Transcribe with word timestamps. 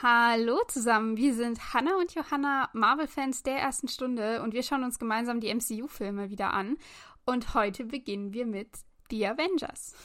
Hallo 0.00 0.60
zusammen, 0.68 1.16
wir 1.16 1.34
sind 1.34 1.74
Hannah 1.74 1.98
und 1.98 2.14
Johanna, 2.14 2.70
Marvel-Fans 2.72 3.42
der 3.42 3.56
ersten 3.56 3.88
Stunde 3.88 4.42
und 4.42 4.54
wir 4.54 4.62
schauen 4.62 4.84
uns 4.84 5.00
gemeinsam 5.00 5.40
die 5.40 5.52
MCU-Filme 5.52 6.30
wieder 6.30 6.54
an. 6.54 6.76
Und 7.24 7.52
heute 7.54 7.84
beginnen 7.84 8.32
wir 8.32 8.46
mit 8.46 8.68
The 9.10 9.26
Avengers. 9.26 9.96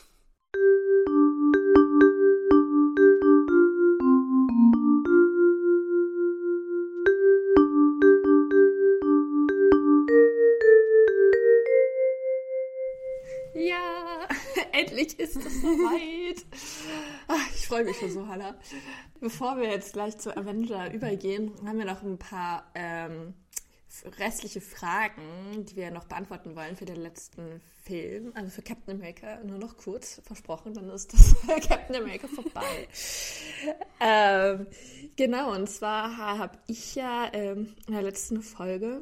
Ja, 13.53 14.27
endlich 14.71 15.19
ist 15.19 15.35
es 15.35 15.61
soweit. 15.61 16.43
Freue 17.73 17.85
mich 17.85 17.97
schon 17.97 18.11
so, 18.11 18.27
Hannah. 18.27 18.53
Bevor 19.19 19.57
wir 19.57 19.67
jetzt 19.67 19.93
gleich 19.93 20.15
zu 20.19 20.37
Avenger 20.37 20.93
übergehen, 20.93 21.53
haben 21.65 21.79
wir 21.79 21.85
noch 21.85 22.03
ein 22.03 22.19
paar 22.19 22.69
ähm, 22.75 23.33
restliche 24.19 24.61
Fragen, 24.61 25.65
die 25.65 25.75
wir 25.75 25.89
noch 25.89 26.03
beantworten 26.03 26.55
wollen 26.55 26.75
für 26.75 26.85
den 26.85 26.97
letzten 26.97 27.61
Film. 27.81 28.31
Also 28.35 28.51
für 28.51 28.61
Captain 28.61 28.95
America 28.95 29.39
nur 29.43 29.57
noch 29.57 29.75
kurz 29.75 30.21
versprochen, 30.23 30.75
dann 30.75 30.87
ist 30.91 31.13
das 31.13 31.35
Captain 31.67 31.95
America 31.95 32.27
vorbei. 32.27 32.87
ähm, 33.99 34.67
genau, 35.15 35.55
und 35.55 35.67
zwar 35.67 36.15
habe 36.15 36.59
ich 36.67 36.93
ja 36.93 37.27
ähm, 37.33 37.73
in 37.87 37.93
der 37.93 38.03
letzten 38.03 38.43
Folge 38.43 39.01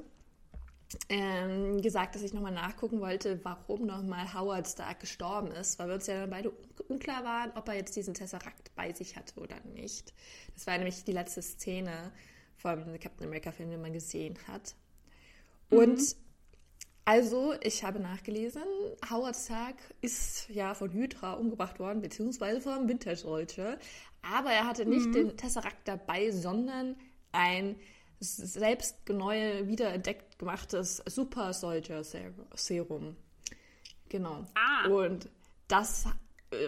ähm, 1.09 1.81
gesagt, 1.81 2.16
dass 2.16 2.22
ich 2.22 2.34
nochmal 2.34 2.52
nachgucken 2.52 2.99
wollte, 2.99 3.40
warum 3.44 3.86
nochmal 3.86 4.34
Howard 4.34 4.68
Stark 4.68 4.99
gestorben 4.99 5.52
ist, 5.52 5.80
weil 5.80 5.88
wir 5.88 5.95
uns 5.95 6.08
ja 6.08 6.22
dann 6.22 6.30
beide 6.30 6.52
unklar 6.88 7.23
waren, 7.23 7.52
ob 7.55 7.68
er 7.68 7.76
jetzt 7.76 7.95
diesen 7.95 8.13
Tesseract 8.13 8.73
bei 8.76 8.94
sich 8.94 9.16
hatte 9.16 9.40
oder 9.40 9.55
nicht. 9.73 10.13
Das 10.54 10.68
war 10.68 10.77
nämlich 10.77 11.04
die 11.04 11.13
letzte 11.13 11.41
Szene 11.41 12.12
vom 12.58 12.99
Captain 12.99 13.27
America-Film, 13.27 13.72
den 13.72 13.82
man 13.82 13.94
gesehen 13.94 14.38
hat. 14.48 14.76
Und 15.70 15.99
mhm. 15.99 16.15
also, 17.05 17.54
ich 17.62 17.84
habe 17.84 17.99
nachgelesen, 17.99 18.63
Howard 19.10 19.35
Stark 19.35 19.77
ist 20.02 20.49
ja 20.49 20.74
von 20.74 20.91
Hydra 20.91 21.34
umgebracht 21.34 21.80
worden, 21.80 22.02
beziehungsweise 22.02 22.62
vom 22.62 22.87
Winter 22.87 23.15
Soldier. 23.15 23.77
Aber 24.21 24.52
er 24.52 24.68
hatte 24.68 24.85
nicht 24.85 25.08
mhm. 25.08 25.13
den 25.13 25.37
Tesseract 25.37 25.87
dabei, 25.87 26.32
sondern 26.32 26.96
ein 27.32 27.77
selbst 28.22 29.10
neu 29.10 29.68
wiederentdeckt 29.68 30.38
gemachtes 30.40 31.02
Super 31.08 31.54
Soldier 31.54 32.04
Serum. 32.04 33.18
Genau. 34.10 34.46
Ah. 34.55 34.88
Und 34.88 35.30
das 35.68 36.05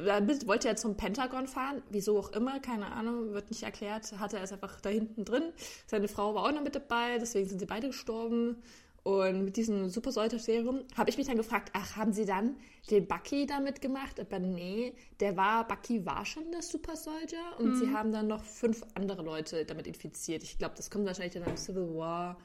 damit 0.06 0.48
wollte 0.48 0.70
er 0.70 0.78
zum 0.78 0.96
Pentagon 0.96 1.48
fahren, 1.48 1.84
wieso 1.90 2.18
auch 2.18 2.31
immer, 2.31 2.59
keine 2.62 2.94
Ahnung, 2.94 3.34
wird 3.34 3.50
nicht 3.50 3.64
erklärt, 3.64 4.18
hatte 4.18 4.38
er 4.38 4.44
es 4.44 4.54
einfach 4.54 4.80
da 4.80 4.90
hinten 4.90 5.26
drin. 5.26 5.52
Seine 5.88 6.08
Frau 6.08 6.34
war 6.36 6.46
auch 6.46 6.52
noch 6.54 6.64
mit 6.64 6.76
dabei, 6.76 7.18
deswegen 7.20 7.50
sind 7.50 7.59
sie 7.59 7.66
beide 7.66 7.88
gestorben. 7.88 8.64
Und 9.04 9.44
mit 9.44 9.58
diesem 9.58 9.90
Super 9.90 10.14
Soldier 10.14 10.40
Serum 10.40 10.86
habe 10.96 11.09
ich 11.09 11.18
mich 11.18 11.28
dann 11.28 11.36
gefragt, 11.36 11.72
ach, 11.73 11.98
haben 11.98 12.14
sie 12.14 12.26
dann 12.26 12.56
den 12.90 13.06
Bucky 13.06 13.46
damit 13.46 13.82
gemacht? 13.82 14.18
Aber 14.18 14.40
nee, 14.40 14.94
der 15.20 15.36
war, 15.36 15.68
Bucky 15.68 16.06
war 16.06 16.26
schon 16.26 16.50
der 16.54 16.62
Super 16.62 16.96
Soldier 16.96 17.44
und 17.59 17.72
mhm. 17.72 17.76
sie 17.76 17.94
haben 17.94 18.14
dann 18.14 18.28
noch 18.28 18.44
fünf 18.46 18.81
andere 18.96 19.22
Leute 19.22 19.66
damit 19.66 19.88
infiziert. 19.88 20.44
Ich 20.44 20.58
glaube, 20.58 20.76
das 20.78 20.90
kommt 20.90 21.06
wahrscheinlich 21.06 21.34
dann 21.34 21.44
im 21.44 21.58
Civil 21.58 21.94
War 21.96 22.38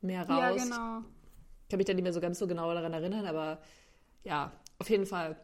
mehr 0.00 0.26
raus. 0.26 0.56
Ja, 0.56 0.64
genau. 0.64 1.06
Ich 1.64 1.68
kann 1.68 1.76
mich 1.76 1.86
dann 1.86 1.96
nicht 1.96 2.04
mehr 2.04 2.14
so 2.14 2.20
ganz 2.20 2.38
so 2.38 2.46
genau 2.46 2.72
daran 2.72 2.94
erinnern, 2.94 3.26
aber 3.26 3.60
ja, 4.24 4.52
auf 4.78 4.88
jeden 4.88 5.04
Fall 5.04 5.38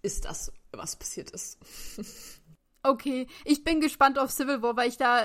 ist 0.00 0.24
das, 0.24 0.50
was 0.72 0.96
passiert 0.96 1.30
ist. 1.32 1.58
Okay, 2.82 3.26
ich 3.44 3.64
bin 3.64 3.80
gespannt 3.80 4.18
auf 4.18 4.30
Civil 4.30 4.62
War, 4.62 4.76
weil 4.76 4.88
ich 4.88 4.96
da 4.96 5.24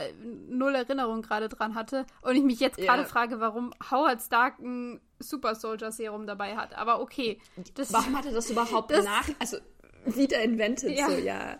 null 0.49 0.73
Erinnerung 0.73 1.21
gerade 1.21 1.49
dran 1.49 1.75
hatte 1.75 2.05
und 2.21 2.35
ich 2.35 2.43
mich 2.43 2.59
jetzt 2.59 2.77
gerade 2.77 3.01
yeah. 3.01 3.09
frage, 3.09 3.39
warum 3.39 3.73
Howard 3.91 4.21
Stark 4.21 4.59
ein 4.59 4.99
Super 5.19 5.55
Soldier 5.55 5.91
Serum 5.91 6.25
dabei 6.25 6.55
hat. 6.55 6.75
Aber 6.75 6.99
okay. 6.99 7.39
Das, 7.75 7.93
warum 7.93 8.17
hat 8.17 8.25
er 8.25 8.31
das 8.31 8.49
überhaupt 8.49 8.91
das, 8.91 9.05
nach, 9.05 9.29
also 9.39 9.57
wieder 10.05 10.41
invented 10.41 10.97
ja. 10.97 11.09
so, 11.09 11.15
ja. 11.17 11.59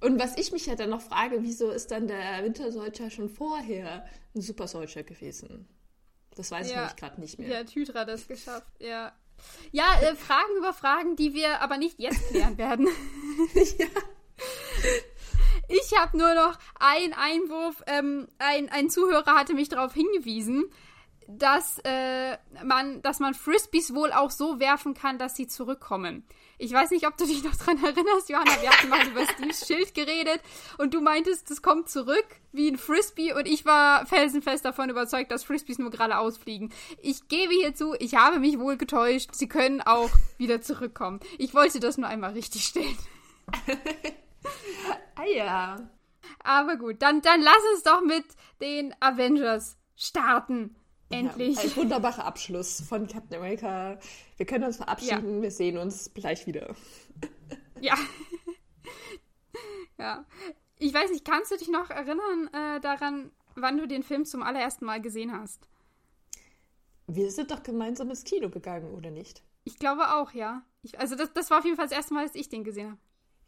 Und 0.00 0.18
was 0.18 0.36
ich 0.36 0.50
mich 0.50 0.66
ja 0.66 0.74
dann 0.74 0.90
noch 0.90 1.02
frage, 1.02 1.42
wieso 1.42 1.70
ist 1.70 1.90
dann 1.90 2.08
der 2.08 2.42
Winter 2.42 2.72
Soldier 2.72 3.10
schon 3.10 3.28
vorher 3.28 4.06
ein 4.34 4.40
Super 4.40 4.66
Soldier 4.66 5.04
gewesen? 5.04 5.68
Das 6.34 6.50
weiß 6.50 6.68
ja. 6.68 6.72
ich 6.72 6.76
nämlich 6.76 6.96
gerade 6.96 7.20
nicht 7.20 7.38
mehr. 7.38 7.48
Ja, 7.48 7.66
Hydra 7.66 8.04
das 8.04 8.26
geschafft, 8.26 8.72
ja. 8.78 9.12
Ja, 9.72 10.00
äh, 10.02 10.14
Fragen 10.16 10.56
über 10.58 10.72
Fragen, 10.72 11.16
die 11.16 11.34
wir 11.34 11.60
aber 11.60 11.78
nicht 11.78 11.98
jetzt 11.98 12.28
klären 12.28 12.58
werden. 12.58 12.88
ja. 13.78 13.86
Ich 15.70 15.96
habe 15.96 16.18
nur 16.18 16.34
noch 16.34 16.58
einen 16.80 17.12
Einwurf. 17.12 17.82
Ähm, 17.86 18.26
ein, 18.38 18.68
ein 18.70 18.90
Zuhörer 18.90 19.34
hatte 19.34 19.54
mich 19.54 19.68
darauf 19.68 19.94
hingewiesen, 19.94 20.64
dass, 21.28 21.78
äh, 21.84 22.36
man, 22.64 23.02
dass 23.02 23.20
man 23.20 23.34
Frisbees 23.34 23.94
wohl 23.94 24.12
auch 24.12 24.32
so 24.32 24.58
werfen 24.58 24.94
kann, 24.94 25.16
dass 25.18 25.36
sie 25.36 25.46
zurückkommen. 25.46 26.26
Ich 26.58 26.72
weiß 26.72 26.90
nicht, 26.90 27.06
ob 27.06 27.16
du 27.16 27.24
dich 27.24 27.44
noch 27.44 27.54
dran 27.54 27.82
erinnerst, 27.84 28.28
Johanna. 28.28 28.60
Wir 28.60 28.70
hatten 28.70 28.88
mal 28.88 29.06
über 29.06 29.24
Steves 29.24 29.64
Schild 29.66 29.94
geredet 29.94 30.40
und 30.78 30.92
du 30.92 31.00
meintest, 31.00 31.48
das 31.50 31.62
kommt 31.62 31.88
zurück 31.88 32.26
wie 32.50 32.68
ein 32.68 32.76
Frisbee 32.76 33.32
und 33.32 33.46
ich 33.46 33.64
war 33.64 34.06
felsenfest 34.06 34.64
davon 34.64 34.90
überzeugt, 34.90 35.30
dass 35.30 35.44
Frisbees 35.44 35.78
nur 35.78 35.90
geradeaus 35.90 36.36
fliegen. 36.36 36.70
Ich 37.00 37.28
gebe 37.28 37.54
hier 37.54 37.76
zu, 37.76 37.94
ich 38.00 38.16
habe 38.16 38.40
mich 38.40 38.58
wohl 38.58 38.76
getäuscht. 38.76 39.30
Sie 39.34 39.48
können 39.48 39.80
auch 39.82 40.10
wieder 40.36 40.62
zurückkommen. 40.62 41.20
Ich 41.38 41.54
wollte 41.54 41.78
das 41.78 41.96
nur 41.96 42.08
einmal 42.08 42.32
richtig 42.32 42.64
stellen. 42.64 42.98
ah 45.14 45.24
ja. 45.24 45.90
Aber 46.42 46.76
gut, 46.76 47.02
dann, 47.02 47.20
dann 47.22 47.40
lass 47.42 47.62
uns 47.74 47.82
doch 47.82 48.02
mit 48.02 48.24
den 48.60 48.94
Avengers 49.00 49.76
starten. 49.96 50.76
Endlich. 51.10 51.56
Ja, 51.56 51.62
ein 51.62 51.76
wunderbarer 51.76 52.24
Abschluss 52.24 52.80
von 52.82 53.08
Captain 53.08 53.38
America. 53.38 53.98
Wir 54.36 54.46
können 54.46 54.64
uns 54.64 54.76
verabschieden. 54.76 55.36
Ja. 55.36 55.42
Wir 55.42 55.50
sehen 55.50 55.76
uns 55.76 56.12
gleich 56.14 56.46
wieder. 56.46 56.74
Ja. 57.82 57.96
ja. 59.96 60.26
Ich 60.76 60.92
weiß 60.92 61.10
nicht, 61.10 61.24
kannst 61.24 61.50
du 61.50 61.56
dich 61.56 61.70
noch 61.70 61.88
erinnern 61.88 62.50
äh, 62.52 62.78
daran, 62.78 63.30
wann 63.54 63.78
du 63.78 63.88
den 63.88 64.02
Film 64.02 64.26
zum 64.26 64.42
allerersten 64.42 64.84
Mal 64.84 65.00
gesehen 65.00 65.32
hast? 65.32 65.66
Wir 67.06 67.30
sind 67.30 67.50
doch 67.50 67.62
gemeinsam 67.62 68.10
ins 68.10 68.24
Kino 68.24 68.50
gegangen, 68.50 68.92
oder 68.92 69.10
nicht? 69.10 69.42
Ich 69.64 69.78
glaube 69.78 70.14
auch, 70.14 70.32
ja. 70.32 70.62
Ich, 70.82 70.98
also 71.00 71.16
das, 71.16 71.32
das 71.32 71.50
war 71.50 71.60
auf 71.60 71.64
jeden 71.64 71.76
Fall 71.76 71.86
das 71.86 71.96
erste 71.96 72.12
Mal, 72.12 72.26
dass 72.26 72.34
ich 72.34 72.50
den 72.50 72.64
gesehen 72.64 72.90
habe. 72.90 73.00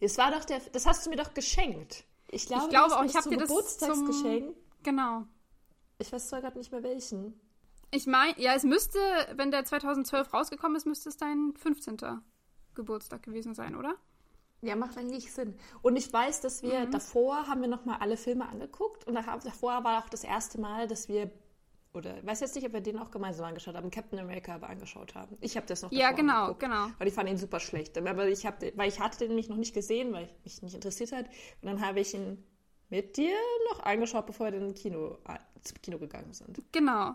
Es 0.05 0.19
war 0.19 0.33
doch 0.33 0.45
der, 0.45 0.61
das 0.73 0.87
hast 0.87 1.07
du 1.07 1.11
mir 1.11 1.17
doch 1.17 1.33
geschenkt. 1.33 2.05
Ich 2.29 2.47
glaube, 2.47 2.65
ich 2.65 2.71
glaube 2.71 2.97
auch, 2.97 3.05
ich 3.05 3.15
habe 3.15 3.29
dir 3.29 3.37
das 3.37 3.49
Geburtstagsgeschenk. 3.49 4.57
Genau. 4.83 5.27
Ich 5.99 6.13
weiß 6.13 6.29
zwar 6.29 6.41
gerade 6.41 6.59
nicht 6.59 6.73
mehr 6.73 6.83
welchen. 6.83 7.41
Ich 7.93 8.07
meine, 8.07 8.39
ja, 8.41 8.55
es 8.55 8.65
müsste, 8.65 8.99
wenn 9.37 9.51
der 9.51 9.65
2012 9.65 10.33
rausgekommen 10.33 10.77
ist, 10.77 10.87
müsste 10.87 11.09
es 11.09 11.19
dein 11.19 11.53
15. 11.57 11.99
Geburtstag 12.75 13.23
gewesen 13.23 13.55
sein, 13.55 13.77
oder? 13.77 13.95
Ja, 14.63 14.77
macht 14.77 14.97
eigentlich 14.97 15.33
Sinn. 15.33 15.57
Und 15.83 15.97
ich 15.97 16.13
weiß, 16.13 16.41
dass 16.41 16.63
wir 16.63 16.87
mhm. 16.87 16.91
davor 16.91 17.47
haben 17.47 17.61
wir 17.61 17.69
nochmal 17.69 17.99
alle 18.01 18.17
Filme 18.17 18.49
angeguckt 18.49 19.07
und 19.07 19.15
davor 19.15 19.85
war 19.85 20.03
auch 20.03 20.09
das 20.09 20.25
erste 20.25 20.61
Mal, 20.61 20.89
dass 20.89 21.09
wir 21.09 21.31
oder 21.95 22.19
ich 22.19 22.27
weiß 22.27 22.41
jetzt 22.41 22.55
nicht, 22.55 22.67
ob 22.67 22.73
wir 22.73 22.81
den 22.81 22.99
auch 22.99 23.11
gemeinsam 23.11 23.47
angeschaut 23.47 23.75
haben, 23.75 23.91
Captain 23.91 24.19
America 24.19 24.55
aber 24.55 24.69
angeschaut 24.69 25.15
haben. 25.15 25.37
Ich 25.41 25.57
habe 25.57 25.67
das 25.67 25.83
noch 25.83 25.93
Ja, 25.93 26.13
genau, 26.13 26.45
angeguckt, 26.45 26.61
genau. 26.61 26.87
Weil 26.99 27.09
ich 27.09 27.15
fand 27.15 27.29
ihn 27.29 27.37
super 27.37 27.61
schlecht. 27.61 27.97
Aber 27.99 28.27
ich 28.29 28.47
habe, 28.47 28.73
weil 28.77 28.89
ich 28.89 28.99
hatte 28.99 29.19
den 29.19 29.29
nämlich 29.29 29.49
noch 29.49 29.57
nicht 29.57 29.75
gesehen, 29.75 30.13
weil 30.13 30.29
mich 30.43 30.63
nicht 30.63 30.75
interessiert 30.75 31.13
hat. 31.13 31.27
Und 31.61 31.69
dann 31.69 31.87
habe 31.87 32.01
ich 32.01 32.15
ihn 32.15 32.43
mit 32.89 33.17
dir 33.17 33.35
noch 33.71 33.81
angeschaut, 33.81 34.27
bevor 34.27 34.47
wir 34.51 34.59
dann 34.59 34.75
Kino, 34.75 35.19
äh, 35.29 35.39
zum 35.63 35.83
Kino 35.83 35.99
gegangen 35.99 36.33
sind. 36.33 36.63
Genau. 36.73 37.15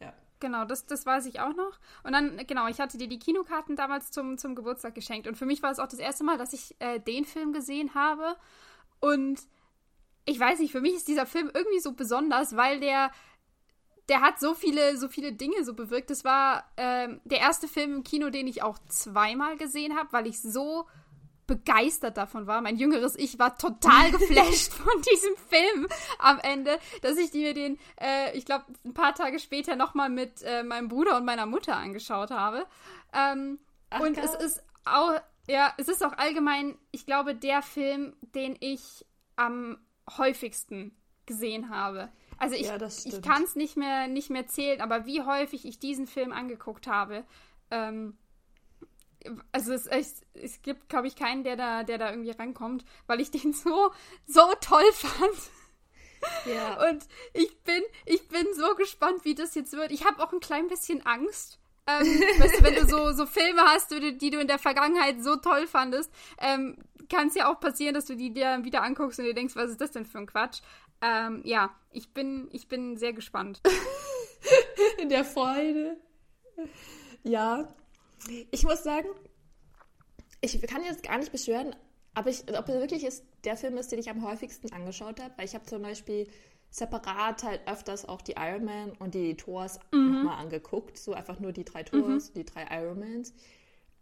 Ja. 0.00 0.12
Genau, 0.38 0.64
das, 0.64 0.86
das 0.86 1.04
weiß 1.06 1.26
ich 1.26 1.40
auch 1.40 1.54
noch. 1.56 1.80
Und 2.04 2.12
dann, 2.12 2.36
genau, 2.46 2.68
ich 2.68 2.78
hatte 2.78 2.98
dir 2.98 3.08
die 3.08 3.18
Kinokarten 3.18 3.74
damals 3.74 4.12
zum, 4.12 4.38
zum 4.38 4.54
Geburtstag 4.54 4.94
geschenkt. 4.94 5.26
Und 5.26 5.36
für 5.36 5.46
mich 5.46 5.60
war 5.62 5.72
es 5.72 5.80
auch 5.80 5.88
das 5.88 5.98
erste 5.98 6.22
Mal, 6.22 6.38
dass 6.38 6.52
ich 6.52 6.76
äh, 6.78 7.00
den 7.00 7.24
Film 7.24 7.52
gesehen 7.52 7.94
habe. 7.94 8.36
Und 9.00 9.40
ich 10.24 10.38
weiß 10.38 10.60
nicht, 10.60 10.72
für 10.72 10.80
mich 10.80 10.94
ist 10.94 11.08
dieser 11.08 11.26
Film 11.26 11.50
irgendwie 11.52 11.80
so 11.80 11.92
besonders, 11.92 12.56
weil 12.56 12.78
der 12.78 13.10
der 14.08 14.20
hat 14.20 14.38
so 14.38 14.54
viele, 14.54 14.96
so 14.96 15.08
viele 15.08 15.32
Dinge 15.32 15.64
so 15.64 15.74
bewirkt. 15.74 16.10
Das 16.10 16.24
war 16.24 16.64
ähm, 16.76 17.20
der 17.24 17.38
erste 17.38 17.68
Film 17.68 17.94
im 17.94 18.04
Kino, 18.04 18.30
den 18.30 18.46
ich 18.46 18.62
auch 18.62 18.78
zweimal 18.88 19.56
gesehen 19.56 19.96
habe, 19.96 20.12
weil 20.12 20.26
ich 20.26 20.40
so 20.40 20.86
begeistert 21.46 22.16
davon 22.16 22.46
war. 22.46 22.60
Mein 22.60 22.76
jüngeres 22.76 23.16
Ich 23.16 23.38
war 23.38 23.56
total 23.56 24.10
geflasht 24.12 24.72
von 24.72 25.02
diesem 25.02 25.36
Film 25.48 25.88
am 26.18 26.38
Ende, 26.40 26.78
dass 27.02 27.18
ich 27.18 27.32
mir 27.32 27.54
den, 27.54 27.78
äh, 28.00 28.36
ich 28.36 28.44
glaube, 28.44 28.64
ein 28.84 28.94
paar 28.94 29.14
Tage 29.14 29.38
später 29.38 29.76
nochmal 29.76 30.10
mit 30.10 30.42
äh, 30.42 30.62
meinem 30.62 30.88
Bruder 30.88 31.16
und 31.16 31.24
meiner 31.24 31.46
Mutter 31.46 31.76
angeschaut 31.76 32.30
habe. 32.30 32.66
Ähm, 33.12 33.58
Ach, 33.90 34.00
und 34.00 34.18
es 34.18 34.34
ist 34.34 34.62
auch, 34.84 35.12
ja, 35.48 35.72
es 35.76 35.88
ist 35.88 36.04
auch 36.04 36.12
allgemein, 36.12 36.78
ich 36.90 37.06
glaube, 37.06 37.34
der 37.34 37.62
Film, 37.62 38.14
den 38.34 38.56
ich 38.60 39.04
am 39.36 39.78
häufigsten 40.16 40.96
gesehen 41.26 41.70
habe. 41.70 42.10
Also 42.44 42.56
ich, 42.56 42.66
ja, 42.66 42.76
ich 42.76 43.22
kann 43.22 43.42
es 43.42 43.56
nicht 43.56 43.76
mehr, 43.76 44.06
nicht 44.06 44.30
mehr 44.30 44.46
zählen, 44.46 44.80
aber 44.80 45.06
wie 45.06 45.22
häufig 45.22 45.64
ich 45.64 45.78
diesen 45.78 46.06
Film 46.06 46.32
angeguckt 46.32 46.86
habe, 46.86 47.24
ähm, 47.70 48.16
also 49.52 49.72
es, 49.72 49.86
es, 49.86 50.22
es 50.34 50.60
gibt, 50.62 50.88
glaube 50.88 51.06
ich, 51.06 51.16
keinen, 51.16 51.44
der 51.44 51.56
da, 51.56 51.82
der 51.82 51.98
da 51.98 52.10
irgendwie 52.10 52.32
rankommt, 52.32 52.84
weil 53.06 53.20
ich 53.20 53.30
den 53.30 53.52
so, 53.54 53.90
so 54.26 54.42
toll 54.60 54.92
fand. 54.92 55.38
Ja. 56.46 56.88
Und 56.90 57.06
ich 57.32 57.58
bin, 57.62 57.82
ich 58.06 58.28
bin 58.28 58.46
so 58.54 58.74
gespannt, 58.74 59.24
wie 59.24 59.34
das 59.34 59.54
jetzt 59.54 59.72
wird. 59.72 59.90
Ich 59.90 60.04
habe 60.04 60.22
auch 60.22 60.32
ein 60.32 60.40
klein 60.40 60.68
bisschen 60.68 61.04
Angst. 61.06 61.58
Ähm, 61.86 62.06
weißt 62.38 62.60
du, 62.60 62.64
wenn 62.64 62.74
du 62.74 62.86
so, 62.86 63.12
so 63.12 63.26
Filme 63.26 63.62
hast, 63.62 63.90
die, 63.90 64.30
du 64.30 64.38
in 64.38 64.48
der 64.48 64.58
Vergangenheit 64.58 65.22
so 65.22 65.36
toll 65.36 65.66
fandest, 65.66 66.10
ähm, 66.38 66.76
kann 67.10 67.28
es 67.28 67.34
ja 67.34 67.52
auch 67.52 67.60
passieren, 67.60 67.94
dass 67.94 68.06
du 68.06 68.16
die 68.16 68.32
dir 68.32 68.60
wieder 68.62 68.82
anguckst 68.82 69.18
und 69.18 69.26
dir 69.26 69.34
denkst, 69.34 69.56
was 69.56 69.70
ist 69.70 69.80
das 69.80 69.92
denn 69.92 70.06
für 70.06 70.18
ein 70.18 70.26
Quatsch? 70.26 70.60
Ähm, 71.04 71.42
ja, 71.44 71.70
ich 71.90 72.14
bin, 72.14 72.48
ich 72.52 72.66
bin 72.66 72.96
sehr 72.96 73.12
gespannt. 73.12 73.60
in 74.98 75.08
der 75.08 75.24
Freude. 75.24 75.96
Ja. 77.22 77.68
Ich 78.50 78.64
muss 78.64 78.82
sagen, 78.82 79.08
ich 80.40 80.60
kann 80.62 80.82
jetzt 80.82 81.02
gar 81.02 81.18
nicht 81.18 81.32
beschwören, 81.32 81.76
aber 82.14 82.30
ich, 82.30 82.42
ob 82.56 82.68
es 82.68 82.74
wirklich 82.74 83.04
ist, 83.04 83.24
der 83.44 83.56
Film 83.56 83.76
ist, 83.76 83.92
den 83.92 83.98
ich 83.98 84.08
am 84.08 84.26
häufigsten 84.26 84.72
angeschaut 84.72 85.20
habe, 85.20 85.34
weil 85.36 85.44
ich 85.44 85.54
habe 85.54 85.66
zum 85.66 85.82
Beispiel 85.82 86.26
separat 86.70 87.44
halt 87.44 87.60
öfters 87.68 88.08
auch 88.08 88.22
die 88.22 88.34
Iron 88.36 88.64
Man 88.64 88.92
und 88.92 89.14
die 89.14 89.36
Thors 89.36 89.78
mhm. 89.92 90.14
nochmal 90.14 90.38
angeguckt. 90.38 90.98
So 90.98 91.12
einfach 91.12 91.38
nur 91.38 91.52
die 91.52 91.64
drei 91.64 91.82
Thors, 91.82 92.30
mhm. 92.30 92.34
die 92.34 92.44
drei 92.44 92.66
Ironmans. 92.80 93.34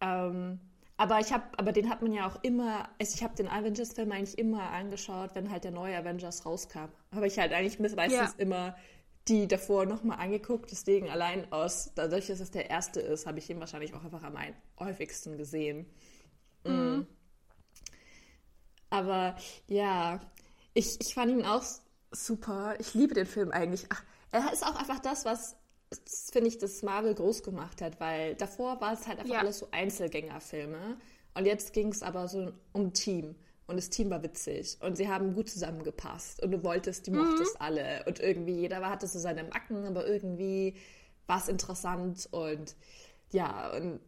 Ähm, 0.00 0.60
aber 1.02 1.18
ich 1.18 1.32
habe, 1.32 1.42
aber 1.56 1.72
den 1.72 1.90
hat 1.90 2.00
man 2.00 2.12
ja 2.12 2.28
auch 2.28 2.38
immer, 2.44 2.88
also 3.00 3.16
ich 3.16 3.24
habe 3.24 3.34
den 3.34 3.48
Avengers-Film 3.48 4.12
eigentlich 4.12 4.38
immer 4.38 4.70
angeschaut, 4.70 5.34
wenn 5.34 5.50
halt 5.50 5.64
der 5.64 5.72
neue 5.72 5.96
Avengers 5.98 6.46
rauskam. 6.46 6.90
Habe 7.12 7.26
ich 7.26 7.40
halt 7.40 7.52
eigentlich 7.52 7.80
meistens 7.80 8.12
ja. 8.12 8.32
immer 8.38 8.76
die 9.26 9.48
davor 9.48 9.84
nochmal 9.84 10.20
angeguckt. 10.20 10.70
Deswegen 10.70 11.10
allein 11.10 11.50
aus, 11.50 11.90
dadurch, 11.96 12.28
dass 12.28 12.38
es 12.38 12.52
der 12.52 12.70
erste 12.70 13.00
ist, 13.00 13.26
habe 13.26 13.40
ich 13.40 13.50
ihn 13.50 13.58
wahrscheinlich 13.58 13.94
auch 13.94 14.04
einfach 14.04 14.22
am 14.22 14.38
häufigsten 14.78 15.36
gesehen. 15.36 15.86
Mhm. 16.64 16.72
Mm. 16.72 17.06
Aber 18.90 19.34
ja, 19.66 20.20
ich, 20.72 21.00
ich 21.00 21.14
fand 21.14 21.32
ihn 21.32 21.44
auch 21.44 21.64
super. 22.12 22.76
Ich 22.78 22.94
liebe 22.94 23.14
den 23.14 23.26
Film 23.26 23.50
eigentlich. 23.50 23.86
Ach, 23.88 24.04
er 24.30 24.52
ist 24.52 24.64
auch 24.64 24.76
einfach 24.76 25.00
das, 25.00 25.24
was, 25.24 25.56
finde 26.30 26.48
ich, 26.48 26.58
das 26.58 26.82
Marvel 26.82 27.14
groß 27.14 27.42
gemacht 27.42 27.80
hat, 27.82 28.00
weil 28.00 28.34
davor 28.34 28.80
war 28.80 28.92
es 28.92 29.06
halt 29.06 29.18
einfach 29.18 29.34
ja. 29.34 29.40
alles 29.40 29.58
so 29.58 29.68
Einzelgängerfilme. 29.70 30.96
Und 31.34 31.46
jetzt 31.46 31.72
ging 31.72 31.88
es 31.88 32.02
aber 32.02 32.28
so 32.28 32.52
um 32.72 32.92
Team. 32.92 33.34
Und 33.66 33.76
das 33.76 33.90
Team 33.90 34.10
war 34.10 34.22
witzig. 34.22 34.76
Und 34.80 34.96
sie 34.96 35.08
haben 35.08 35.34
gut 35.34 35.48
zusammengepasst. 35.48 36.42
Und 36.42 36.50
du 36.50 36.62
wolltest, 36.62 37.06
die 37.06 37.10
mhm. 37.10 37.18
mochtest 37.18 37.60
alle. 37.60 38.04
Und 38.06 38.20
irgendwie, 38.20 38.60
jeder 38.60 38.80
hatte 38.88 39.06
so 39.06 39.18
seine 39.18 39.44
Macken, 39.44 39.86
aber 39.86 40.06
irgendwie 40.06 40.74
war 41.26 41.38
es 41.38 41.48
interessant. 41.48 42.28
Und 42.32 42.76
ja, 43.30 43.72
und 43.74 44.00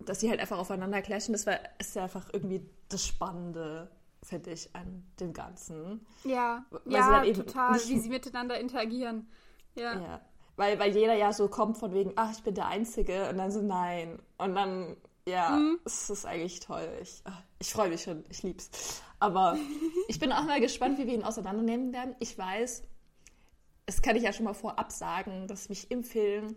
dass 0.00 0.20
sie 0.20 0.30
halt 0.30 0.40
einfach 0.40 0.58
aufeinander 0.58 1.00
clashen, 1.02 1.32
das 1.32 1.46
war, 1.46 1.58
ist 1.78 1.94
ja 1.94 2.04
einfach 2.04 2.28
irgendwie 2.32 2.66
das 2.88 3.06
Spannende 3.06 3.88
finde 4.24 4.52
ich, 4.52 4.74
an 4.74 5.04
dem 5.20 5.32
Ganzen. 5.32 6.04
Ja, 6.24 6.64
weil 6.70 6.92
ja, 6.92 7.32
total, 7.34 7.74
wie 7.74 7.98
sie 7.98 8.08
miteinander 8.08 8.58
interagieren. 8.58 9.28
Ja. 9.74 10.00
ja. 10.00 10.20
Weil, 10.56 10.78
weil 10.78 10.94
jeder 10.94 11.14
ja 11.14 11.32
so 11.32 11.48
kommt 11.48 11.78
von 11.78 11.92
wegen, 11.92 12.12
ach, 12.16 12.32
ich 12.32 12.42
bin 12.42 12.54
der 12.54 12.68
Einzige 12.68 13.28
und 13.28 13.38
dann 13.38 13.50
so, 13.50 13.60
nein. 13.60 14.20
Und 14.38 14.54
dann, 14.54 14.96
ja, 15.26 15.50
mhm. 15.50 15.80
es 15.84 16.10
ist 16.10 16.26
eigentlich 16.26 16.60
toll. 16.60 16.88
Ich, 17.02 17.22
ich 17.58 17.72
freue 17.72 17.88
mich 17.88 18.02
schon, 18.02 18.24
ich 18.28 18.42
lieb's. 18.42 19.02
Aber 19.18 19.56
ich 20.08 20.18
bin 20.18 20.32
auch 20.32 20.44
mal 20.44 20.60
gespannt, 20.60 20.98
wie 20.98 21.06
wir 21.06 21.14
ihn 21.14 21.24
auseinandernehmen 21.24 21.92
werden. 21.92 22.14
Ich 22.20 22.38
weiß, 22.38 22.82
das 23.86 24.00
kann 24.00 24.16
ich 24.16 24.22
ja 24.22 24.32
schon 24.32 24.44
mal 24.44 24.54
vorab 24.54 24.92
sagen, 24.92 25.48
dass 25.48 25.68
mich 25.68 25.90
im 25.90 26.04
Film 26.04 26.56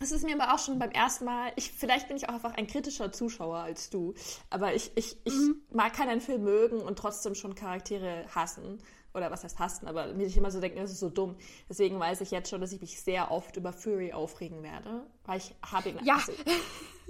es 0.00 0.12
ist 0.12 0.24
mir 0.24 0.34
aber 0.40 0.54
auch 0.54 0.58
schon 0.58 0.78
beim 0.78 0.90
ersten 0.90 1.24
Mal, 1.24 1.52
ich, 1.56 1.70
vielleicht 1.70 2.08
bin 2.08 2.16
ich 2.16 2.28
auch 2.28 2.34
einfach 2.34 2.54
ein 2.54 2.66
kritischer 2.66 3.12
Zuschauer 3.12 3.58
als 3.58 3.90
du, 3.90 4.14
aber 4.50 4.74
ich, 4.74 4.92
ich, 4.94 5.16
ich 5.24 5.32
mhm. 5.32 5.62
mag 5.72 5.94
keinen 5.94 6.20
Film 6.20 6.44
mögen 6.44 6.80
und 6.80 6.98
trotzdem 6.98 7.34
schon 7.34 7.54
Charaktere 7.54 8.26
hassen. 8.34 8.78
Oder 9.16 9.30
was 9.30 9.44
heißt 9.44 9.58
hassen, 9.58 9.88
aber 9.88 10.12
mir 10.12 10.26
ich 10.26 10.36
immer 10.36 10.50
so 10.50 10.60
denken, 10.60 10.78
das 10.78 10.92
ist 10.92 11.00
so 11.00 11.08
dumm. 11.08 11.36
Deswegen 11.68 11.98
weiß 11.98 12.20
ich 12.20 12.30
jetzt 12.30 12.50
schon, 12.50 12.60
dass 12.60 12.72
ich 12.72 12.80
mich 12.80 13.00
sehr 13.00 13.30
oft 13.30 13.56
über 13.56 13.72
Fury 13.72 14.12
aufregen 14.12 14.62
werde, 14.62 15.06
weil 15.24 15.38
ich 15.38 15.54
habe 15.62 15.88
ihn. 15.88 15.98
Ja. 16.04 16.16
Also, 16.16 16.32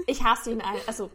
ich 0.06 0.22
hasse 0.22 0.52
ihn, 0.52 0.62
also 0.86 1.10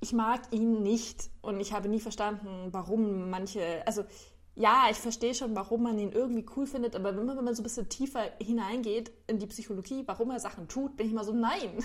ich 0.00 0.12
mag 0.12 0.40
ihn 0.52 0.82
nicht 0.82 1.30
und 1.42 1.58
ich 1.60 1.72
habe 1.72 1.88
nie 1.88 2.00
verstanden, 2.00 2.68
warum 2.70 3.30
manche, 3.30 3.82
also 3.86 4.04
ja, 4.54 4.86
ich 4.90 4.96
verstehe 4.96 5.34
schon, 5.34 5.54
warum 5.54 5.82
man 5.82 5.98
ihn 5.98 6.12
irgendwie 6.12 6.46
cool 6.56 6.66
findet, 6.66 6.96
aber 6.96 7.14
wenn 7.14 7.26
man, 7.26 7.36
wenn 7.36 7.44
man 7.44 7.54
so 7.54 7.62
ein 7.62 7.64
bisschen 7.64 7.88
tiefer 7.88 8.30
hineingeht 8.40 9.12
in 9.26 9.38
die 9.38 9.46
Psychologie, 9.46 10.02
warum 10.06 10.30
er 10.30 10.40
Sachen 10.40 10.66
tut, 10.66 10.96
bin 10.96 11.06
ich 11.06 11.12
immer 11.12 11.24
so, 11.24 11.32
nein. 11.32 11.84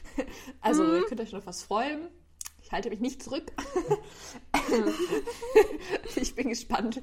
also, 0.60 0.84
mhm. 0.84 0.94
ihr 0.94 1.06
könnt 1.06 1.20
euch 1.20 1.32
noch 1.32 1.46
was 1.46 1.62
freuen. 1.62 2.08
Ich 2.72 2.74
halte 2.74 2.88
mich 2.88 3.00
nicht 3.00 3.22
zurück. 3.22 3.52
ich 6.16 6.34
bin 6.34 6.48
gespannt, 6.48 7.02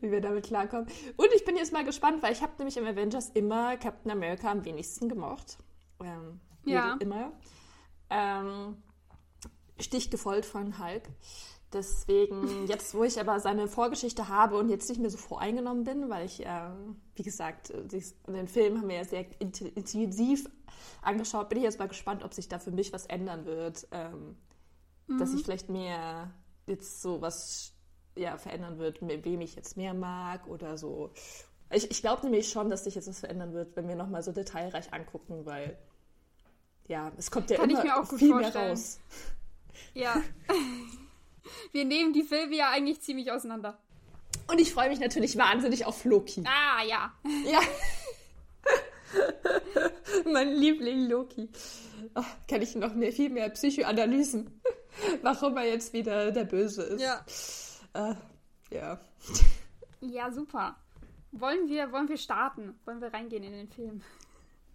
wie 0.00 0.12
wir 0.12 0.20
damit 0.20 0.44
klarkommen. 0.44 0.86
Und 1.16 1.28
ich 1.34 1.44
bin 1.44 1.56
jetzt 1.56 1.72
mal 1.72 1.84
gespannt, 1.84 2.22
weil 2.22 2.32
ich 2.32 2.42
habe 2.42 2.52
nämlich 2.58 2.76
im 2.76 2.86
Avengers 2.86 3.30
immer 3.30 3.76
Captain 3.76 4.12
America 4.12 4.48
am 4.48 4.64
wenigsten 4.64 5.08
gemocht. 5.08 5.58
Ähm, 6.00 6.38
ja. 6.64 6.96
Immer. 7.00 7.32
Ähm, 8.08 8.76
Stich 9.80 10.12
gefolgt 10.12 10.46
von 10.46 10.78
Hulk. 10.78 11.08
Deswegen, 11.72 12.68
jetzt 12.68 12.94
wo 12.94 13.02
ich 13.02 13.18
aber 13.18 13.40
seine 13.40 13.66
Vorgeschichte 13.66 14.28
habe 14.28 14.58
und 14.58 14.68
jetzt 14.68 14.88
nicht 14.90 15.00
mehr 15.00 15.10
so 15.10 15.18
voreingenommen 15.18 15.82
bin, 15.82 16.08
weil 16.08 16.24
ich, 16.24 16.46
äh, 16.46 16.70
wie 17.16 17.24
gesagt, 17.24 17.72
den 18.28 18.46
Film 18.46 18.78
haben 18.78 18.88
wir 18.88 18.98
ja 18.98 19.04
sehr 19.04 19.26
intensiv 19.40 20.48
angeschaut, 21.02 21.48
bin 21.48 21.58
ich 21.58 21.64
jetzt 21.64 21.80
mal 21.80 21.88
gespannt, 21.88 22.22
ob 22.22 22.32
sich 22.32 22.48
da 22.48 22.60
für 22.60 22.70
mich 22.70 22.92
was 22.92 23.06
ändern 23.06 23.44
wird. 23.44 23.88
Ähm, 23.90 24.36
mhm. 25.10 25.18
Dass 25.18 25.32
sich 25.32 25.42
vielleicht 25.42 25.68
mehr 25.68 26.32
jetzt 26.66 27.02
so 27.02 27.20
was 27.20 27.74
ja, 28.16 28.36
verändern 28.38 28.78
wird, 28.78 29.00
wem 29.02 29.40
ich 29.40 29.54
jetzt 29.54 29.76
mehr 29.76 29.94
mag 29.94 30.46
oder 30.46 30.76
so. 30.76 31.10
Ich, 31.72 31.90
ich 31.90 32.00
glaube 32.00 32.22
nämlich 32.22 32.50
schon, 32.50 32.70
dass 32.70 32.84
sich 32.84 32.94
jetzt 32.94 33.08
was 33.08 33.20
verändern 33.20 33.52
wird, 33.52 33.76
wenn 33.76 33.88
wir 33.88 33.96
nochmal 33.96 34.22
so 34.22 34.32
detailreich 34.32 34.92
angucken, 34.92 35.46
weil 35.46 35.78
ja, 36.88 37.12
es 37.16 37.30
kommt 37.30 37.50
ja 37.50 37.56
Kann 37.56 37.70
immer 37.70 37.82
viel 38.04 38.32
vorstellen. 38.32 38.52
mehr 38.52 38.70
raus. 38.70 38.98
Ja. 39.94 40.22
Wir 41.72 41.84
nehmen 41.84 42.12
die 42.12 42.22
Filme 42.22 42.54
ja 42.54 42.70
eigentlich 42.70 43.00
ziemlich 43.00 43.32
auseinander. 43.32 43.78
Und 44.48 44.60
ich 44.60 44.72
freue 44.72 44.88
mich 44.88 45.00
natürlich 45.00 45.36
wahnsinnig 45.36 45.84
auf 45.86 46.04
Loki. 46.04 46.44
Ah, 46.44 46.84
ja. 46.84 47.12
Ja. 47.50 47.60
mein 50.32 50.54
Liebling 50.54 51.08
Loki. 51.08 51.48
Oh, 52.14 52.24
kann 52.48 52.62
ich 52.62 52.74
noch 52.74 52.94
mehr, 52.94 53.12
viel 53.12 53.30
mehr 53.30 53.48
Psychoanalysen, 53.50 54.59
warum 55.22 55.56
er 55.56 55.66
jetzt 55.66 55.92
wieder 55.92 56.30
der 56.30 56.44
Böse 56.44 56.82
ist. 56.82 57.02
Ja. 57.02 57.24
Uh, 57.96 58.14
ja. 58.70 59.00
Ja, 60.00 60.30
super. 60.30 60.76
Wollen 61.32 61.68
wir, 61.68 61.92
wollen 61.92 62.08
wir 62.08 62.16
starten? 62.16 62.78
Wollen 62.84 63.00
wir 63.00 63.12
reingehen 63.12 63.42
in 63.44 63.52
den 63.52 63.68
Film? 63.68 64.02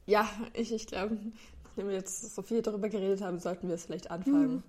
Ja, 0.05 0.29
ich, 0.53 0.71
ich 0.71 0.87
glaube, 0.87 1.17
nachdem 1.63 1.87
wir 1.87 1.95
jetzt 1.95 2.35
so 2.35 2.41
viel 2.41 2.61
darüber 2.61 2.89
geredet 2.89 3.21
haben, 3.21 3.39
sollten 3.39 3.67
wir 3.67 3.75
es 3.75 3.85
vielleicht 3.85 4.11
anfangen. 4.11 4.55
Mhm. 4.55 4.63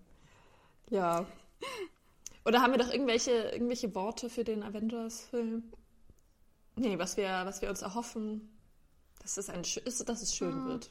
Ja. 0.90 1.26
Oder 2.44 2.62
haben 2.62 2.72
wir 2.72 2.78
doch 2.78 2.92
irgendwelche, 2.92 3.30
irgendwelche 3.30 3.94
Worte 3.94 4.30
für 4.30 4.44
den 4.44 4.62
Avengers-Film? 4.62 5.64
Nee, 6.76 6.98
was 6.98 7.16
wir, 7.16 7.28
was 7.44 7.62
wir 7.62 7.68
uns 7.70 7.82
erhoffen, 7.82 8.56
dass 9.20 9.36
es, 9.36 9.48
ein, 9.48 9.62
dass 9.62 10.22
es 10.22 10.34
schön 10.34 10.64
mhm. 10.64 10.68
wird. 10.68 10.90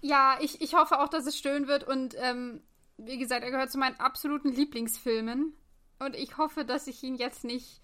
Ja, 0.00 0.38
ich, 0.40 0.60
ich 0.60 0.74
hoffe 0.74 1.00
auch, 1.00 1.08
dass 1.08 1.26
es 1.26 1.38
schön 1.38 1.66
wird. 1.66 1.84
Und 1.84 2.14
ähm, 2.18 2.62
wie 2.98 3.18
gesagt, 3.18 3.44
er 3.44 3.50
gehört 3.50 3.70
zu 3.70 3.78
meinen 3.78 3.98
absoluten 3.98 4.52
Lieblingsfilmen. 4.52 5.54
Und 6.00 6.14
ich 6.14 6.36
hoffe, 6.36 6.64
dass 6.64 6.86
ich 6.86 7.02
ihn 7.02 7.14
jetzt 7.14 7.44
nicht 7.44 7.80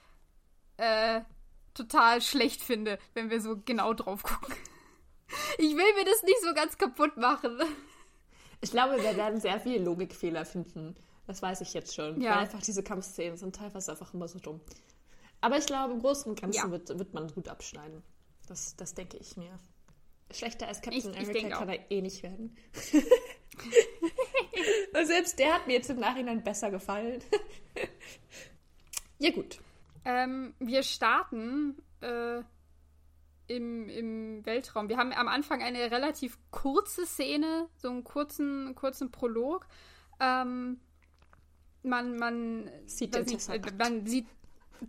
äh, 0.77 1.23
total 1.73 2.21
schlecht 2.21 2.63
finde, 2.63 2.99
wenn 3.15 3.31
wir 3.31 3.41
so 3.41 3.57
genau 3.65 3.95
drauf 3.95 4.23
gucken. 4.23 4.55
Ich 5.59 5.75
will 5.75 5.95
mir 5.97 6.05
das 6.05 6.23
nicht 6.23 6.41
so 6.43 6.55
ganz 6.55 6.77
kaputt 6.79 7.17
machen. 7.17 7.59
Ich 8.61 8.71
glaube, 8.71 9.03
wir 9.03 9.17
werden 9.17 9.41
sehr 9.41 9.59
viele 9.59 9.83
Logikfehler 9.83 10.45
finden. 10.45 10.95
Das 11.27 11.43
weiß 11.43 11.63
ich 11.63 11.73
jetzt 11.75 11.95
schon. 11.95 12.21
Ja. 12.21 12.33
Weil 12.33 12.39
einfach 12.41 12.63
diese 12.63 12.83
Kampfszenen 12.85 13.37
sind 13.37 13.57
teilweise 13.57 13.91
einfach 13.91 14.13
immer 14.15 14.29
so 14.29 14.39
dumm. 14.39 14.61
Aber 15.41 15.57
ich 15.57 15.67
glaube, 15.67 15.95
im 15.95 16.01
Großen 16.01 16.31
und 16.31 16.41
Ganzen 16.41 16.67
ja. 16.67 16.71
wird, 16.71 16.89
wird 16.97 17.15
man 17.15 17.27
gut 17.29 17.49
abschneiden. 17.49 18.03
Das, 18.47 18.77
das 18.77 18.95
denke 18.95 19.17
ich 19.17 19.37
mir. 19.37 19.59
Schlechter 20.31 20.69
als 20.69 20.83
Captain 20.83 20.99
ich, 20.99 21.19
America 21.19 21.49
ich 21.49 21.53
kann 21.53 21.69
er 21.69 21.91
eh 21.91 22.01
nicht 22.03 22.23
werden. 22.23 22.57
und 24.99 25.07
selbst 25.07 25.39
der 25.39 25.55
hat 25.55 25.67
mir 25.67 25.75
jetzt 25.75 25.91
im 25.91 25.99
Nachhinein 25.99 26.43
besser 26.43 26.71
gefallen. 26.71 27.23
ja, 29.19 29.31
gut. 29.31 29.59
Ähm, 30.05 30.55
wir 30.59 30.83
starten 30.83 31.77
äh, 32.01 32.43
im, 33.47 33.89
im 33.89 34.47
Weltraum. 34.47 34.89
Wir 34.89 34.97
haben 34.97 35.13
am 35.13 35.29
Anfang 35.29 35.63
eine 35.63 35.91
relativ 35.91 36.39
kurze 36.51 37.07
Szene, 37.07 37.69
so 37.77 37.89
einen 37.89 38.05
kurzen, 38.05 38.75
kurzen 38.75 39.11
Prolog. 39.11 39.67
Ähm, 40.21 40.81
man, 41.83 42.17
man 42.17 42.71
sieht 42.87 43.15
den 43.15 43.27
Tesseract. 43.27 43.79
Man 43.79 44.07
sieht, 44.07 44.27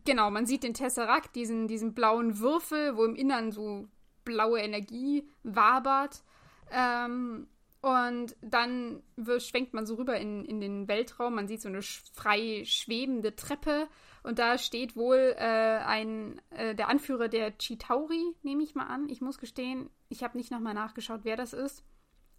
genau, 0.05 0.31
man 0.31 0.45
sieht 0.45 0.63
den 0.63 0.73
Tesseract, 0.73 1.35
diesen, 1.35 1.67
diesen 1.67 1.93
blauen 1.93 2.39
Würfel, 2.39 2.95
wo 2.95 3.03
im 3.03 3.15
Innern 3.15 3.51
so 3.51 3.87
blaue 4.23 4.59
Energie 4.59 5.29
wabert. 5.43 6.23
Ähm, 6.71 7.47
und 7.85 8.35
dann 8.41 9.03
wird, 9.15 9.43
schwenkt 9.43 9.75
man 9.75 9.85
so 9.85 9.93
rüber 9.93 10.17
in, 10.17 10.43
in 10.43 10.59
den 10.59 10.87
Weltraum. 10.87 11.35
Man 11.35 11.47
sieht 11.47 11.61
so 11.61 11.69
eine 11.69 11.83
frei 11.83 12.63
schwebende 12.65 13.35
Treppe. 13.35 13.87
Und 14.23 14.39
da 14.39 14.57
steht 14.57 14.95
wohl 14.95 15.35
äh, 15.37 15.77
ein, 15.85 16.41
äh, 16.49 16.73
der 16.73 16.89
Anführer 16.89 17.27
der 17.27 17.51
Chitauri, 17.51 18.33
nehme 18.41 18.63
ich 18.63 18.73
mal 18.73 18.87
an. 18.87 19.07
Ich 19.07 19.21
muss 19.21 19.37
gestehen, 19.37 19.91
ich 20.09 20.23
habe 20.23 20.35
nicht 20.35 20.49
nochmal 20.49 20.73
nachgeschaut, 20.73 21.19
wer 21.25 21.37
das 21.37 21.53
ist. 21.53 21.83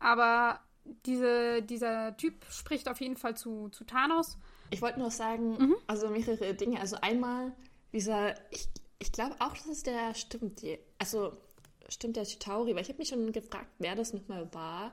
Aber 0.01 0.59
diese, 1.07 1.63
dieser 1.63 2.17
Typ 2.17 2.45
spricht 2.51 2.89
auf 2.89 3.01
jeden 3.01 3.17
Fall 3.17 3.37
zu, 3.37 3.69
zu 3.69 3.85
Thanos. 3.85 4.39
Ich 4.71 4.83
wollte 4.83 4.99
nur 4.99 5.13
sagen, 5.13 5.51
mhm. 5.59 5.77
also 5.87 6.09
mehrere 6.09 6.55
Dinge. 6.55 6.81
Also 6.81 6.97
einmal 7.03 7.53
dieser, 7.93 8.35
ich, 8.51 8.69
ich 8.99 9.13
glaube 9.13 9.37
auch, 9.39 9.53
dass 9.53 9.67
es 9.67 9.85
der 9.85 10.13
stimmt. 10.17 10.63
Die, 10.63 10.77
also 10.99 11.37
stimmt 11.89 12.17
der 12.17 12.25
Chitauri, 12.25 12.75
weil 12.75 12.83
ich 12.83 12.89
habe 12.89 12.99
mich 12.99 13.11
schon 13.11 13.31
gefragt, 13.31 13.71
wer 13.79 13.95
das 13.95 14.13
nochmal 14.13 14.53
war. 14.53 14.93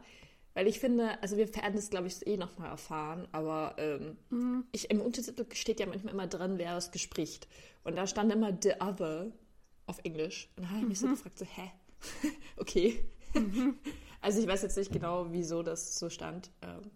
Weil 0.53 0.67
ich 0.67 0.79
finde, 0.79 1.22
also 1.22 1.38
wir 1.38 1.53
werden 1.55 1.75
das, 1.75 1.89
glaube 1.89 2.07
ich, 2.07 2.25
eh 2.27 2.38
nochmal 2.38 2.69
erfahren, 2.69 3.27
aber 3.31 3.75
ähm, 3.77 4.17
mhm. 4.29 4.65
ich, 4.72 4.89
im 4.91 5.01
Untertitel 5.01 5.45
steht 5.53 5.79
ja 5.79 5.88
manchmal 5.88 6.13
immer 6.13 6.27
drin, 6.27 6.57
wer 6.57 6.77
es 6.77 6.91
gespricht. 6.91 7.48
Und 7.83 7.95
da 7.95 8.05
stand 8.05 8.31
immer 8.31 8.55
The 8.62 8.74
Other 8.79 9.31
auf 9.88 10.00
Englisch. 10.03 10.50
Und 10.55 10.63
da 10.63 10.69
habe 10.69 10.81
ich 10.81 10.88
mich 10.88 11.00
so 11.00 11.07
mhm. 11.07 11.12
gefragt, 11.12 11.39
so, 11.39 11.45
hä? 11.45 11.72
okay. 12.57 13.03
Mhm. 13.33 13.77
Also 14.24 14.39
ich 14.39 14.48
weiß 14.48 14.62
jetzt 14.62 14.77
nicht 14.77 14.89
genau, 14.89 15.33
wieso 15.33 15.63
das 15.63 16.00
so 16.00 16.10
stand. 16.10 16.50
Ähm, 16.62 16.89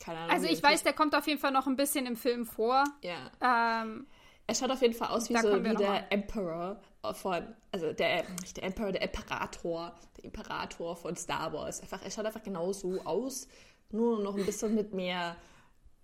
keine 0.00 0.18
Ahnung. 0.18 0.32
Also 0.32 0.46
ich 0.46 0.60
weiß, 0.60 0.82
der 0.82 0.92
kommt 0.92 1.14
auf 1.14 1.28
jeden 1.28 1.38
Fall 1.38 1.52
noch 1.52 1.68
ein 1.68 1.76
bisschen 1.76 2.06
im 2.06 2.16
Film 2.16 2.44
vor. 2.44 2.82
Ja. 3.04 3.30
Ähm, 3.40 4.08
er 4.46 4.54
schaut 4.54 4.70
auf 4.70 4.82
jeden 4.82 4.94
Fall 4.94 5.08
aus 5.08 5.30
wie 5.30 5.38
so 5.38 5.64
wie 5.64 5.74
der 5.74 6.12
Emperor 6.12 6.80
von, 7.12 7.46
also 7.72 7.92
der, 7.92 8.24
nicht 8.40 8.56
der 8.56 8.64
Emperor, 8.64 8.92
der 8.92 9.02
Imperator, 9.02 9.94
der 10.16 10.24
Imperator 10.24 10.96
von 10.96 11.16
Star 11.16 11.52
Wars. 11.52 11.80
Einfach, 11.80 12.02
er 12.02 12.10
schaut 12.10 12.26
einfach 12.26 12.42
genauso 12.42 13.00
aus, 13.02 13.48
nur 13.90 14.20
noch 14.22 14.36
ein 14.36 14.44
bisschen 14.44 14.74
mit 14.74 14.92
mehr 14.92 15.36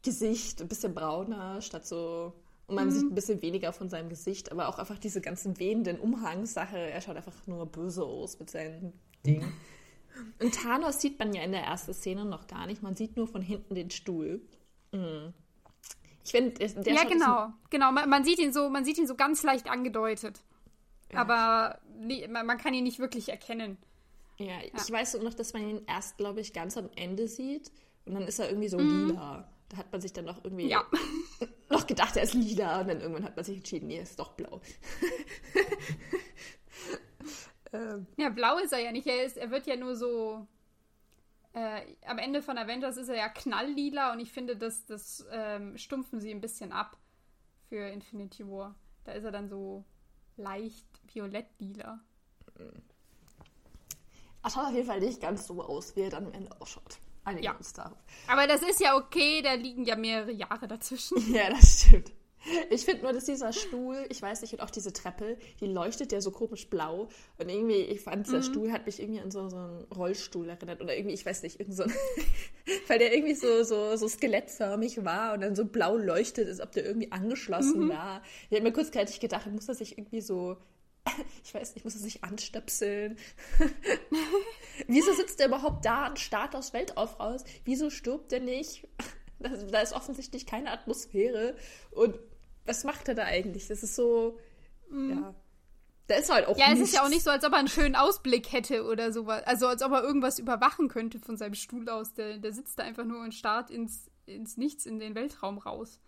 Gesicht, 0.03 0.63
ein 0.63 0.69
bisschen 0.69 0.95
brauner, 0.95 1.61
statt 1.61 1.87
so 1.87 2.35
und 2.71 2.77
man 2.77 2.87
mhm. 2.87 2.93
sieht 2.93 3.03
ein 3.11 3.15
bisschen 3.17 3.43
weniger 3.43 3.73
von 3.73 3.89
seinem 3.89 4.09
Gesicht, 4.09 4.53
aber 4.53 4.69
auch 4.69 4.79
einfach 4.79 4.97
diese 4.97 5.21
ganzen 5.21 5.59
wehenden 5.59 5.99
Umhangssache. 5.99 6.79
Er 6.79 7.01
schaut 7.01 7.17
einfach 7.17 7.45
nur 7.49 7.67
böse 7.67 8.05
aus 8.05 8.39
mit 8.39 8.49
seinen 8.49 8.93
Dingen. 9.27 9.53
Und 10.41 10.55
Thanos 10.55 11.01
sieht 11.01 11.19
man 11.19 11.35
ja 11.35 11.43
in 11.43 11.51
der 11.51 11.63
ersten 11.63 11.93
Szene 11.93 12.25
noch 12.25 12.47
gar 12.47 12.69
nicht. 12.69 12.81
Man 12.81 12.95
sieht 12.95 13.17
nur 13.17 13.27
von 13.27 13.43
hinten 13.43 13.75
den 13.75 13.91
Stuhl. 13.91 14.41
Mhm. 14.93 15.35
Ich 16.31 16.37
finde, 16.37 16.83
der 16.85 16.95
Ja, 16.95 17.05
genau. 17.05 17.53
Genau, 17.71 17.91
man, 17.91 18.09
man, 18.09 18.23
sieht 18.23 18.39
ihn 18.39 18.53
so, 18.53 18.71
man 18.71 18.85
sieht 18.85 18.99
ihn 18.99 19.07
so 19.09 19.17
ganz 19.17 19.43
leicht 19.43 19.69
angedeutet. 19.69 20.41
Ja. 21.13 21.23
Aber 21.23 21.81
man, 22.29 22.47
man, 22.47 22.57
kann 22.57 22.73
ihn 22.73 22.85
nicht 22.85 23.01
wirklich 23.01 23.31
erkennen. 23.31 23.79
Ja, 24.39 24.47
ja, 24.47 24.61
ich 24.77 24.91
weiß 24.91 25.15
noch, 25.23 25.35
dass 25.35 25.53
man 25.55 25.69
ihn 25.69 25.83
erst, 25.89 26.19
glaube 26.19 26.41
ich, 26.41 26.53
ganz 26.53 26.77
am 26.77 26.89
Ende 26.95 27.27
sieht. 27.27 27.73
Und 28.05 28.15
dann 28.15 28.23
ist 28.29 28.39
er 28.39 28.49
irgendwie 28.49 28.69
so 28.69 28.79
mhm. 28.79 29.09
lila. 29.09 29.49
Da 29.71 29.77
hat 29.77 29.91
man 29.91 30.01
sich 30.01 30.13
dann 30.13 30.25
noch 30.25 30.45
irgendwie 30.45 30.69
ja. 30.69 30.85
noch 31.69 31.87
gedacht, 31.87 32.17
er 32.17 32.23
ist 32.23 32.35
lila. 32.35 32.83
Und 32.83 32.89
dann 32.89 33.01
irgendwann 33.01 33.25
hat 33.25 33.35
man 33.35 33.45
sich 33.45 33.57
entschieden, 33.57 33.89
nee, 33.89 33.97
er 33.97 34.05
ist 34.05 34.19
doch 34.19 34.31
blau. 34.33 34.61
ähm. 37.73 38.07
Ja, 38.17 38.29
blau 38.29 38.59
ist 38.59 38.73
er 38.73 38.79
ja 38.79 38.93
nicht. 38.93 39.09
Er, 39.09 39.25
ist, 39.25 39.37
er 39.37 39.51
wird 39.51 39.67
ja 39.67 39.75
nur 39.75 39.97
so 39.97 40.47
äh, 41.53 41.83
am 42.07 42.19
Ende 42.19 42.43
von 42.43 42.59
Avengers 42.59 42.97
ist 42.97 43.09
er 43.09 43.17
ja 43.17 43.29
knalllila 43.29 44.13
und 44.13 44.21
ich 44.21 44.33
finde, 44.33 44.57
das, 44.57 44.87
das 44.87 45.27
ähm, 45.33 45.77
stumpfen 45.77 46.21
sie 46.21 46.31
ein 46.31 46.41
bisschen 46.41 46.73
ab 46.73 46.97
für 47.69 47.89
Infinity 47.89 48.47
War. 48.47 48.75
Da 49.05 49.13
ist 49.13 49.25
er 49.25 49.33
dann 49.33 49.49
so 49.49 49.85
leicht 50.37 50.87
violett-lila. 51.13 52.01
Er 54.43 54.51
schaut 54.51 54.67
auf 54.67 54.75
jeden 54.75 54.87
Fall 54.87 55.01
nicht 55.01 55.21
ganz 55.21 55.47
so 55.47 55.63
aus, 55.63 55.97
wie 55.97 56.03
er 56.03 56.11
dann 56.11 56.27
am 56.27 56.33
Ende 56.33 56.61
ausschaut. 56.61 56.99
Einigen 57.25 57.45
ja. 57.45 57.53
uns 57.53 57.73
darauf. 57.73 57.99
Aber 58.29 58.47
das 58.47 58.63
ist 58.63 58.81
ja 58.81 58.97
okay, 58.97 59.43
da 59.43 59.53
liegen 59.55 59.85
ja 59.85 59.97
mehrere 59.97 60.33
Jahre 60.33 60.67
dazwischen. 60.67 61.19
Ja, 61.35 61.51
das 61.51 61.83
stimmt. 61.83 62.13
Ich 62.71 62.85
finde 62.85 63.03
nur, 63.03 63.13
dass 63.13 63.25
dieser 63.25 63.53
Stuhl, 63.53 64.07
ich 64.09 64.23
weiß 64.23 64.41
nicht, 64.41 64.55
und 64.55 64.61
auch 64.61 64.71
diese 64.71 64.93
Treppe, 64.93 65.37
die 65.61 65.67
leuchtet 65.67 66.13
ja 66.13 66.21
so 66.21 66.31
komisch 66.31 66.69
blau. 66.69 67.09
Und 67.39 67.49
irgendwie, 67.49 67.81
ich 67.83 68.01
fand, 68.01 68.27
dieser 68.27 68.39
mhm. 68.39 68.45
Stuhl 68.45 68.73
hat 68.73 68.87
mich 68.87 69.01
irgendwie 69.01 69.21
an 69.21 69.31
so, 69.31 69.49
so 69.49 69.57
einen 69.57 69.85
Rollstuhl 69.95 70.49
erinnert. 70.49 70.81
Oder 70.81 70.97
irgendwie, 70.97 71.15
ich 71.15 71.27
weiß 71.27 71.43
nicht, 71.43 71.61
irgend 71.61 71.77
so, 71.77 71.85
weil 72.89 72.99
der 72.99 73.15
irgendwie 73.15 73.35
so, 73.35 73.63
so, 73.63 73.97
so 73.97 74.09
skelettförmig 74.09 75.05
war 75.05 75.35
und 75.35 75.43
dann 75.43 75.55
so 75.55 75.65
blau 75.65 75.97
leuchtet, 75.97 76.49
als 76.49 76.61
ob 76.61 76.73
der 76.73 76.87
irgendwie 76.87 77.13
angeschlossen 77.13 77.85
mhm. 77.85 77.89
war. 77.91 78.23
Ich 78.49 78.57
habe 78.57 78.63
mir 78.63 78.73
kurzzeitig 78.73 79.21
gedacht, 79.21 79.47
muss 79.51 79.69
er 79.69 79.75
sich 79.75 79.99
irgendwie 79.99 80.23
so 80.23 80.57
ich 81.45 81.55
weiß 81.55 81.75
nicht, 81.75 81.85
muss 81.85 81.95
er 81.95 82.01
sich 82.01 82.23
anstöpseln? 82.25 83.17
Wieso 84.87 85.13
sitzt 85.13 85.41
er 85.41 85.49
überhaupt 85.49 85.85
da 85.85 86.09
und 86.09 86.19
starrt 86.19 86.55
aus 86.55 86.73
Weltauf 86.73 87.19
raus? 87.21 87.45
Wieso 87.65 87.91
stirbt 87.91 88.33
er 88.33 88.41
nicht? 88.41 88.87
Da 89.39 89.81
ist 89.81 89.95
offensichtlich 89.95 90.47
keine 90.47 90.71
Atmosphäre. 90.71 91.57
Und 91.91 92.19
was 92.67 92.85
macht 92.85 93.09
er 93.09 93.15
da 93.15 93.25
eigentlich? 93.25 93.67
Das 93.69 93.83
ist 93.83 93.95
so, 93.97 94.39
mm. 94.91 95.11
ja. 95.11 95.35
Da 96.07 96.17
ist 96.17 96.33
halt 96.33 96.47
auch 96.49 96.59
Ja, 96.59 96.69
nichts. 96.71 96.81
es 96.83 96.89
ist 96.89 96.95
ja 96.97 97.05
auch 97.05 97.09
nicht 97.09 97.23
so, 97.23 97.31
als 97.31 97.45
ob 97.45 97.53
er 97.53 97.59
einen 97.59 97.69
schönen 97.69 97.95
Ausblick 97.95 98.53
hätte 98.53 98.85
oder 98.85 99.13
sowas. 99.13 99.45
Also 99.47 99.69
als 99.69 99.81
ob 99.83 99.93
er 99.93 100.03
irgendwas 100.03 100.41
überwachen 100.41 100.89
könnte 100.89 101.21
von 101.21 101.37
seinem 101.37 101.55
Stuhl 101.55 101.89
aus. 101.89 102.15
Der, 102.15 102.39
der 102.39 102.53
sitzt 102.53 102.81
da 102.81 102.83
einfach 102.83 103.05
nur 103.05 103.21
und 103.21 103.33
starrt 103.33 103.71
ins, 103.71 104.11
ins 104.27 104.57
Nichts, 104.57 104.87
in 104.87 104.99
den 104.99 105.15
Weltraum 105.15 105.59
raus. 105.59 106.01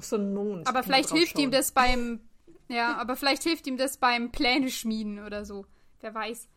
So 0.00 0.16
ein 0.16 0.34
Mond. 0.34 0.66
Aber 0.66 0.82
vielleicht 0.82 1.10
hilft 1.10 1.34
schauen. 1.34 1.44
ihm 1.44 1.50
das 1.52 1.70
beim. 1.70 2.20
Ja, 2.68 2.96
aber 2.96 3.14
vielleicht 3.16 3.44
hilft 3.44 3.66
ihm 3.68 3.76
das 3.76 3.96
beim 3.98 4.32
Pläne 4.32 4.70
schmieden 4.70 5.24
oder 5.24 5.44
so. 5.44 5.66
Wer 6.00 6.14
weiß. 6.14 6.48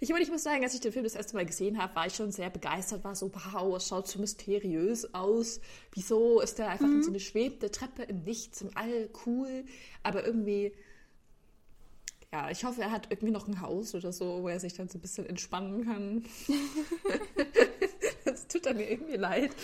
Ich, 0.00 0.08
meine, 0.10 0.22
ich 0.22 0.30
muss 0.30 0.42
sagen, 0.42 0.62
als 0.62 0.74
ich 0.74 0.80
den 0.80 0.92
Film 0.92 1.04
das 1.04 1.14
erste 1.14 1.34
Mal 1.36 1.46
gesehen 1.46 1.78
habe, 1.78 1.94
war 1.94 2.06
ich 2.06 2.14
schon 2.14 2.30
sehr 2.32 2.50
begeistert, 2.50 3.04
war 3.04 3.14
so, 3.14 3.30
wow, 3.34 3.76
es 3.76 3.88
schaut 3.88 4.08
so 4.08 4.18
mysteriös 4.18 5.14
aus. 5.14 5.60
Wieso 5.92 6.40
ist 6.40 6.58
der 6.58 6.68
einfach 6.68 6.86
mhm. 6.86 6.96
in 6.96 7.02
so 7.02 7.10
eine 7.10 7.20
schwebende 7.20 7.70
Treppe 7.70 8.02
im 8.02 8.22
Nichts, 8.22 8.62
im 8.62 8.70
All, 8.74 9.08
cool. 9.26 9.64
Aber 10.02 10.24
irgendwie, 10.24 10.72
ja, 12.32 12.50
ich 12.50 12.64
hoffe, 12.64 12.82
er 12.82 12.90
hat 12.90 13.10
irgendwie 13.10 13.32
noch 13.32 13.46
ein 13.46 13.60
Haus 13.60 13.94
oder 13.94 14.12
so, 14.12 14.42
wo 14.42 14.48
er 14.48 14.60
sich 14.60 14.74
dann 14.74 14.88
so 14.88 14.98
ein 14.98 15.02
bisschen 15.02 15.26
entspannen 15.26 15.84
kann. 15.84 16.24
das 18.24 18.48
tut 18.48 18.66
er 18.66 18.74
mir 18.74 18.90
irgendwie 18.90 19.16
leid. 19.16 19.54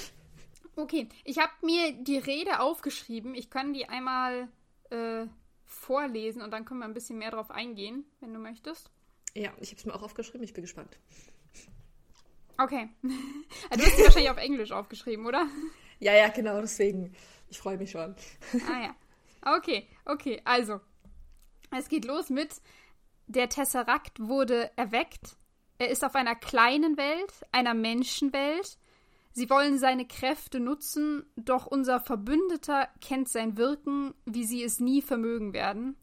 Okay, 0.77 1.09
ich 1.25 1.39
habe 1.39 1.53
mir 1.63 1.93
die 1.93 2.19
Rede 2.19 2.61
aufgeschrieben. 2.61 3.35
Ich 3.35 3.51
kann 3.51 3.73
die 3.73 3.89
einmal 3.89 4.49
äh, 4.91 5.27
vorlesen 5.65 6.43
und 6.43 6.53
dann 6.53 6.65
können 6.65 6.81
wir 6.81 6.87
ein 6.87 6.95
bisschen 6.95 7.19
mehr 7.19 7.31
drauf 7.31 7.51
eingehen, 7.51 8.05
wenn 8.21 8.33
du 8.33 8.39
möchtest. 8.39 8.91
Ja, 9.35 9.53
ich 9.61 9.71
habe 9.71 9.79
es 9.79 9.87
mir 9.87 9.95
auch 9.95 10.03
aufgeschrieben. 10.03 10.43
Ich 10.43 10.53
bin 10.53 10.63
gespannt. 10.63 10.99
Okay. 12.59 12.89
Also, 13.71 13.85
du 13.85 13.91
hast 13.91 13.97
sie 13.97 14.05
wahrscheinlich 14.05 14.31
auf 14.31 14.37
Englisch 14.37 14.73
aufgeschrieben, 14.73 15.27
oder? 15.27 15.47
Ja, 15.99 16.15
ja, 16.15 16.29
genau, 16.29 16.61
deswegen. 16.61 17.15
Ich 17.49 17.59
freue 17.59 17.79
mich 17.79 17.91
schon. 17.91 18.15
Ah 18.69 18.83
ja. 18.83 19.57
Okay, 19.57 19.89
okay, 20.05 20.41
also. 20.45 20.81
Es 21.77 21.89
geht 21.89 22.05
los 22.05 22.31
mit 22.31 22.61
Der 23.27 23.49
Tesserakt 23.49 24.21
wurde 24.21 24.71
erweckt. 24.77 25.37
Er 25.79 25.89
ist 25.89 26.05
auf 26.05 26.15
einer 26.15 26.35
kleinen 26.35 26.97
Welt, 26.97 27.33
einer 27.53 27.75
Menschenwelt. 27.75 28.77
Sie 29.33 29.49
wollen 29.49 29.79
seine 29.79 30.07
Kräfte 30.07 30.61
nutzen, 30.61 31.25
doch 31.37 31.67
unser 31.67 32.01
Verbündeter 32.01 32.89
kennt 33.01 33.29
sein 33.29 33.57
Wirken, 33.57 34.13
wie 34.27 34.45
sie 34.45 34.63
es 34.63 34.81
nie 34.81 35.01
vermögen 35.01 35.53
werden. 35.53 35.97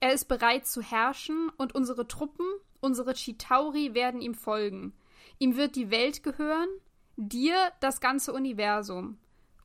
Er 0.00 0.12
ist 0.12 0.26
bereit 0.26 0.66
zu 0.66 0.82
herrschen 0.82 1.50
und 1.56 1.74
unsere 1.74 2.06
Truppen 2.06 2.46
Unsere 2.84 3.14
Chitauri 3.14 3.94
werden 3.94 4.20
ihm 4.20 4.34
folgen. 4.34 4.92
Ihm 5.38 5.56
wird 5.56 5.74
die 5.74 5.90
Welt 5.90 6.22
gehören, 6.22 6.68
dir 7.16 7.72
das 7.80 7.98
ganze 7.98 8.34
Universum. 8.34 9.16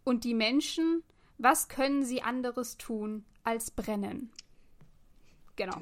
Und 0.06 0.24
die 0.24 0.34
Menschen, 0.34 1.04
was 1.38 1.68
können 1.68 2.06
sie 2.06 2.22
anderes 2.22 2.78
tun 2.78 3.26
als 3.44 3.72
brennen? 3.72 4.32
Genau. 5.58 5.76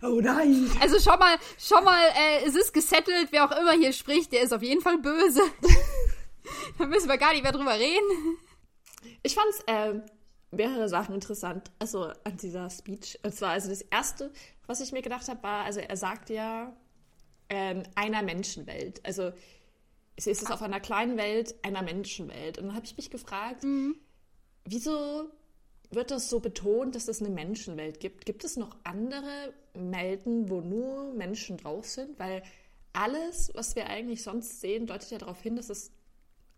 Oh 0.00 0.20
nein! 0.22 0.70
Also 0.80 0.98
schon 0.98 1.18
mal, 1.18 1.36
schon 1.58 1.84
mal, 1.84 2.00
äh, 2.14 2.46
es 2.46 2.54
ist 2.54 2.72
gesettelt, 2.72 3.28
wer 3.32 3.44
auch 3.44 3.60
immer 3.60 3.72
hier 3.72 3.92
spricht, 3.92 4.32
der 4.32 4.40
ist 4.40 4.54
auf 4.54 4.62
jeden 4.62 4.80
Fall 4.80 4.96
böse. 4.96 5.42
da 6.78 6.86
müssen 6.86 7.10
wir 7.10 7.18
gar 7.18 7.32
nicht 7.34 7.42
mehr 7.42 7.52
drüber 7.52 7.74
reden. 7.74 8.38
Ich 9.22 9.34
fand's 9.34 9.60
äh, 9.66 10.00
mehrere 10.50 10.88
Sachen 10.88 11.14
interessant, 11.14 11.70
also 11.78 12.10
an 12.24 12.36
dieser 12.36 12.70
Speech. 12.70 13.18
Und 13.22 13.34
zwar, 13.34 13.50
also 13.50 13.68
das 13.68 13.82
erste, 13.82 14.32
was 14.66 14.80
ich 14.80 14.92
mir 14.92 15.02
gedacht 15.02 15.28
habe, 15.28 15.42
war, 15.42 15.64
also 15.64 15.80
er 15.80 15.96
sagt 15.96 16.30
ja 16.30 16.74
ähm, 17.48 17.82
einer 17.94 18.22
Menschenwelt. 18.22 19.04
Also 19.04 19.32
es 20.16 20.26
ist 20.26 20.42
es 20.42 20.50
auf 20.50 20.62
einer 20.62 20.80
kleinen 20.80 21.16
Welt, 21.16 21.54
einer 21.62 21.82
Menschenwelt. 21.82 22.58
Und 22.58 22.68
dann 22.68 22.74
habe 22.74 22.86
ich 22.86 22.96
mich 22.96 23.10
gefragt, 23.10 23.64
mhm. 23.64 23.96
wieso 24.64 25.30
wird 25.90 26.10
das 26.10 26.30
so 26.30 26.40
betont, 26.40 26.94
dass 26.94 27.08
es 27.08 27.20
eine 27.20 27.30
Menschenwelt 27.30 28.00
gibt? 28.00 28.26
Gibt 28.26 28.44
es 28.44 28.56
noch 28.56 28.76
andere 28.82 29.52
Welten, 29.74 30.48
wo 30.48 30.60
nur 30.60 31.12
Menschen 31.12 31.58
drauf 31.58 31.86
sind? 31.86 32.18
Weil 32.18 32.42
alles, 32.92 33.52
was 33.54 33.76
wir 33.76 33.86
eigentlich 33.88 34.22
sonst 34.22 34.60
sehen, 34.60 34.86
deutet 34.86 35.10
ja 35.10 35.18
darauf 35.18 35.40
hin, 35.40 35.56
dass 35.56 35.70
es 35.70 35.92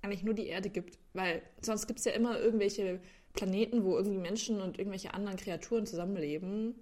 eigentlich 0.03 0.23
nur 0.23 0.35
die 0.35 0.47
Erde 0.47 0.71
gibt. 0.71 0.99
Weil 1.13 1.43
sonst 1.61 1.87
gibt 1.89 1.99
es 1.99 2.05
ja 2.05 2.13
immer 2.13 2.39
irgendwelche 2.39 3.01
Planeten, 3.39 3.85
wo 3.85 3.97
irgendwie 3.97 4.19
Menschen 4.19 4.61
und 4.61 4.79
irgendwelche 4.79 5.15
anderen 5.15 5.37
Kreaturen 5.37 5.87
zusammenleben. 5.87 6.75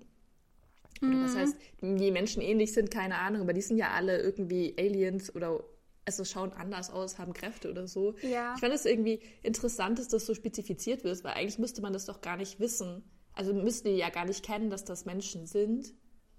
Mhm. 1.03 1.23
Das 1.23 1.37
heißt, 1.37 1.57
die 1.83 2.11
Menschen 2.11 2.41
ähnlich 2.41 2.73
sind, 2.73 2.91
keine 2.91 3.19
Ahnung, 3.19 3.43
aber 3.43 3.53
die 3.53 3.61
sind 3.61 3.77
ja 3.77 3.91
alle 3.91 4.19
irgendwie 4.19 4.75
Aliens 4.79 5.35
oder 5.35 5.63
also 6.07 6.25
schauen 6.25 6.53
anders 6.53 6.91
aus, 6.91 7.19
haben 7.19 7.35
Kräfte 7.35 7.69
oder 7.71 7.87
so. 7.87 8.15
Ja. 8.23 8.55
Ich 8.55 8.61
fand 8.61 8.73
es 8.73 8.87
irgendwie 8.87 9.21
interessant, 9.43 9.99
dass 9.99 10.09
das 10.09 10.25
so 10.25 10.35
spezifiziert 10.35 11.05
wird, 11.05 11.23
weil 11.25 11.35
eigentlich 11.35 11.59
müsste 11.59 11.83
man 11.83 11.93
das 11.93 12.07
doch 12.07 12.21
gar 12.21 12.37
nicht 12.37 12.59
wissen. 12.59 13.03
Also 13.35 13.53
müssten 13.53 13.89
die 13.89 13.97
ja 13.97 14.09
gar 14.09 14.25
nicht 14.25 14.45
kennen, 14.45 14.71
dass 14.71 14.85
das 14.85 15.05
Menschen 15.05 15.47
sind, 15.47 15.93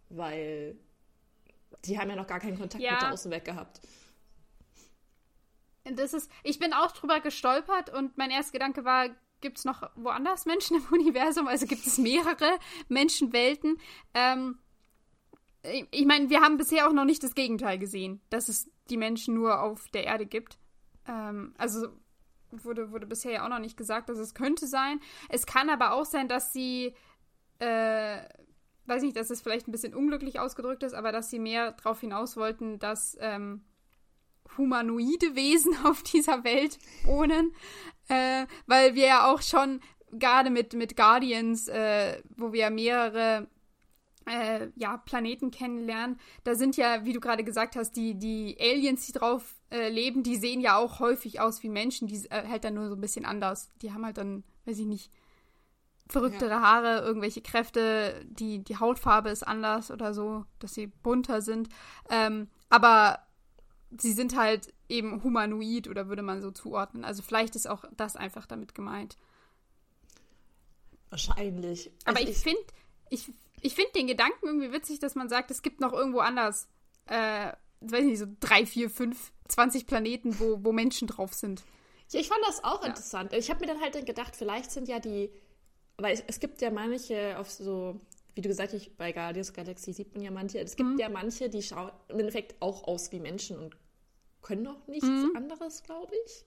weil 0.09 0.77
die 1.85 1.99
haben 1.99 2.09
ja 2.09 2.15
noch 2.15 2.27
gar 2.27 2.39
keinen 2.39 2.57
Kontakt 2.57 2.83
ja. 2.83 2.93
mit 2.93 3.01
der 3.01 3.13
Außenwelt 3.13 3.45
gehabt. 3.45 3.81
Das 5.83 6.13
ist, 6.13 6.31
ich 6.43 6.59
bin 6.59 6.73
auch 6.73 6.91
drüber 6.91 7.19
gestolpert 7.19 7.93
und 7.93 8.17
mein 8.17 8.31
erster 8.31 8.53
Gedanke 8.53 8.83
war, 8.83 9.09
gibt 9.41 9.59
es 9.59 9.65
noch 9.65 9.89
woanders 9.95 10.45
Menschen 10.45 10.77
im 10.77 10.85
Universum? 10.91 11.47
Also 11.47 11.65
gibt 11.65 11.85
es 11.85 11.97
mehrere 11.97 12.59
Menschenwelten? 12.87 13.77
Ähm, 14.13 14.59
ich 15.91 16.05
meine, 16.05 16.29
wir 16.29 16.41
haben 16.41 16.57
bisher 16.57 16.87
auch 16.87 16.93
noch 16.93 17.05
nicht 17.05 17.23
das 17.23 17.35
Gegenteil 17.35 17.77
gesehen, 17.77 18.21
dass 18.29 18.47
es 18.47 18.69
die 18.89 18.97
Menschen 18.97 19.33
nur 19.33 19.61
auf 19.61 19.89
der 19.89 20.05
Erde 20.05 20.25
gibt. 20.25 20.57
Ähm, 21.07 21.53
also 21.57 21.87
wurde, 22.51 22.91
wurde 22.91 23.05
bisher 23.05 23.31
ja 23.31 23.45
auch 23.45 23.49
noch 23.49 23.59
nicht 23.59 23.77
gesagt, 23.77 24.09
dass 24.09 24.17
es 24.17 24.33
könnte 24.33 24.67
sein. 24.67 24.99
Es 25.29 25.45
kann 25.45 25.69
aber 25.69 25.93
auch 25.93 26.05
sein, 26.05 26.27
dass 26.27 26.53
sie, 26.53 26.93
äh, 27.59 28.19
weiß 28.85 29.03
nicht, 29.03 29.17
dass 29.17 29.29
es 29.29 29.41
vielleicht 29.41 29.67
ein 29.67 29.71
bisschen 29.71 29.93
unglücklich 29.93 30.39
ausgedrückt 30.39 30.83
ist, 30.83 30.93
aber 30.93 31.11
dass 31.11 31.29
sie 31.29 31.39
mehr 31.39 31.73
darauf 31.73 31.99
hinaus 31.99 32.37
wollten, 32.37 32.79
dass 32.79 33.17
ähm, 33.19 33.65
humanoide 34.57 35.35
Wesen 35.35 35.75
auf 35.85 36.03
dieser 36.03 36.43
Welt 36.43 36.77
wohnen. 37.03 37.53
Äh, 38.09 38.45
weil 38.65 38.95
wir 38.95 39.05
ja 39.05 39.31
auch 39.31 39.41
schon 39.41 39.81
gerade 40.11 40.49
mit, 40.49 40.73
mit 40.73 40.95
Guardians, 40.95 41.67
äh, 41.67 42.21
wo 42.35 42.53
wir 42.53 42.69
mehrere 42.69 43.47
äh, 44.25 44.67
ja, 44.75 44.97
Planeten 44.97 45.51
kennenlernen. 45.51 46.19
Da 46.43 46.55
sind 46.55 46.77
ja, 46.77 47.05
wie 47.05 47.13
du 47.13 47.19
gerade 47.19 47.43
gesagt 47.43 47.75
hast, 47.75 47.93
die, 47.93 48.15
die 48.15 48.57
Aliens, 48.59 49.05
die 49.05 49.13
drauf 49.13 49.55
äh, 49.71 49.89
leben, 49.89 50.23
die 50.23 50.35
sehen 50.35 50.61
ja 50.61 50.77
auch 50.77 50.99
häufig 50.99 51.39
aus 51.39 51.63
wie 51.63 51.69
Menschen, 51.69 52.07
die 52.07 52.19
halt 52.29 52.63
dann 52.63 52.73
nur 52.73 52.89
so 52.89 52.95
ein 52.95 53.01
bisschen 53.01 53.25
anders. 53.25 53.71
Die 53.81 53.93
haben 53.93 54.05
halt 54.05 54.17
dann, 54.17 54.43
weiß 54.65 54.79
ich 54.79 54.85
nicht, 54.85 55.11
verrücktere 56.09 56.51
ja. 56.51 56.61
Haare, 56.61 56.99
irgendwelche 57.01 57.41
Kräfte, 57.41 58.25
die, 58.25 58.63
die 58.63 58.77
Hautfarbe 58.77 59.29
ist 59.29 59.45
anders 59.45 59.91
oder 59.91 60.13
so, 60.13 60.45
dass 60.59 60.73
sie 60.73 60.87
bunter 60.87 61.41
sind. 61.41 61.69
Ähm, 62.09 62.47
aber 62.69 63.19
sie 63.97 64.13
sind 64.13 64.35
halt 64.35 64.73
eben 64.89 65.23
humanoid 65.23 65.87
oder 65.87 66.07
würde 66.07 66.21
man 66.21 66.41
so 66.41 66.51
zuordnen. 66.51 67.03
Also 67.03 67.21
vielleicht 67.21 67.55
ist 67.55 67.67
auch 67.67 67.85
das 67.95 68.15
einfach 68.15 68.45
damit 68.45 68.75
gemeint. 68.75 69.17
Wahrscheinlich. 71.09 71.91
Aber 72.05 72.17
also 72.17 72.29
ich, 72.29 72.37
ich 72.37 72.43
finde, 72.43 72.63
ich, 73.09 73.31
ich 73.61 73.75
finde 73.75 73.91
den 73.93 74.07
Gedanken 74.07 74.45
irgendwie 74.45 74.71
witzig, 74.71 74.99
dass 74.99 75.15
man 75.15 75.29
sagt, 75.29 75.51
es 75.51 75.61
gibt 75.61 75.81
noch 75.81 75.93
irgendwo 75.93 76.19
anders, 76.19 76.67
äh, 77.07 77.51
weiß 77.81 78.03
nicht, 78.03 78.19
so 78.19 78.25
drei, 78.39 78.65
vier, 78.65 78.89
fünf, 78.89 79.31
zwanzig 79.47 79.85
Planeten, 79.85 80.39
wo, 80.39 80.63
wo 80.63 80.71
Menschen 80.71 81.07
drauf 81.07 81.33
sind. 81.33 81.63
Ja, 82.11 82.19
ich 82.19 82.27
fand 82.27 82.41
das 82.45 82.63
auch 82.63 82.81
ja. 82.81 82.89
interessant. 82.89 83.33
Ich 83.33 83.49
habe 83.49 83.61
mir 83.61 83.67
dann 83.67 83.81
halt 83.81 84.05
gedacht, 84.05 84.35
vielleicht 84.35 84.71
sind 84.71 84.87
ja 84.87 84.99
die, 84.99 85.31
weil 85.97 86.13
es, 86.13 86.23
es, 86.27 86.39
gibt 86.39 86.61
ja 86.61 86.71
manche 86.71 87.37
auf 87.37 87.51
so, 87.51 87.99
wie 88.35 88.41
du 88.41 88.49
gesagt 88.49 88.73
hast, 88.73 88.97
bei 88.97 89.11
Guardians 89.11 89.53
Galaxy 89.53 89.93
sieht 89.93 90.13
man 90.13 90.23
ja 90.23 90.31
manche, 90.31 90.59
es 90.59 90.75
gibt 90.75 90.89
mhm. 90.89 90.99
ja 90.99 91.09
manche, 91.09 91.49
die 91.49 91.61
schauen 91.61 91.91
im 92.07 92.19
Endeffekt 92.19 92.61
auch 92.61 92.85
aus 92.85 93.11
wie 93.11 93.19
Menschen 93.19 93.57
und 93.57 93.75
können 94.47 94.63
noch 94.63 94.87
nichts 94.87 95.05
mhm. 95.05 95.33
anderes, 95.35 95.83
glaube 95.83 96.13
ich. 96.25 96.45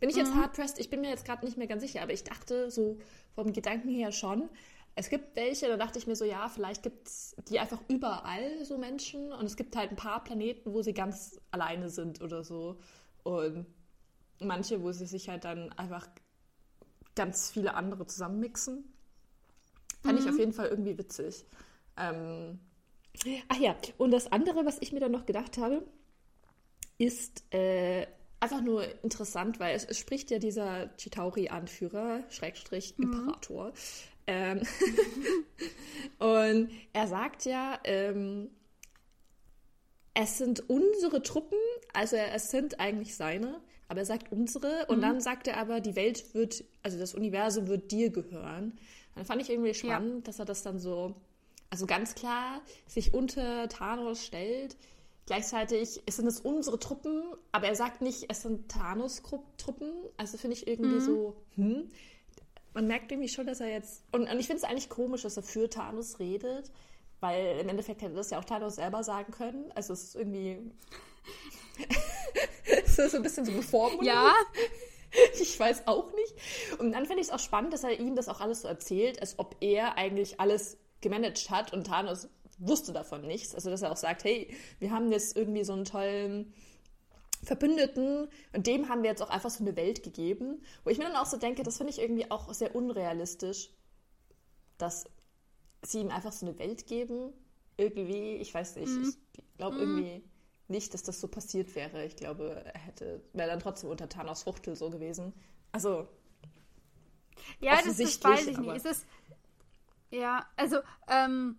Bin 0.00 0.10
ich 0.10 0.16
jetzt 0.16 0.34
mhm. 0.34 0.40
hard-pressed? 0.40 0.78
Ich 0.78 0.90
bin 0.90 1.00
mir 1.00 1.08
jetzt 1.08 1.24
gerade 1.24 1.44
nicht 1.44 1.56
mehr 1.56 1.68
ganz 1.68 1.82
sicher, 1.82 2.02
aber 2.02 2.12
ich 2.12 2.24
dachte 2.24 2.70
so 2.70 2.98
vom 3.34 3.52
Gedanken 3.52 3.88
her 3.88 4.12
schon. 4.12 4.50
Es 4.96 5.08
gibt 5.08 5.36
welche, 5.36 5.68
da 5.68 5.76
dachte 5.76 5.98
ich 5.98 6.06
mir 6.06 6.16
so, 6.16 6.24
ja, 6.24 6.48
vielleicht 6.48 6.82
gibt 6.82 7.06
es 7.06 7.36
die 7.48 7.60
einfach 7.60 7.80
überall 7.88 8.64
so 8.64 8.76
Menschen 8.76 9.32
und 9.32 9.44
es 9.44 9.56
gibt 9.56 9.76
halt 9.76 9.90
ein 9.90 9.96
paar 9.96 10.24
Planeten, 10.24 10.72
wo 10.72 10.82
sie 10.82 10.94
ganz 10.94 11.40
alleine 11.50 11.90
sind 11.90 12.22
oder 12.22 12.42
so. 12.42 12.78
Und 13.22 13.66
manche, 14.40 14.82
wo 14.82 14.92
sie 14.92 15.06
sich 15.06 15.28
halt 15.28 15.44
dann 15.44 15.72
einfach 15.74 16.08
ganz 17.14 17.50
viele 17.50 17.74
andere 17.74 18.06
zusammenmixen. 18.06 18.84
Fand 20.02 20.18
mhm. 20.18 20.24
ich 20.24 20.30
auf 20.30 20.38
jeden 20.38 20.52
Fall 20.52 20.68
irgendwie 20.68 20.98
witzig. 20.98 21.44
Ähm, 21.96 22.58
ach 23.48 23.58
ja, 23.58 23.76
und 23.96 24.10
das 24.10 24.32
andere, 24.32 24.64
was 24.66 24.78
ich 24.80 24.92
mir 24.92 25.00
dann 25.00 25.12
noch 25.12 25.26
gedacht 25.26 25.58
habe, 25.58 25.86
ist 26.98 27.44
äh, 27.52 28.06
einfach 28.40 28.62
nur 28.62 28.84
interessant, 29.02 29.60
weil 29.60 29.74
es, 29.74 29.84
es 29.84 29.98
spricht 29.98 30.30
ja 30.30 30.38
dieser 30.38 30.88
Chitauri-Anführer, 30.98 32.24
Schrägstrich 32.30 32.94
mhm. 32.96 33.04
Imperator, 33.04 33.72
ähm, 34.26 34.62
und 36.18 36.70
er 36.92 37.06
sagt 37.06 37.44
ja, 37.44 37.78
ähm, 37.84 38.50
es 40.14 40.38
sind 40.38 40.68
unsere 40.68 41.22
Truppen, 41.22 41.58
also 41.92 42.16
es 42.16 42.50
sind 42.50 42.80
eigentlich 42.80 43.14
seine, 43.14 43.60
aber 43.88 44.00
er 44.00 44.06
sagt 44.06 44.32
unsere 44.32 44.86
und 44.86 44.98
mhm. 44.98 45.02
dann 45.02 45.20
sagt 45.20 45.46
er 45.46 45.58
aber, 45.58 45.80
die 45.80 45.94
Welt 45.94 46.34
wird, 46.34 46.64
also 46.82 46.98
das 46.98 47.14
Universum 47.14 47.68
wird 47.68 47.92
dir 47.92 48.10
gehören. 48.10 48.78
Dann 49.14 49.24
fand 49.24 49.42
ich 49.42 49.50
irgendwie 49.50 49.74
spannend, 49.74 50.14
ja. 50.14 50.20
dass 50.22 50.38
er 50.38 50.44
das 50.44 50.62
dann 50.62 50.78
so, 50.78 51.14
also 51.70 51.86
ganz 51.86 52.14
klar 52.14 52.62
sich 52.86 53.14
unter 53.14 53.68
Thanos 53.68 54.24
stellt. 54.24 54.76
Gleichzeitig 55.26 56.02
sind 56.08 56.26
es 56.26 56.40
unsere 56.40 56.78
Truppen, 56.78 57.24
aber 57.52 57.66
er 57.66 57.74
sagt 57.74 58.00
nicht, 58.00 58.26
es 58.28 58.42
sind 58.42 58.70
Thanos-Truppen. 58.70 59.92
Also 60.16 60.38
finde 60.38 60.56
ich 60.56 60.66
irgendwie 60.68 60.96
mhm. 60.96 61.00
so, 61.00 61.36
hm 61.56 61.90
man 62.76 62.86
merkt 62.86 63.10
irgendwie 63.10 63.30
schon, 63.30 63.46
dass 63.46 63.60
er 63.60 63.68
jetzt. 63.68 64.04
Und, 64.12 64.30
und 64.30 64.38
ich 64.38 64.46
finde 64.46 64.58
es 64.58 64.64
eigentlich 64.64 64.90
komisch, 64.90 65.22
dass 65.22 65.36
er 65.38 65.42
für 65.42 65.68
Thanos 65.68 66.18
redet, 66.20 66.70
weil 67.20 67.58
im 67.58 67.68
Endeffekt 67.70 68.02
hätte 68.02 68.14
das 68.14 68.28
ja 68.28 68.38
auch 68.38 68.44
Thanos 68.44 68.76
selber 68.76 69.02
sagen 69.02 69.32
können. 69.32 69.72
Also 69.74 69.94
es 69.94 70.04
ist 70.04 70.16
irgendwie. 70.16 70.58
es 72.84 72.98
ist 72.98 73.12
so 73.12 73.16
ein 73.16 73.22
bisschen 73.22 73.46
so 73.46 73.52
bevormundet. 73.52 74.06
Ja. 74.06 74.32
Ich 75.40 75.58
weiß 75.58 75.86
auch 75.86 76.12
nicht. 76.12 76.34
Und 76.78 76.92
dann 76.92 77.06
finde 77.06 77.22
ich 77.22 77.28
es 77.28 77.32
auch 77.32 77.38
spannend, 77.38 77.72
dass 77.72 77.84
er 77.84 77.98
ihm 77.98 78.16
das 78.16 78.28
auch 78.28 78.40
alles 78.40 78.62
so 78.62 78.68
erzählt, 78.68 79.18
als 79.20 79.38
ob 79.38 79.56
er 79.60 79.96
eigentlich 79.96 80.40
alles 80.40 80.76
gemanagt 81.00 81.48
hat 81.48 81.72
und 81.72 81.86
Thanos 81.86 82.28
wusste 82.58 82.92
davon 82.92 83.26
nichts. 83.26 83.54
Also 83.54 83.70
dass 83.70 83.82
er 83.82 83.92
auch 83.92 83.96
sagt, 83.96 84.24
hey, 84.24 84.54
wir 84.78 84.90
haben 84.90 85.12
jetzt 85.12 85.36
irgendwie 85.36 85.64
so 85.64 85.72
einen 85.72 85.84
tollen 85.84 86.54
Verbündeten 87.42 88.28
und 88.52 88.66
dem 88.66 88.88
haben 88.88 89.02
wir 89.02 89.10
jetzt 89.10 89.22
auch 89.22 89.30
einfach 89.30 89.50
so 89.50 89.62
eine 89.62 89.76
Welt 89.76 90.02
gegeben, 90.02 90.62
wo 90.84 90.90
ich 90.90 90.98
mir 90.98 91.04
dann 91.04 91.16
auch 91.16 91.26
so 91.26 91.36
denke, 91.36 91.62
das 91.62 91.76
finde 91.76 91.92
ich 91.92 92.00
irgendwie 92.00 92.30
auch 92.30 92.52
sehr 92.52 92.74
unrealistisch, 92.74 93.70
dass 94.78 95.04
sie 95.82 96.00
ihm 96.00 96.10
einfach 96.10 96.32
so 96.32 96.46
eine 96.46 96.58
Welt 96.58 96.86
geben. 96.86 97.32
Irgendwie, 97.76 98.36
ich 98.36 98.52
weiß 98.52 98.76
nicht, 98.76 98.88
mhm. 98.88 99.14
ich 99.36 99.56
glaube 99.58 99.76
mhm. 99.76 99.82
irgendwie 99.82 100.24
nicht, 100.68 100.94
dass 100.94 101.02
das 101.02 101.20
so 101.20 101.28
passiert 101.28 101.74
wäre. 101.74 102.04
Ich 102.04 102.16
glaube, 102.16 102.62
er 102.64 102.80
hätte, 102.80 103.22
wäre 103.32 103.48
dann 103.48 103.60
trotzdem 103.60 103.90
unter 103.90 104.08
Thanos 104.08 104.42
Fuchtel 104.42 104.74
so 104.74 104.90
gewesen. 104.90 105.32
Also. 105.72 106.08
Ja, 107.60 107.76
das, 107.76 107.98
das 107.98 108.24
weiß 108.24 108.46
ich 108.48 108.58
nicht. 108.58 108.76
Es 108.76 108.84
ist, 108.84 109.06
ja, 110.10 110.46
also, 110.56 110.78
ähm, 111.08 111.58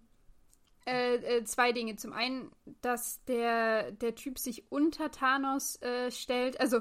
äh, 0.88 1.15
äh, 1.15 1.43
zwei 1.43 1.73
Dinge. 1.73 1.97
Zum 1.97 2.13
einen, 2.13 2.50
dass 2.82 3.21
der, 3.26 3.91
der 3.91 4.15
Typ 4.15 4.39
sich 4.39 4.71
unter 4.71 5.12
Thanos 5.12 5.82
äh, 5.82 6.12
stellt. 6.12 6.60
Also, 6.62 6.80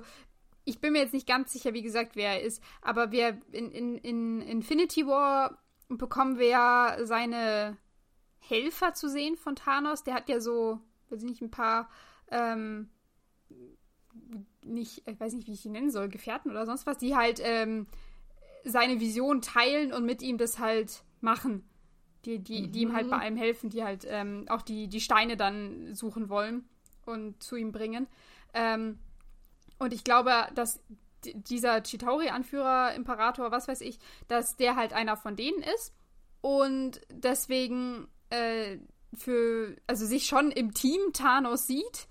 ich 0.64 0.80
bin 0.80 0.92
mir 0.92 1.00
jetzt 1.00 1.12
nicht 1.12 1.26
ganz 1.26 1.52
sicher, 1.52 1.74
wie 1.74 1.82
gesagt, 1.82 2.14
wer 2.14 2.34
er 2.34 2.42
ist, 2.42 2.62
aber 2.82 3.10
wir 3.10 3.40
in, 3.50 3.70
in, 3.72 3.98
in 3.98 4.40
Infinity 4.42 5.06
War 5.06 5.58
bekommen 5.88 6.38
wir 6.38 6.48
ja 6.48 6.96
seine 7.02 7.76
Helfer 8.38 8.94
zu 8.94 9.08
sehen 9.08 9.36
von 9.36 9.56
Thanos. 9.56 10.04
Der 10.04 10.14
hat 10.14 10.28
ja 10.28 10.40
so, 10.40 10.80
weiß 11.10 11.22
ich 11.22 11.28
nicht, 11.28 11.42
ein 11.42 11.50
paar, 11.50 11.88
ähm, 12.30 12.90
nicht, 14.62 15.02
ich 15.06 15.20
weiß 15.20 15.34
nicht, 15.34 15.48
wie 15.48 15.52
ich 15.52 15.62
die 15.62 15.68
nennen 15.68 15.90
soll, 15.90 16.08
Gefährten 16.08 16.50
oder 16.50 16.66
sonst 16.66 16.86
was, 16.86 16.98
die 16.98 17.16
halt 17.16 17.40
ähm, 17.42 17.86
seine 18.64 19.00
Vision 19.00 19.42
teilen 19.42 19.92
und 19.92 20.04
mit 20.04 20.22
ihm 20.22 20.38
das 20.38 20.58
halt 20.58 21.02
machen 21.20 21.64
die, 22.26 22.38
die, 22.40 22.62
mhm. 22.62 22.72
die 22.72 22.80
ihm 22.80 22.92
halt 22.94 23.08
bei 23.08 23.16
mhm. 23.16 23.22
allem 23.22 23.36
helfen, 23.36 23.70
die 23.70 23.84
halt 23.84 24.06
ähm, 24.08 24.46
auch 24.48 24.62
die, 24.62 24.88
die 24.88 25.00
Steine 25.00 25.36
dann 25.36 25.94
suchen 25.94 26.28
wollen 26.28 26.68
und 27.04 27.42
zu 27.42 27.56
ihm 27.56 27.72
bringen. 27.72 28.08
Ähm, 28.52 28.98
und 29.78 29.92
ich 29.92 30.04
glaube, 30.04 30.32
dass 30.54 30.80
dieser 31.24 31.80
Chitauri-Anführer, 31.82 32.94
Imperator, 32.94 33.50
was 33.50 33.68
weiß 33.68 33.80
ich, 33.80 33.98
dass 34.28 34.56
der 34.56 34.76
halt 34.76 34.92
einer 34.92 35.16
von 35.16 35.36
denen 35.36 35.62
ist 35.62 35.94
und 36.40 37.00
deswegen 37.10 38.08
äh, 38.30 38.78
für, 39.14 39.76
also 39.86 40.06
sich 40.06 40.26
schon 40.26 40.50
im 40.50 40.74
Team 40.74 41.12
Thanos 41.12 41.66
sieht, 41.66 42.08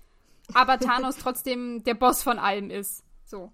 aber 0.54 0.78
Thanos 0.78 1.16
trotzdem 1.20 1.84
der 1.84 1.94
Boss 1.94 2.22
von 2.22 2.38
allem 2.38 2.70
ist. 2.70 3.04
So. 3.24 3.52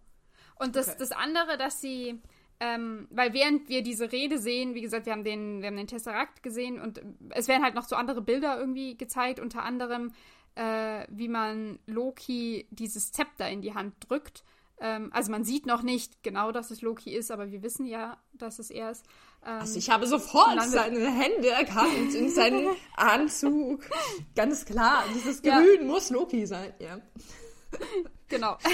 Und 0.57 0.77
das, 0.77 0.89
okay. 0.89 0.97
das 0.99 1.13
andere, 1.13 1.59
dass 1.59 1.81
sie 1.81 2.21
ähm, 2.63 3.09
weil 3.11 3.35
während 3.35 3.69
wir 3.69 3.83
diese 3.83 4.13
Rede 4.13 4.39
sehen, 4.39 4.77
wie 4.77 4.83
gesagt, 4.83 5.07
wir 5.07 5.13
haben 5.13 5.25
den, 5.25 5.63
wir 5.63 5.67
haben 5.67 5.77
den 5.77 5.89
Tesseract 5.89 6.45
gesehen 6.45 6.81
und 6.81 7.03
es 7.31 7.49
werden 7.49 7.65
halt 7.65 7.75
noch 7.75 7.89
so 7.89 7.97
andere 7.97 8.23
Bilder 8.23 8.57
irgendwie 8.57 8.97
gezeigt, 8.97 9.41
unter 9.41 9.65
anderem, 9.65 10.13
äh, 10.55 11.05
wie 11.11 11.27
man 11.27 11.81
Loki 11.87 12.69
dieses 12.71 13.11
Zepter 13.11 13.49
in 13.49 13.63
die 13.63 13.75
Hand 13.75 13.95
drückt. 14.09 14.45
Ähm, 14.79 15.11
also 15.13 15.33
man 15.33 15.43
sieht 15.43 15.67
noch 15.67 15.83
nicht 15.83 16.23
genau, 16.23 16.53
dass 16.53 16.71
es 16.71 16.83
Loki 16.83 17.13
ist, 17.13 17.33
aber 17.33 17.51
wir 17.51 17.65
wissen 17.65 17.85
ja, 17.85 18.17
dass 18.33 18.61
es 18.61 18.71
er 18.71 18.93
ist. 18.93 19.07
Ähm, 19.45 19.59
also 19.59 19.77
ich 19.77 19.91
habe 19.91 20.07
sofort 20.07 20.63
seine 20.63 21.11
Hände 21.11 21.51
erkannt 21.51 22.15
in 22.15 22.31
seinem 22.31 22.69
Anzug. 22.97 23.81
Ganz 24.37 24.65
klar, 24.65 25.03
dieses 25.13 25.43
Grün 25.43 25.81
ja. 25.81 25.85
muss 25.85 26.11
Loki 26.11 26.47
sein, 26.47 26.73
ja. 26.79 27.01
genau. 28.29 28.57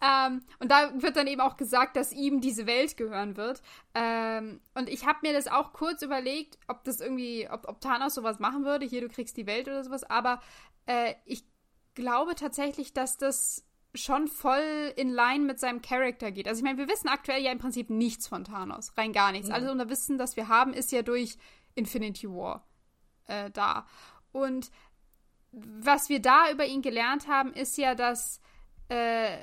Ähm, 0.00 0.42
und 0.58 0.70
da 0.70 0.90
wird 1.00 1.16
dann 1.16 1.26
eben 1.26 1.40
auch 1.40 1.56
gesagt, 1.56 1.96
dass 1.96 2.12
ihm 2.12 2.40
diese 2.40 2.66
Welt 2.66 2.96
gehören 2.96 3.36
wird. 3.36 3.62
Ähm, 3.94 4.60
und 4.74 4.88
ich 4.88 5.06
habe 5.06 5.20
mir 5.22 5.32
das 5.32 5.48
auch 5.48 5.72
kurz 5.72 6.02
überlegt, 6.02 6.58
ob 6.68 6.84
das 6.84 7.00
irgendwie, 7.00 7.48
ob, 7.50 7.68
ob 7.68 7.80
Thanos 7.80 8.14
sowas 8.14 8.38
machen 8.38 8.64
würde. 8.64 8.86
Hier, 8.86 9.00
du 9.00 9.08
kriegst 9.08 9.36
die 9.36 9.46
Welt 9.46 9.68
oder 9.68 9.82
sowas. 9.84 10.04
Aber 10.04 10.40
äh, 10.86 11.14
ich 11.24 11.44
glaube 11.94 12.34
tatsächlich, 12.34 12.92
dass 12.92 13.16
das 13.16 13.64
schon 13.94 14.28
voll 14.28 14.92
in 14.96 15.08
line 15.08 15.44
mit 15.44 15.58
seinem 15.58 15.80
Charakter 15.80 16.30
geht. 16.30 16.46
Also 16.46 16.58
ich 16.58 16.64
meine, 16.64 16.78
wir 16.78 16.88
wissen 16.88 17.08
aktuell 17.08 17.42
ja 17.42 17.50
im 17.50 17.58
Prinzip 17.58 17.90
nichts 17.90 18.28
von 18.28 18.44
Thanos, 18.44 18.92
rein 18.96 19.12
gar 19.12 19.32
nichts. 19.32 19.48
Mhm. 19.48 19.54
Alles 19.54 19.70
unser 19.70 19.88
Wissen, 19.88 20.18
das 20.18 20.36
wir 20.36 20.48
haben, 20.48 20.74
ist 20.74 20.92
ja 20.92 21.02
durch 21.02 21.38
Infinity 21.74 22.28
War 22.28 22.66
äh, 23.26 23.50
da. 23.50 23.86
Und 24.32 24.70
was 25.52 26.08
wir 26.08 26.20
da 26.20 26.50
über 26.50 26.66
ihn 26.66 26.82
gelernt 26.82 27.28
haben, 27.28 27.52
ist 27.54 27.78
ja, 27.78 27.94
dass 27.94 28.40
äh, 28.88 29.38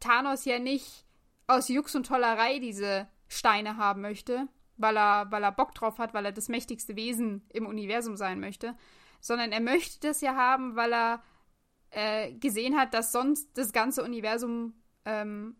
Thanos 0.00 0.44
ja 0.44 0.58
nicht 0.58 1.04
aus 1.46 1.68
Jux 1.68 1.94
und 1.94 2.06
Tollerei 2.06 2.58
diese 2.58 3.08
Steine 3.28 3.76
haben 3.76 4.02
möchte, 4.02 4.48
weil 4.76 4.96
er, 4.96 5.30
weil 5.30 5.42
er 5.42 5.52
Bock 5.52 5.74
drauf 5.74 5.98
hat, 5.98 6.14
weil 6.14 6.24
er 6.24 6.32
das 6.32 6.48
mächtigste 6.48 6.96
Wesen 6.96 7.46
im 7.50 7.66
Universum 7.66 8.16
sein 8.16 8.40
möchte, 8.40 8.76
sondern 9.20 9.52
er 9.52 9.60
möchte 9.60 10.08
das 10.08 10.20
ja 10.20 10.34
haben, 10.34 10.76
weil 10.76 10.92
er 10.92 11.22
äh, 11.90 12.32
gesehen 12.34 12.76
hat, 12.76 12.94
dass 12.94 13.12
sonst 13.12 13.56
das 13.56 13.72
ganze 13.72 14.02
Universum 14.04 14.74
ähm, 15.04 15.56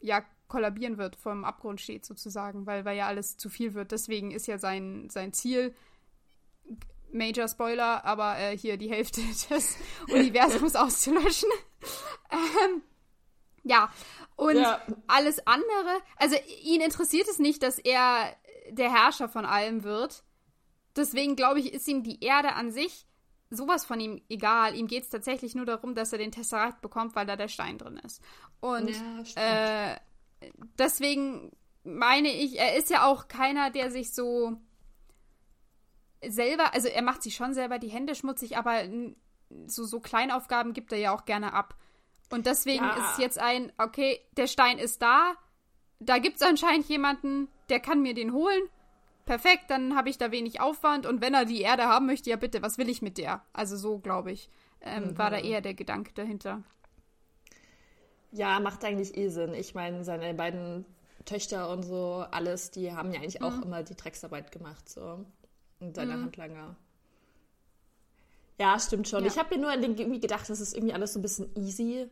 ja 0.00 0.24
kollabieren 0.48 0.96
wird, 0.96 1.16
vom 1.16 1.44
Abgrund 1.44 1.80
steht 1.80 2.06
sozusagen, 2.06 2.66
weil, 2.66 2.84
weil 2.84 2.96
ja 2.96 3.06
alles 3.06 3.36
zu 3.36 3.50
viel 3.50 3.74
wird. 3.74 3.92
Deswegen 3.92 4.30
ist 4.30 4.46
ja 4.46 4.58
sein, 4.58 5.08
sein 5.10 5.32
Ziel, 5.32 5.74
Major 7.12 7.48
Spoiler, 7.48 8.04
aber 8.04 8.38
äh, 8.38 8.56
hier 8.56 8.76
die 8.76 8.90
Hälfte 8.90 9.20
des 9.50 9.76
Universums 10.08 10.74
auszulöschen. 10.74 11.50
ähm, 12.30 12.82
ja, 13.68 13.90
und 14.36 14.56
ja. 14.56 14.80
alles 15.06 15.46
andere, 15.46 16.00
also 16.16 16.36
ihn 16.62 16.80
interessiert 16.80 17.28
es 17.28 17.38
nicht, 17.38 17.62
dass 17.62 17.78
er 17.78 18.34
der 18.70 18.90
Herrscher 18.90 19.28
von 19.28 19.44
allem 19.44 19.84
wird. 19.84 20.22
Deswegen 20.96 21.36
glaube 21.36 21.60
ich, 21.60 21.72
ist 21.72 21.88
ihm 21.88 22.02
die 22.02 22.22
Erde 22.24 22.54
an 22.54 22.72
sich 22.72 23.06
sowas 23.50 23.84
von 23.84 24.00
ihm 24.00 24.20
egal. 24.28 24.76
Ihm 24.76 24.86
geht 24.86 25.04
es 25.04 25.10
tatsächlich 25.10 25.54
nur 25.54 25.66
darum, 25.66 25.94
dass 25.94 26.12
er 26.12 26.18
den 26.18 26.32
Tesseract 26.32 26.80
bekommt, 26.80 27.16
weil 27.16 27.26
da 27.26 27.36
der 27.36 27.48
Stein 27.48 27.78
drin 27.78 27.98
ist. 28.04 28.22
Und 28.60 28.90
ja, 29.36 29.94
äh, 29.94 29.96
deswegen 30.78 31.52
meine 31.84 32.28
ich, 32.28 32.58
er 32.58 32.76
ist 32.76 32.90
ja 32.90 33.06
auch 33.06 33.28
keiner, 33.28 33.70
der 33.70 33.90
sich 33.90 34.12
so 34.12 34.60
selber, 36.26 36.74
also 36.74 36.88
er 36.88 37.02
macht 37.02 37.22
sich 37.22 37.36
schon 37.36 37.54
selber 37.54 37.78
die 37.78 37.88
Hände 37.88 38.14
schmutzig, 38.14 38.56
aber 38.56 38.82
so, 39.66 39.84
so 39.84 40.00
Kleinaufgaben 40.00 40.74
gibt 40.74 40.92
er 40.92 40.98
ja 40.98 41.14
auch 41.14 41.24
gerne 41.24 41.52
ab. 41.54 41.76
Und 42.30 42.46
deswegen 42.46 42.84
ja. 42.84 42.94
ist 42.94 43.12
es 43.12 43.18
jetzt 43.18 43.38
ein, 43.38 43.72
okay, 43.78 44.20
der 44.36 44.46
Stein 44.46 44.78
ist 44.78 45.00
da, 45.02 45.34
da 46.00 46.18
gibt 46.18 46.36
es 46.36 46.42
anscheinend 46.42 46.88
jemanden, 46.88 47.48
der 47.68 47.80
kann 47.80 48.02
mir 48.02 48.14
den 48.14 48.32
holen. 48.32 48.62
Perfekt, 49.24 49.64
dann 49.68 49.94
habe 49.94 50.08
ich 50.08 50.16
da 50.18 50.30
wenig 50.30 50.60
Aufwand. 50.60 51.06
Und 51.06 51.20
wenn 51.20 51.34
er 51.34 51.44
die 51.44 51.60
Erde 51.60 51.84
haben 51.84 52.06
möchte, 52.06 52.30
ja 52.30 52.36
bitte, 52.36 52.62
was 52.62 52.78
will 52.78 52.88
ich 52.88 53.02
mit 53.02 53.18
der? 53.18 53.42
Also 53.52 53.76
so, 53.76 53.98
glaube 53.98 54.32
ich, 54.32 54.48
ähm, 54.80 55.04
mhm. 55.04 55.18
war 55.18 55.30
da 55.30 55.38
eher 55.38 55.60
der 55.60 55.74
Gedanke 55.74 56.12
dahinter. 56.14 56.62
Ja, 58.32 58.60
macht 58.60 58.84
eigentlich 58.84 59.16
eh 59.16 59.28
Sinn. 59.28 59.54
Ich 59.54 59.74
meine, 59.74 60.04
seine 60.04 60.32
beiden 60.34 60.84
Töchter 61.24 61.70
und 61.70 61.82
so, 61.82 62.24
alles, 62.30 62.70
die 62.70 62.92
haben 62.92 63.12
ja 63.12 63.20
eigentlich 63.20 63.40
mhm. 63.40 63.46
auch 63.46 63.62
immer 63.62 63.82
die 63.82 63.96
Drecksarbeit 63.96 64.52
gemacht, 64.52 64.88
so. 64.88 65.24
Und 65.80 65.94
seine 65.94 66.16
mhm. 66.16 66.24
Handlanger. 66.24 66.76
Ja, 68.58 68.78
stimmt 68.78 69.08
schon. 69.08 69.24
Ja. 69.24 69.30
Ich 69.30 69.38
habe 69.38 69.54
mir 69.54 69.60
nur 69.60 69.72
irgendwie 69.72 70.20
gedacht, 70.20 70.48
das 70.48 70.60
ist 70.60 70.74
irgendwie 70.74 70.94
alles 70.94 71.12
so 71.12 71.18
ein 71.18 71.22
bisschen 71.22 71.54
easy, 71.54 72.08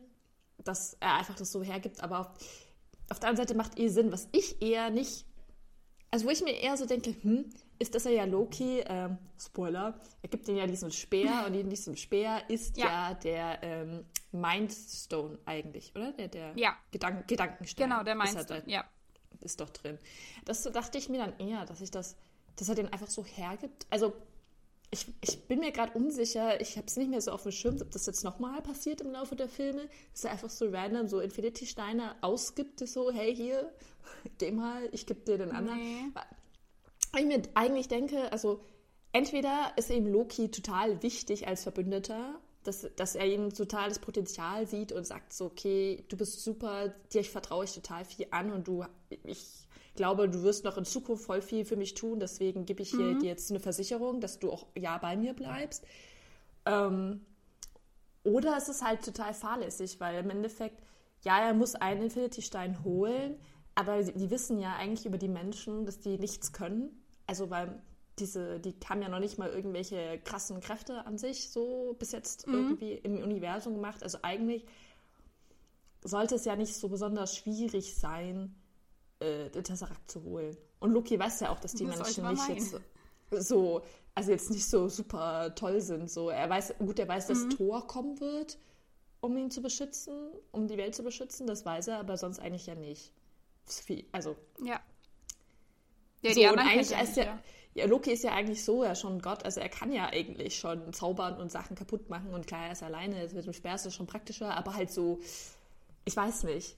dass 0.63 0.95
er 0.99 1.15
einfach 1.15 1.35
das 1.35 1.51
so 1.51 1.63
hergibt. 1.63 2.01
Aber 2.01 2.19
auf, 2.21 2.27
auf 3.09 3.19
der 3.19 3.29
anderen 3.29 3.47
Seite 3.47 3.57
macht 3.57 3.79
eh 3.79 3.87
Sinn, 3.89 4.11
was 4.11 4.27
ich 4.31 4.61
eher 4.61 4.89
nicht. 4.89 5.25
Also, 6.11 6.25
wo 6.25 6.29
ich 6.29 6.41
mir 6.41 6.55
eher 6.55 6.77
so 6.77 6.85
denke, 6.85 7.15
hm, 7.21 7.49
ist, 7.79 7.93
dass 7.93 8.05
er 8.05 8.13
ja 8.13 8.23
Loki, 8.23 8.79
ähm, 8.87 9.17
Spoiler, 9.39 9.99
er 10.21 10.29
gibt 10.29 10.47
ihm 10.47 10.55
ja 10.55 10.65
diesen 10.65 10.91
Speer 10.91 11.43
und 11.47 11.53
in 11.53 11.69
diesem 11.69 11.95
Speer 11.95 12.49
ist 12.49 12.77
ja, 12.77 12.85
ja 12.85 13.13
der 13.13 13.63
ähm, 13.63 14.05
Mindstone 14.31 15.37
eigentlich, 15.45 15.91
oder? 15.95 16.11
Der, 16.13 16.27
der 16.27 16.53
ja. 16.55 16.75
Gedank 16.91 17.27
Gedankenstein. 17.27 17.89
Genau, 17.89 18.03
der 18.03 18.15
Mindstone, 18.15 18.59
ist 18.59 18.67
ja. 18.67 18.85
Ist 19.41 19.59
doch 19.59 19.69
drin. 19.69 19.99
Das 20.45 20.63
dachte 20.63 20.97
ich 20.97 21.09
mir 21.09 21.19
dann 21.19 21.37
eher, 21.37 21.65
dass 21.65 21.81
ich 21.81 21.91
das, 21.91 22.15
dass 22.55 22.69
er 22.69 22.75
den 22.75 22.91
einfach 22.91 23.09
so 23.09 23.23
hergibt. 23.23 23.85
Also, 23.89 24.13
ich, 24.89 25.05
ich 25.21 25.47
bin 25.47 25.59
mir 25.59 25.71
gerade 25.71 25.97
unsicher, 25.97 26.61
ich 26.61 26.77
habe 26.77 26.87
es 26.87 26.95
nicht 26.95 27.09
mehr 27.09 27.21
so 27.21 27.31
auf 27.31 27.43
dem 27.43 27.51
Schirm, 27.51 27.77
ob 27.81 27.91
das 27.91 28.05
jetzt 28.05 28.23
nochmal 28.23 28.61
passiert 28.61 29.01
im 29.01 29.11
Laufe 29.11 29.35
der 29.35 29.49
Filme, 29.49 29.89
dass 30.13 30.23
er 30.23 30.31
einfach 30.31 30.49
so 30.49 30.69
random 30.69 31.07
so 31.07 31.19
Infinity-Steine 31.19 32.15
ausgibt, 32.21 32.79
so, 32.87 33.11
hey, 33.11 33.35
hier, 33.35 33.71
geh 34.37 34.51
mal, 34.51 34.87
ich 34.93 35.05
gebe 35.05 35.19
dir 35.21 35.37
den 35.37 35.51
anderen. 35.51 35.79
Nee. 35.79 36.11
Ich 37.19 37.25
mir 37.25 37.41
eigentlich 37.53 37.87
denke, 37.87 38.31
also 38.31 38.61
entweder 39.11 39.73
ist 39.75 39.89
ihm 39.89 40.07
Loki 40.07 40.51
total 40.51 41.01
wichtig 41.03 41.47
als 41.47 41.63
Verbündeter, 41.63 42.39
dass, 42.63 42.87
dass 42.95 43.15
er 43.15 43.25
ihm 43.25 43.53
totales 43.53 43.99
Potenzial 43.99 44.67
sieht 44.67 44.91
und 44.91 45.05
sagt 45.05 45.33
so, 45.33 45.45
okay, 45.45 46.05
du 46.09 46.17
bist 46.17 46.43
super, 46.43 46.93
dir 47.13 47.23
vertraue 47.23 47.65
ich 47.65 47.73
total 47.73 48.05
viel 48.05 48.27
an 48.31 48.51
und 48.51 48.67
du, 48.67 48.85
ich 49.23 49.66
glaube, 49.97 50.29
du 50.29 50.43
wirst 50.43 50.63
noch 50.63 50.77
in 50.77 50.85
Zukunft 50.85 51.25
voll 51.25 51.41
viel 51.41 51.65
für 51.65 51.75
mich 51.75 51.93
tun, 51.93 52.19
deswegen 52.19 52.65
gebe 52.65 52.81
ich 52.81 52.93
mhm. 52.93 53.19
dir 53.19 53.27
jetzt 53.27 53.51
eine 53.51 53.59
Versicherung, 53.59 54.21
dass 54.21 54.39
du 54.39 54.51
auch 54.51 54.67
ja 54.77 54.97
bei 54.97 55.17
mir 55.17 55.33
bleibst. 55.33 55.85
Ähm, 56.65 57.25
oder 58.23 58.55
es 58.57 58.69
ist 58.69 58.83
halt 58.83 59.03
total 59.03 59.33
fahrlässig, 59.33 59.99
weil 59.99 60.23
im 60.23 60.29
Endeffekt, 60.29 60.81
ja, 61.23 61.39
er 61.39 61.53
muss 61.53 61.75
einen 61.75 62.03
Infinity-Stein 62.03 62.83
holen, 62.85 63.37
aber 63.75 64.03
die 64.03 64.29
wissen 64.29 64.59
ja 64.59 64.75
eigentlich 64.75 65.05
über 65.05 65.17
die 65.17 65.27
Menschen, 65.27 65.85
dass 65.85 65.99
die 65.99 66.17
nichts 66.17 66.53
können. 66.53 67.03
Also, 67.25 67.49
weil 67.49 67.81
diese, 68.19 68.59
die 68.59 68.75
haben 68.89 69.01
ja 69.01 69.09
noch 69.09 69.19
nicht 69.19 69.37
mal 69.37 69.49
irgendwelche 69.49 70.19
krassen 70.23 70.59
Kräfte 70.59 71.05
an 71.05 71.17
sich 71.17 71.49
so 71.49 71.95
bis 71.99 72.11
jetzt 72.11 72.47
mhm. 72.47 72.53
irgendwie 72.53 72.93
im 72.93 73.21
Universum 73.21 73.75
gemacht. 73.75 74.01
Also 74.03 74.19
eigentlich 74.23 74.65
sollte 76.03 76.35
es 76.35 76.45
ja 76.45 76.55
nicht 76.55 76.75
so 76.75 76.89
besonders 76.89 77.35
schwierig 77.35 77.95
sein, 77.95 78.55
äh, 79.19 79.49
den 79.49 79.63
Tesseract 79.63 80.11
zu 80.11 80.23
holen. 80.23 80.55
Und 80.79 80.91
Loki 80.91 81.19
weiß 81.19 81.39
ja 81.41 81.49
auch, 81.49 81.59
dass 81.59 81.73
die 81.73 81.85
das 81.85 81.97
Menschen 81.97 82.27
nicht 82.29 82.49
jetzt 82.49 82.75
so, 83.31 83.81
also 84.15 84.31
jetzt 84.31 84.49
nicht 84.51 84.65
so 84.65 84.87
super 84.87 85.53
toll 85.55 85.81
sind. 85.81 86.09
So, 86.09 86.29
er 86.29 86.49
weiß, 86.49 86.75
gut, 86.79 86.99
er 86.99 87.07
weiß, 87.07 87.27
dass 87.27 87.39
mhm. 87.39 87.49
Thor 87.51 87.87
kommen 87.87 88.19
wird, 88.19 88.57
um 89.19 89.35
ihn 89.37 89.51
zu 89.51 89.61
beschützen, 89.61 90.13
um 90.51 90.67
die 90.67 90.77
Welt 90.77 90.95
zu 90.95 91.03
beschützen, 91.03 91.47
das 91.47 91.65
weiß 91.65 91.87
er, 91.87 91.99
aber 91.99 92.17
sonst 92.17 92.39
eigentlich 92.39 92.67
ja 92.67 92.75
nicht. 92.75 93.11
Also. 94.11 94.35
Ja. 94.63 94.79
Ja, 96.21 96.33
so, 96.33 96.41
und 96.41 96.59
eigentlich 96.59 96.91
ist 96.91 97.17
ja, 97.17 97.23
ja, 97.23 97.39
ja, 97.75 97.85
Loki 97.85 98.11
ist 98.11 98.23
ja 98.23 98.33
eigentlich 98.33 98.65
so 98.65 98.83
ja 98.83 98.95
schon 98.95 99.21
Gott, 99.21 99.45
also 99.45 99.59
er 99.59 99.69
kann 99.69 99.91
ja 99.91 100.07
eigentlich 100.07 100.57
schon 100.57 100.91
zaubern 100.93 101.39
und 101.39 101.51
Sachen 101.51 101.75
kaputt 101.75 102.09
machen 102.09 102.33
und 102.33 102.47
klar, 102.47 102.65
er 102.65 102.71
ist 102.71 102.81
alleine, 102.81 103.29
mit 103.33 103.45
dem 103.45 103.53
Speer 103.53 103.75
ist 103.75 103.93
schon 103.93 104.07
praktischer, 104.07 104.55
aber 104.57 104.73
halt 104.73 104.91
so, 104.91 105.19
ich 106.05 106.15
weiß 106.15 106.45
nicht 106.45 106.75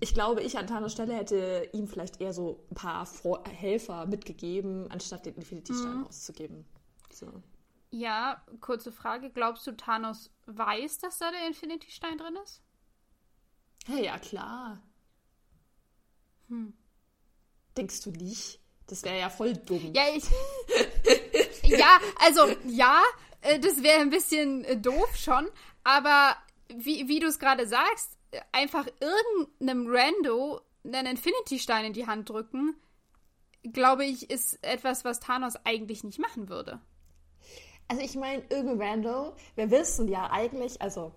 ich 0.00 0.14
glaube, 0.14 0.42
ich 0.42 0.58
an 0.58 0.66
Thanos 0.66 0.92
Stelle 0.92 1.14
hätte 1.14 1.68
ihm 1.72 1.88
vielleicht 1.88 2.20
eher 2.20 2.32
so 2.32 2.64
ein 2.70 2.74
paar 2.74 3.08
Helfer 3.48 4.06
mitgegeben, 4.06 4.90
anstatt 4.90 5.26
den 5.26 5.34
Infinity-Stein 5.36 5.98
mhm. 5.98 6.06
auszugeben. 6.06 6.66
So. 7.12 7.42
Ja, 7.90 8.42
kurze 8.60 8.92
Frage. 8.92 9.30
Glaubst 9.30 9.66
du, 9.66 9.72
Thanos 9.72 10.30
weiß, 10.46 10.98
dass 10.98 11.18
da 11.18 11.30
der 11.30 11.46
Infinity-Stein 11.46 12.18
drin 12.18 12.36
ist? 12.44 12.62
Ja, 13.88 13.96
ja, 13.96 14.18
klar. 14.18 14.82
Hm. 16.48 16.74
Denkst 17.76 18.02
du 18.02 18.10
nicht? 18.10 18.60
Das 18.86 19.02
wäre 19.02 19.18
ja 19.18 19.30
voll 19.30 19.54
dumm. 19.54 19.92
Ja, 19.94 20.02
ich. 20.14 20.24
ja, 21.62 21.98
also, 22.20 22.54
ja, 22.66 23.02
äh, 23.40 23.58
das 23.58 23.82
wäre 23.82 24.00
ein 24.00 24.10
bisschen 24.10 24.64
äh, 24.64 24.76
doof 24.76 25.16
schon, 25.16 25.48
aber 25.84 26.36
wie, 26.68 27.08
wie 27.08 27.20
du 27.20 27.26
es 27.26 27.38
gerade 27.38 27.66
sagst, 27.66 28.15
einfach 28.52 28.86
irgendeinem 29.00 29.86
Rando 29.88 30.60
einen 30.84 31.06
Infinity-Stein 31.06 31.86
in 31.86 31.92
die 31.92 32.06
Hand 32.06 32.28
drücken, 32.28 32.76
glaube 33.72 34.04
ich, 34.04 34.30
ist 34.30 34.58
etwas, 34.62 35.04
was 35.04 35.20
Thanos 35.20 35.56
eigentlich 35.64 36.04
nicht 36.04 36.18
machen 36.18 36.48
würde. 36.48 36.80
Also 37.88 38.02
ich 38.02 38.16
meine, 38.16 38.42
irgendein 38.48 39.04
Rando, 39.04 39.36
wir 39.54 39.70
wissen 39.70 40.08
ja 40.08 40.30
eigentlich, 40.30 40.82
also 40.82 41.12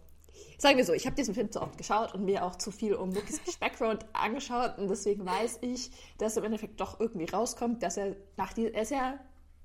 sagen 0.57 0.77
wir 0.77 0.85
so, 0.85 0.93
ich 0.93 1.05
habe 1.05 1.15
diesen 1.15 1.33
Film 1.33 1.51
zu 1.51 1.61
oft 1.61 1.77
geschaut 1.77 2.13
und 2.13 2.25
mir 2.25 2.43
auch 2.43 2.55
zu 2.55 2.71
viel 2.71 2.93
um 2.93 3.11
Lukis 3.11 3.39
Background 3.59 4.05
angeschaut 4.13 4.77
und 4.77 4.87
deswegen 4.87 5.25
weiß 5.25 5.59
ich, 5.61 5.91
dass 6.17 6.37
im 6.37 6.43
Endeffekt 6.43 6.79
doch 6.79 6.99
irgendwie 6.99 7.25
rauskommt, 7.25 7.81
dass 7.81 7.97
er 7.97 8.15
nach 8.37 8.53
die, 8.53 8.71
er 8.73 8.83
ist 8.83 8.91
ja 8.91 9.19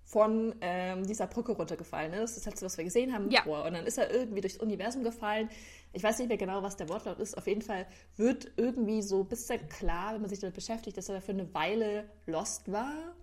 von 0.04 0.54
ähm, 0.60 1.06
dieser 1.06 1.26
Brücke 1.26 1.52
runtergefallen 1.52 2.12
ist. 2.12 2.36
Das 2.36 2.44
letzte, 2.44 2.66
was 2.66 2.76
wir 2.76 2.84
gesehen 2.84 3.12
haben, 3.14 3.30
ja. 3.30 3.42
Und 3.44 3.72
dann 3.72 3.86
ist 3.86 3.98
er 3.98 4.10
irgendwie 4.12 4.42
durchs 4.42 4.58
Universum 4.58 5.02
gefallen. 5.02 5.48
Ich 5.94 6.02
weiß 6.02 6.18
nicht 6.18 6.28
mehr 6.28 6.36
genau, 6.36 6.62
was 6.62 6.76
der 6.76 6.88
Wortlaut 6.88 7.18
ist. 7.20 7.38
Auf 7.38 7.46
jeden 7.46 7.62
Fall 7.62 7.86
wird 8.16 8.52
irgendwie 8.56 9.02
so 9.02 9.20
ein 9.20 9.28
bisschen 9.28 9.68
klar, 9.68 10.14
wenn 10.14 10.20
man 10.20 10.30
sich 10.30 10.40
damit 10.40 10.54
beschäftigt, 10.54 10.96
dass 10.96 11.08
er 11.08 11.20
für 11.22 11.32
eine 11.32 11.52
Weile 11.54 12.04
lost 12.26 12.70
war. 12.70 13.14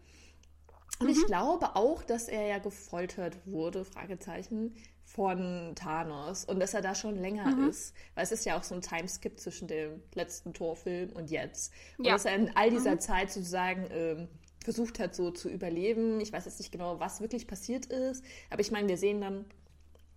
Und 1.00 1.08
mhm. 1.08 1.14
ich 1.14 1.26
glaube 1.26 1.76
auch, 1.76 2.04
dass 2.04 2.28
er 2.28 2.48
ja 2.48 2.58
gefoltert 2.60 3.38
wurde, 3.46 3.84
Fragezeichen, 3.84 4.76
von 5.04 5.74
Thanos 5.76 6.46
und 6.46 6.60
dass 6.60 6.74
er 6.74 6.82
da 6.82 6.96
schon 6.96 7.18
länger 7.18 7.56
mhm. 7.56 7.70
ist, 7.70 7.94
weil 8.16 8.24
es 8.24 8.32
ist 8.32 8.46
ja 8.46 8.58
auch 8.58 8.64
so 8.64 8.76
ein 8.76 8.82
Timeskip 8.82 9.40
zwischen 9.40 9.68
dem 9.68 10.02
letzten 10.14 10.54
Torfilm 10.54 11.12
und 11.12 11.30
jetzt. 11.30 11.74
Und 11.98 12.06
ja. 12.06 12.14
dass 12.14 12.26
er 12.26 12.36
in 12.36 12.56
all 12.56 12.70
dieser 12.70 12.96
mhm. 12.96 13.00
Zeit 13.02 13.32
sozusagen 13.32 13.88
ähm, 13.92 14.28
versucht 14.64 15.00
hat, 15.00 15.14
so 15.16 15.32
zu 15.32 15.50
überleben. 15.50 16.22
Ich 16.22 16.32
weiß 16.32 16.46
jetzt 16.46 16.60
nicht 16.60 16.72
genau, 16.72 17.00
was 17.00 17.20
wirklich 17.20 17.48
passiert 17.48 17.88
ist, 17.88 18.24
aber 18.50 18.62
ich 18.62 18.72
meine, 18.72 18.88
wir 18.88 18.98
sehen 18.98 19.20
dann 19.20 19.46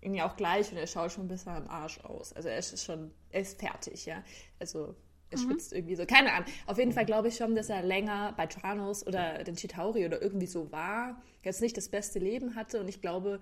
ihn 0.04 0.14
ja 0.14 0.28
auch 0.28 0.36
gleich 0.36 0.70
und 0.70 0.78
er 0.78 0.86
schaut 0.86 1.12
schon 1.12 1.24
ein 1.24 1.28
bisschen 1.28 1.52
am 1.52 1.68
Arsch 1.68 1.98
aus. 2.00 2.32
Also 2.32 2.48
er 2.48 2.58
ist 2.58 2.84
schon, 2.84 3.10
er 3.30 3.40
ist 3.40 3.58
fertig, 3.58 4.06
ja. 4.06 4.22
Also 4.58 4.94
er 5.30 5.38
mhm. 5.38 5.42
schwitzt 5.42 5.72
irgendwie 5.72 5.96
so. 5.96 6.06
Keine 6.06 6.32
Ahnung. 6.32 6.48
Auf 6.66 6.78
jeden 6.78 6.92
Fall 6.92 7.06
glaube 7.06 7.28
ich 7.28 7.36
schon, 7.36 7.54
dass 7.54 7.68
er 7.68 7.82
länger 7.82 8.34
bei 8.36 8.46
Tranos 8.46 9.06
oder 9.06 9.42
den 9.44 9.56
Chitauri 9.56 10.04
oder 10.06 10.20
irgendwie 10.20 10.46
so 10.46 10.70
war, 10.70 11.22
jetzt 11.42 11.60
nicht 11.60 11.76
das 11.76 11.88
beste 11.88 12.18
Leben 12.18 12.54
hatte 12.54 12.80
und 12.80 12.88
ich 12.88 13.00
glaube, 13.00 13.40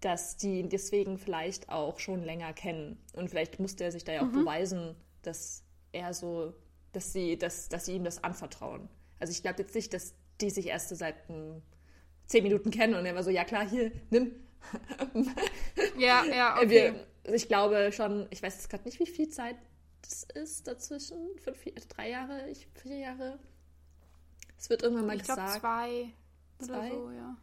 dass 0.00 0.36
die 0.36 0.60
ihn 0.60 0.68
deswegen 0.68 1.18
vielleicht 1.18 1.70
auch 1.70 1.98
schon 1.98 2.22
länger 2.22 2.52
kennen. 2.52 2.98
Und 3.14 3.30
vielleicht 3.30 3.58
musste 3.58 3.84
er 3.84 3.92
sich 3.92 4.04
da 4.04 4.12
ja 4.12 4.20
auch 4.20 4.26
mhm. 4.26 4.44
beweisen, 4.44 4.94
dass 5.22 5.64
er 5.92 6.12
so, 6.12 6.52
dass 6.92 7.12
sie, 7.12 7.38
dass, 7.38 7.68
dass 7.68 7.86
sie 7.86 7.94
ihm 7.94 8.04
das 8.04 8.22
anvertrauen. 8.22 8.88
Also 9.18 9.30
ich 9.30 9.42
glaube 9.42 9.62
jetzt 9.62 9.74
nicht, 9.74 9.94
dass 9.94 10.14
die 10.40 10.50
sich 10.50 10.66
erst 10.66 10.90
so 10.90 10.94
seit 10.94 11.14
um, 11.28 11.62
zehn 12.26 12.42
Minuten 12.42 12.70
kennen 12.70 12.94
und 12.94 13.06
er 13.06 13.14
war 13.14 13.22
so, 13.22 13.30
ja 13.30 13.44
klar, 13.44 13.68
hier, 13.68 13.92
nimm. 14.10 14.32
ja, 15.98 16.24
ja, 16.24 16.56
okay. 16.56 16.70
Wir, 16.70 17.06
also 17.24 17.34
ich 17.34 17.48
glaube 17.48 17.92
schon, 17.92 18.26
ich 18.30 18.42
weiß 18.42 18.54
jetzt 18.54 18.70
gerade 18.70 18.84
nicht, 18.84 18.98
wie 19.00 19.06
viel 19.06 19.28
Zeit 19.28 19.56
das 20.02 20.24
ist 20.34 20.66
dazwischen. 20.66 21.38
Fünf, 21.38 21.56
vier, 21.58 21.72
drei 21.88 22.10
Jahre, 22.10 22.48
ich, 22.50 22.68
vier 22.74 22.98
Jahre. 22.98 23.38
Es 24.58 24.68
wird 24.70 24.82
irgendwann 24.82 25.06
mal 25.06 25.16
ich 25.16 25.22
gesagt. 25.22 25.38
Glaub, 25.38 25.60
zwei, 25.60 26.12
zwei 26.58 26.78
oder 26.78 26.90
so, 26.90 27.10
ja. 27.10 27.36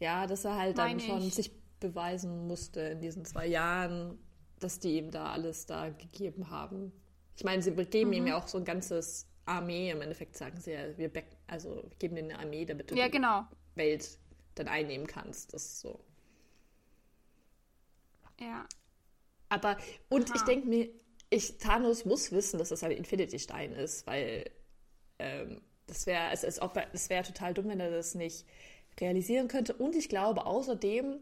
Ja, 0.00 0.26
dass 0.26 0.44
er 0.44 0.56
halt 0.56 0.76
Meine 0.76 0.98
dann 0.98 1.08
schon 1.08 1.22
ich. 1.22 1.34
sich 1.34 1.50
beweisen 1.80 2.46
musste 2.46 2.80
in 2.80 3.00
diesen 3.00 3.24
zwei 3.24 3.46
Jahren, 3.46 4.18
dass 4.60 4.78
die 4.80 4.98
ihm 4.98 5.10
da 5.10 5.32
alles 5.32 5.66
da 5.66 5.90
gegeben 5.90 6.50
haben. 6.50 6.92
Ich 7.36 7.44
meine, 7.44 7.62
sie 7.62 7.72
geben 7.72 8.10
mhm. 8.10 8.16
ihm 8.16 8.26
ja 8.28 8.38
auch 8.38 8.48
so 8.48 8.58
ein 8.58 8.64
ganzes 8.64 9.26
Armee. 9.44 9.90
Im 9.90 10.00
Endeffekt 10.00 10.36
sagen 10.36 10.60
sie 10.60 10.72
ja, 10.72 10.96
wir 10.96 11.10
also 11.46 11.90
geben 11.98 12.16
dir 12.16 12.24
eine 12.24 12.38
Armee, 12.38 12.64
damit 12.64 12.90
du 12.90 12.94
ja, 12.94 13.08
genau. 13.08 13.44
die 13.74 13.78
Welt 13.78 14.18
dann 14.54 14.68
einnehmen 14.68 15.06
kannst. 15.06 15.52
Das 15.52 15.64
ist 15.64 15.80
so. 15.80 16.00
Ja. 18.40 18.66
Aber, 19.48 19.76
und 20.08 20.30
Aha. 20.30 20.36
ich 20.36 20.42
denke 20.42 20.68
mir, 20.68 20.88
ich, 21.30 21.58
Thanos 21.58 22.04
muss 22.04 22.32
wissen, 22.32 22.58
dass 22.58 22.68
das 22.68 22.82
ein 22.82 22.92
Infinity-Stein 22.92 23.72
ist, 23.72 24.06
weil 24.06 24.50
ähm, 25.18 25.60
das 25.86 26.06
wäre 26.06 26.32
es, 26.32 26.44
es, 26.44 26.60
es 26.92 27.10
wär 27.10 27.22
total 27.22 27.54
dumm, 27.54 27.68
wenn 27.68 27.80
er 27.80 27.90
das 27.90 28.14
nicht 28.14 28.46
realisieren 29.00 29.48
könnte. 29.48 29.74
Und 29.74 29.96
ich 29.96 30.08
glaube 30.08 30.46
außerdem, 30.46 31.18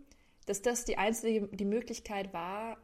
dass 0.46 0.62
das 0.62 0.84
die 0.84 0.98
einzige 0.98 1.48
die 1.48 1.64
Möglichkeit 1.64 2.32
war, 2.32 2.78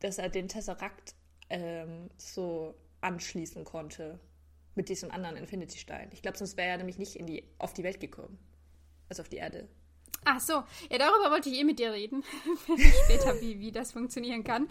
dass 0.00 0.18
er 0.18 0.28
den 0.28 0.48
Tesseract 0.48 1.14
ähm, 1.50 2.08
so 2.16 2.74
anschließen 3.00 3.64
konnte 3.64 4.20
mit 4.74 4.88
diesem 4.88 5.10
anderen 5.10 5.36
Infinity-Stein. 5.36 6.10
Ich 6.12 6.22
glaube, 6.22 6.38
sonst 6.38 6.56
wäre 6.56 6.68
er 6.68 6.76
nämlich 6.78 6.98
nicht 6.98 7.16
in 7.16 7.26
die, 7.26 7.44
auf 7.58 7.72
die 7.72 7.82
Welt 7.82 8.00
gekommen. 8.00 8.38
Also 9.08 9.22
auf 9.22 9.28
die 9.28 9.38
Erde. 9.38 9.68
Ach 10.24 10.40
so, 10.40 10.52
ja, 10.90 10.98
darüber 10.98 11.30
wollte 11.30 11.48
ich 11.48 11.58
eh 11.58 11.64
mit 11.64 11.78
dir 11.78 11.92
reden. 11.92 12.22
Später, 13.04 13.40
wie, 13.40 13.58
wie 13.60 13.72
das 13.72 13.92
funktionieren 13.92 14.44
kann. 14.44 14.68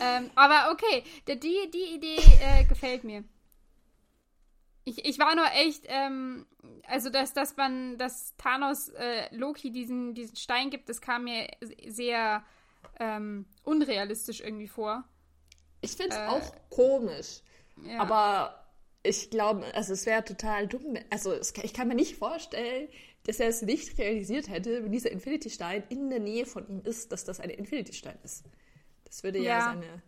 Ähm, 0.00 0.30
aber 0.34 0.72
okay, 0.72 1.04
die, 1.28 1.70
die 1.70 1.94
Idee 1.94 2.16
äh, 2.40 2.64
gefällt 2.64 3.04
mir. 3.04 3.24
Ich, 4.84 5.04
ich 5.04 5.18
war 5.18 5.34
nur 5.34 5.46
echt, 5.52 5.84
ähm, 5.88 6.46
also 6.86 7.10
dass, 7.10 7.32
dass 7.34 7.56
man, 7.56 7.98
dass 7.98 8.36
Thanos 8.36 8.88
äh, 8.90 9.34
Loki 9.34 9.70
diesen, 9.70 10.14
diesen 10.14 10.36
Stein 10.36 10.70
gibt, 10.70 10.88
das 10.88 11.00
kam 11.00 11.24
mir 11.24 11.48
sehr 11.88 12.44
ähm, 12.98 13.46
unrealistisch 13.64 14.40
irgendwie 14.40 14.68
vor. 14.68 15.04
Ich 15.80 15.92
finde 15.92 16.16
es 16.16 16.16
äh, 16.16 16.26
auch 16.26 16.52
komisch. 16.70 17.42
Ja. 17.84 18.00
Aber 18.00 18.66
ich 19.02 19.30
glaube, 19.30 19.64
also 19.74 19.92
es 19.92 20.06
wäre 20.06 20.24
total 20.24 20.66
dumm. 20.66 20.96
Also 21.10 21.32
es, 21.32 21.52
ich 21.62 21.74
kann 21.74 21.88
mir 21.88 21.94
nicht 21.94 22.16
vorstellen, 22.16 22.88
dass 23.26 23.40
er 23.40 23.48
es 23.48 23.62
nicht 23.62 23.98
realisiert 23.98 24.48
hätte, 24.48 24.84
wenn 24.84 24.92
dieser 24.92 25.10
Infinity-Stein 25.10 25.84
in 25.88 26.10
der 26.10 26.20
Nähe 26.20 26.46
von 26.46 26.66
ihm 26.68 26.80
ist, 26.82 27.12
dass 27.12 27.24
das 27.24 27.40
ein 27.40 27.50
Infinity-Stein 27.50 28.18
ist. 28.22 28.44
Das 29.04 29.22
würde 29.22 29.38
ja, 29.38 29.58
ja 29.58 29.64
seine 29.64 30.02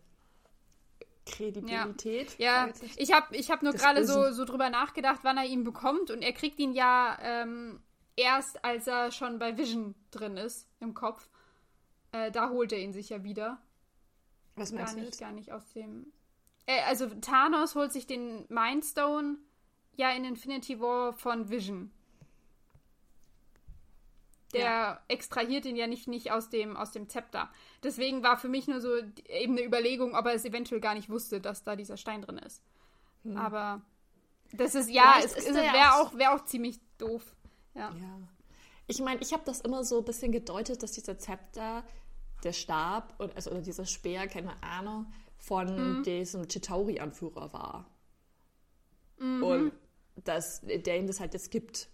Kredibilität. 1.27 2.39
Ja, 2.39 2.67
ja. 2.67 2.73
ich 2.97 3.13
habe 3.13 3.37
ich 3.37 3.51
hab 3.51 3.63
nur 3.63 3.73
gerade 3.73 4.07
so, 4.07 4.31
so 4.33 4.45
drüber 4.45 4.71
nachgedacht, 4.71 5.21
wann 5.23 5.37
er 5.37 5.45
ihn 5.45 5.65
bekommt. 5.65 6.11
Und 6.11 6.23
er 6.23 6.33
kriegt 6.33 6.59
ihn 6.59 6.73
ja 6.73 7.19
ähm, 7.21 7.81
erst, 8.17 8.65
als 8.65 8.87
er 8.87 9.11
schon 9.11 9.39
bei 9.39 9.57
Vision 9.59 9.95
drin 10.11 10.37
ist, 10.37 10.69
im 10.81 10.95
Kopf. 10.95 11.29
Äh, 12.13 12.31
da 12.31 12.51
holt 12.51 12.73
er 12.73 12.79
ihn 12.79 12.93
sich 12.93 13.11
ja 13.11 13.25
wieder. 13.25 13.61
Was 14.57 14.73
meinst 14.73 14.95
gar 14.95 15.01
du? 15.01 15.07
Nicht, 15.07 15.21
gar 15.21 15.33
nicht 15.33 15.53
aus 15.53 15.69
dem 15.73 16.13
äh, 16.69 16.83
also 16.83 17.07
Thanos 17.07 17.75
holt 17.75 17.93
sich 17.93 18.07
den 18.07 18.45
Mindstone 18.49 19.39
ja 19.97 20.11
in 20.11 20.25
Infinity 20.25 20.79
War 20.79 21.13
von 21.15 21.51
Vision. 21.51 21.91
Der 24.55 24.61
ja. 24.61 25.01
extrahiert 25.09 25.67
ihn 25.67 25.77
ja 25.77 25.87
nicht, 25.87 26.09
nicht 26.09 26.33
aus, 26.33 26.49
dem, 26.49 26.77
aus 26.77 26.93
dem 26.93 27.09
Zepter. 27.09 27.51
Deswegen 27.83 28.23
war 28.23 28.39
für 28.39 28.49
mich 28.49 28.67
nur 28.67 28.81
so 28.81 28.97
eben 29.29 29.53
eine 29.53 29.65
Überlegung, 29.65 30.15
ob 30.15 30.25
er 30.25 30.33
es 30.33 30.45
eventuell 30.45 30.81
gar 30.81 30.95
nicht 30.95 31.11
wusste, 31.11 31.41
dass 31.41 31.65
da 31.65 31.77
dieser 31.77 31.99
Stein 31.99 32.23
drin 32.23 32.39
ist. 32.39 32.63
Hm. 33.25 33.37
Aber 33.37 33.83
das 34.53 34.75
ist, 34.75 34.89
ja, 34.89 35.17
es, 35.23 35.35
es 35.35 35.55
wäre 35.55 36.01
auch, 36.01 36.15
wär 36.15 36.35
auch 36.35 36.45
ziemlich 36.45 36.81
doof. 36.97 37.35
Ja. 37.75 37.91
ja. 37.91 38.21
Ich 38.87 39.01
meine, 39.01 39.21
ich 39.21 39.35
habe 39.35 39.43
das 39.45 39.61
immer 39.61 39.85
so 39.85 39.99
ein 39.99 40.05
bisschen 40.05 40.33
gedeutet, 40.33 40.83
dass 40.83 40.93
dieser 40.93 41.19
Zepter, 41.19 41.85
der 42.43 42.53
Stab, 42.53 43.15
also, 43.35 43.51
oder 43.51 43.61
dieser 43.61 43.85
Speer, 43.85 44.29
keine 44.29 44.63
Ahnung, 44.63 45.13
von 45.37 45.99
mhm. 45.99 46.03
diesem 46.05 46.49
Chitauri-Anführer 46.49 47.53
war. 47.53 47.91
Mhm. 49.19 49.43
Und 49.43 49.73
dass 50.25 50.63
der 50.63 50.99
ihm 50.99 51.07
das 51.07 51.21
halt 51.21 51.35
jetzt 51.35 51.51
gibt. 51.51 51.89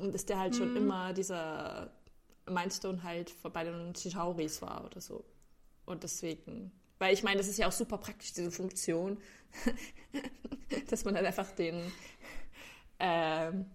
Und 0.00 0.14
dass 0.14 0.26
der 0.26 0.38
halt 0.38 0.54
mhm. 0.54 0.58
schon 0.58 0.76
immer 0.76 1.12
dieser 1.12 1.90
Mindstone 2.48 3.02
halt 3.02 3.34
bei 3.42 3.64
den 3.64 3.94
Chitauris 3.94 4.62
war 4.62 4.84
oder 4.84 5.00
so. 5.00 5.24
Und 5.84 6.02
deswegen, 6.02 6.72
weil 6.98 7.14
ich 7.14 7.22
meine, 7.22 7.38
das 7.38 7.48
ist 7.48 7.58
ja 7.58 7.68
auch 7.68 7.72
super 7.72 7.98
praktisch, 7.98 8.32
diese 8.32 8.50
Funktion, 8.50 9.18
dass 10.90 11.04
man 11.04 11.14
dann 11.14 11.26
einfach 11.26 11.50
den 11.52 11.80
ähm, 12.98 13.66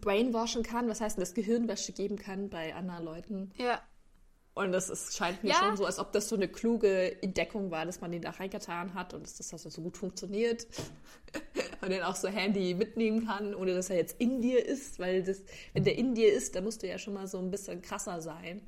brainwashen 0.00 0.62
kann, 0.62 0.88
was 0.88 1.00
heißt 1.00 1.16
denn 1.16 1.22
das 1.22 1.34
Gehirnwäsche 1.34 1.92
geben 1.92 2.16
kann 2.16 2.48
bei 2.48 2.74
anderen 2.74 3.04
Leuten. 3.04 3.52
Ja. 3.56 3.80
Und 4.54 4.74
es 4.74 4.90
ist, 4.90 5.16
scheint 5.16 5.42
mir 5.42 5.50
ja. 5.50 5.54
schon 5.56 5.76
so, 5.76 5.86
als 5.86 5.98
ob 5.98 6.12
das 6.12 6.28
so 6.28 6.36
eine 6.36 6.46
kluge 6.46 7.22
Entdeckung 7.22 7.70
war, 7.70 7.86
dass 7.86 8.02
man 8.02 8.12
den 8.12 8.20
da 8.20 8.30
reingetan 8.30 8.92
hat 8.92 9.14
und 9.14 9.22
dass 9.22 9.36
das 9.36 9.52
also 9.52 9.70
so 9.70 9.80
gut 9.80 9.96
funktioniert. 9.96 10.66
und 11.82 11.90
den 11.90 12.02
auch 12.02 12.14
so 12.14 12.28
handy 12.28 12.74
mitnehmen 12.74 13.26
kann, 13.26 13.54
ohne 13.54 13.74
dass 13.74 13.90
er 13.90 13.96
jetzt 13.96 14.20
in 14.20 14.40
dir 14.40 14.64
ist, 14.64 14.98
weil 14.98 15.22
das, 15.22 15.42
wenn 15.72 15.84
der 15.84 15.98
in 15.98 16.14
dir 16.14 16.32
ist, 16.32 16.54
dann 16.54 16.64
musst 16.64 16.82
du 16.82 16.88
ja 16.88 16.96
schon 16.98 17.14
mal 17.14 17.26
so 17.26 17.38
ein 17.38 17.50
bisschen 17.50 17.82
krasser 17.82 18.20
sein. 18.20 18.62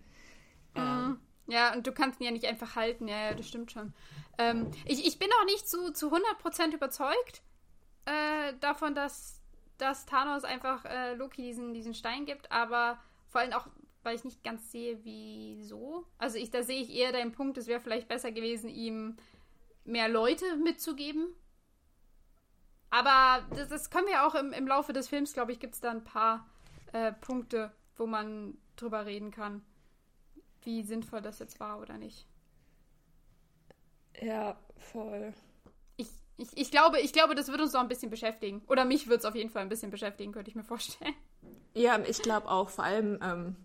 Mhm. 0.74 0.80
Ähm. 0.82 1.20
Ja, 1.46 1.74
und 1.74 1.86
du 1.86 1.92
kannst 1.92 2.20
ihn 2.20 2.24
ja 2.24 2.30
nicht 2.30 2.46
einfach 2.46 2.74
halten. 2.74 3.06
Ja, 3.06 3.28
ja 3.28 3.34
das 3.34 3.46
stimmt 3.46 3.70
schon. 3.70 3.92
Ähm, 4.38 4.70
ich, 4.86 5.06
ich 5.06 5.18
bin 5.18 5.28
auch 5.40 5.44
nicht 5.44 5.68
zu, 5.68 5.92
zu 5.92 6.10
100% 6.10 6.74
überzeugt 6.74 7.42
äh, 8.06 8.54
davon, 8.60 8.94
dass, 8.94 9.40
dass 9.78 10.06
Thanos 10.06 10.44
einfach 10.44 10.84
äh, 10.86 11.14
Loki 11.14 11.42
diesen, 11.42 11.74
diesen 11.74 11.94
Stein 11.94 12.24
gibt, 12.24 12.50
aber 12.50 12.98
vor 13.28 13.42
allem 13.42 13.52
auch, 13.52 13.66
weil 14.02 14.16
ich 14.16 14.24
nicht 14.24 14.42
ganz 14.42 14.72
sehe, 14.72 14.98
wieso. 15.04 16.06
Also 16.18 16.38
ich, 16.38 16.50
da 16.50 16.62
sehe 16.62 16.80
ich 16.80 16.90
eher 16.90 17.12
deinen 17.12 17.32
Punkt, 17.32 17.58
es 17.58 17.66
wäre 17.66 17.80
vielleicht 17.80 18.08
besser 18.08 18.32
gewesen, 18.32 18.68
ihm 18.68 19.16
mehr 19.84 20.08
Leute 20.08 20.56
mitzugeben. 20.56 21.26
Aber 22.94 23.44
das, 23.56 23.68
das 23.68 23.90
können 23.90 24.06
wir 24.06 24.24
auch 24.24 24.36
im, 24.36 24.52
im 24.52 24.68
Laufe 24.68 24.92
des 24.92 25.08
Films, 25.08 25.32
glaube 25.32 25.50
ich, 25.50 25.58
gibt 25.58 25.74
es 25.74 25.80
da 25.80 25.90
ein 25.90 26.04
paar 26.04 26.46
äh, 26.92 27.10
Punkte, 27.12 27.72
wo 27.96 28.06
man 28.06 28.56
drüber 28.76 29.04
reden 29.04 29.32
kann, 29.32 29.62
wie 30.62 30.84
sinnvoll 30.84 31.20
das 31.20 31.40
jetzt 31.40 31.58
war 31.58 31.80
oder 31.80 31.98
nicht. 31.98 32.28
Ja, 34.20 34.56
voll. 34.76 35.34
Ich, 35.96 36.06
ich, 36.36 36.56
ich, 36.56 36.70
glaube, 36.70 37.00
ich 37.00 37.12
glaube, 37.12 37.34
das 37.34 37.48
wird 37.48 37.60
uns 37.60 37.72
noch 37.72 37.80
ein 37.80 37.88
bisschen 37.88 38.10
beschäftigen. 38.10 38.62
Oder 38.68 38.84
mich 38.84 39.08
wird 39.08 39.18
es 39.18 39.24
auf 39.24 39.34
jeden 39.34 39.50
Fall 39.50 39.62
ein 39.62 39.68
bisschen 39.68 39.90
beschäftigen, 39.90 40.30
könnte 40.30 40.50
ich 40.50 40.54
mir 40.54 40.62
vorstellen. 40.62 41.14
Ja, 41.74 41.98
ich 41.98 42.22
glaube 42.22 42.48
auch, 42.48 42.68
vor 42.68 42.84
allem, 42.84 43.18
ähm, 43.20 43.56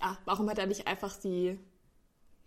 ja, 0.00 0.18
warum 0.24 0.50
hat 0.50 0.58
er 0.58 0.66
nicht 0.66 0.88
einfach 0.88 1.16
die, 1.18 1.56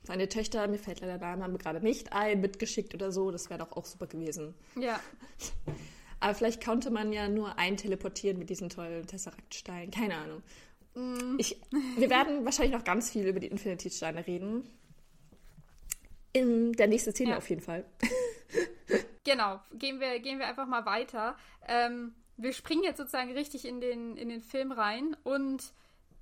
seine 0.03 0.27
Töchter, 0.27 0.67
mir 0.67 0.77
fällt 0.77 0.99
leider 1.01 1.17
der 1.17 1.35
Name 1.37 1.57
gerade 1.57 1.79
nicht 1.79 2.13
ein, 2.13 2.41
mitgeschickt 2.41 2.93
oder 2.93 3.11
so? 3.11 3.31
Das 3.31 3.49
wäre 3.49 3.59
doch 3.59 3.71
auch 3.71 3.85
super 3.85 4.07
gewesen. 4.07 4.53
Ja. 4.75 4.99
Aber 6.19 6.33
vielleicht 6.35 6.63
konnte 6.63 6.89
man 6.89 7.11
ja 7.11 7.27
nur 7.27 7.57
ein 7.57 7.75
teleportieren 7.75 8.37
mit 8.37 8.49
diesem 8.49 8.69
tollen 8.69 9.05
Tesseract-Stein. 9.05 9.91
Keine 9.91 10.15
Ahnung. 10.15 10.43
Mm. 10.95 11.35
Ich, 11.37 11.59
wir 11.97 12.09
werden 12.09 12.45
wahrscheinlich 12.45 12.73
noch 12.73 12.85
ganz 12.85 13.11
viel 13.11 13.27
über 13.27 13.39
die 13.39 13.47
Infinity-Steine 13.47 14.25
reden. 14.25 14.69
In 16.31 16.73
der 16.73 16.87
nächsten 16.87 17.11
Szene 17.11 17.31
ja. 17.31 17.37
auf 17.37 17.49
jeden 17.49 17.61
Fall. 17.61 17.85
genau, 19.23 19.59
gehen 19.73 19.99
wir, 19.99 20.19
gehen 20.19 20.39
wir 20.39 20.47
einfach 20.47 20.67
mal 20.67 20.85
weiter. 20.85 21.35
Ähm, 21.67 22.13
wir 22.37 22.53
springen 22.53 22.83
jetzt 22.83 22.97
sozusagen 22.97 23.31
richtig 23.33 23.65
in 23.65 23.81
den, 23.81 24.17
in 24.17 24.29
den 24.29 24.41
Film 24.41 24.71
rein 24.71 25.15
und 25.23 25.73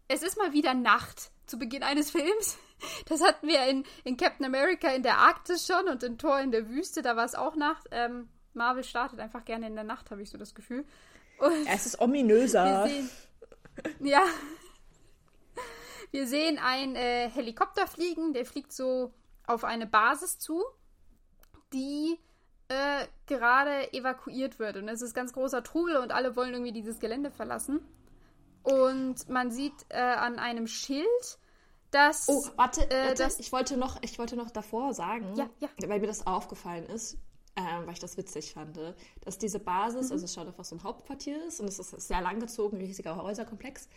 es 0.08 0.24
ist 0.24 0.38
mal 0.38 0.52
wieder 0.52 0.74
Nacht 0.74 1.32
zu 1.52 1.60
Beginn 1.60 1.84
eines 1.84 2.10
Films. 2.10 2.58
Das 3.06 3.22
hatten 3.22 3.48
wir 3.48 3.64
in, 3.68 3.86
in 4.04 4.18
Captain 4.18 4.44
America 4.44 4.90
in 4.90 5.04
der 5.04 5.20
Arktis 5.20 5.68
schon 5.68 5.88
und 5.88 6.02
in 6.02 6.18
Thor 6.18 6.40
in 6.40 6.52
der 6.52 6.68
Wüste, 6.68 7.04
da 7.04 7.16
war 7.16 7.26
es 7.26 7.36
auch 7.36 7.56
Nacht. 7.56 7.88
Ähm, 7.92 8.28
Marvel 8.56 8.84
startet 8.84 9.20
einfach 9.20 9.46
gerne 9.46 9.68
in 9.68 9.76
der 9.76 9.84
Nacht, 9.84 10.10
habe 10.10 10.24
ich 10.24 10.32
so 10.32 10.40
das 10.40 10.56
Gefühl. 10.56 10.84
Und 11.38 11.68
es 11.72 11.86
ist 11.86 12.02
ominöser. 12.02 12.88
Sehen, 12.88 13.10
ja. 14.00 14.24
Wir 16.10 16.26
sehen 16.26 16.58
einen 16.58 16.96
äh, 16.96 17.30
Helikopter 17.30 17.86
fliegen, 17.86 18.34
der 18.34 18.46
fliegt 18.46 18.74
so 18.74 19.14
auf 19.46 19.64
eine 19.64 19.86
Basis 19.86 20.40
zu, 20.40 20.64
die 21.74 22.18
äh, 22.68 23.06
gerade 23.28 23.94
evakuiert 23.94 24.58
wird. 24.58 24.78
Und 24.78 24.90
es 24.90 25.04
ist 25.04 25.14
ganz 25.14 25.34
großer 25.34 25.62
Trubel 25.64 25.98
und 25.98 26.12
alle 26.12 26.36
wollen 26.36 26.54
irgendwie 26.54 26.74
dieses 26.74 27.00
Gelände 27.00 27.30
verlassen. 27.30 27.82
Und 28.64 29.30
man 29.30 29.52
sieht 29.52 29.74
äh, 29.90 29.98
an 29.98 30.40
einem 30.40 30.68
Schild, 30.68 31.40
dass. 31.92 32.28
Oh, 32.30 32.44
warte, 32.56 32.90
äh, 32.90 33.08
warte 33.08 33.24
das, 33.24 33.40
ich, 33.40 33.52
wollte 33.52 33.78
noch, 33.78 34.02
ich 34.02 34.18
wollte 34.20 34.36
noch 34.36 34.52
davor 34.52 34.94
sagen, 34.94 35.36
ja, 35.36 35.50
ja. 35.60 35.70
weil 35.88 36.00
mir 36.00 36.08
das 36.08 36.26
aufgefallen 36.28 36.86
ist, 36.86 37.18
äh, 37.56 37.62
weil 37.86 37.94
ich 37.94 38.00
das 38.00 38.18
witzig 38.18 38.54
fand, 38.54 38.80
dass 39.22 39.38
diese 39.38 39.60
Basis, 39.60 40.08
mhm. 40.08 40.14
also 40.14 40.26
es 40.26 40.34
schaut 40.34 40.48
einfach 40.48 40.66
so 40.66 40.76
ein 40.76 40.84
Hauptquartier 40.84 41.46
ist 41.46 41.60
und 41.60 41.68
es 41.68 41.80
ist 41.80 41.90
sehr 42.08 42.22
langgezogen, 42.22 42.80
riesiger 42.80 43.16
Häuserkomplex. 43.16 43.88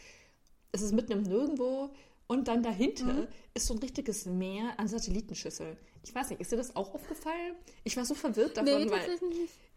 Es 0.72 0.82
ist 0.82 0.92
mitten 0.92 1.12
im 1.12 1.22
Nirgendwo 1.22 1.90
und 2.26 2.48
dann 2.48 2.62
dahinter 2.62 3.04
mhm. 3.04 3.28
ist 3.52 3.66
so 3.66 3.74
ein 3.74 3.78
richtiges 3.78 4.26
Meer 4.26 4.78
an 4.78 4.88
Satellitenschüsseln. 4.88 5.76
Ich 6.02 6.14
weiß 6.14 6.30
nicht, 6.30 6.40
ist 6.40 6.52
dir 6.52 6.56
das 6.56 6.74
auch 6.74 6.94
aufgefallen? 6.94 7.54
Ich 7.84 7.96
war 7.96 8.04
so 8.04 8.14
verwirrt 8.14 8.56
davon, 8.56 8.84
nee, 8.84 8.90
weil 8.90 9.18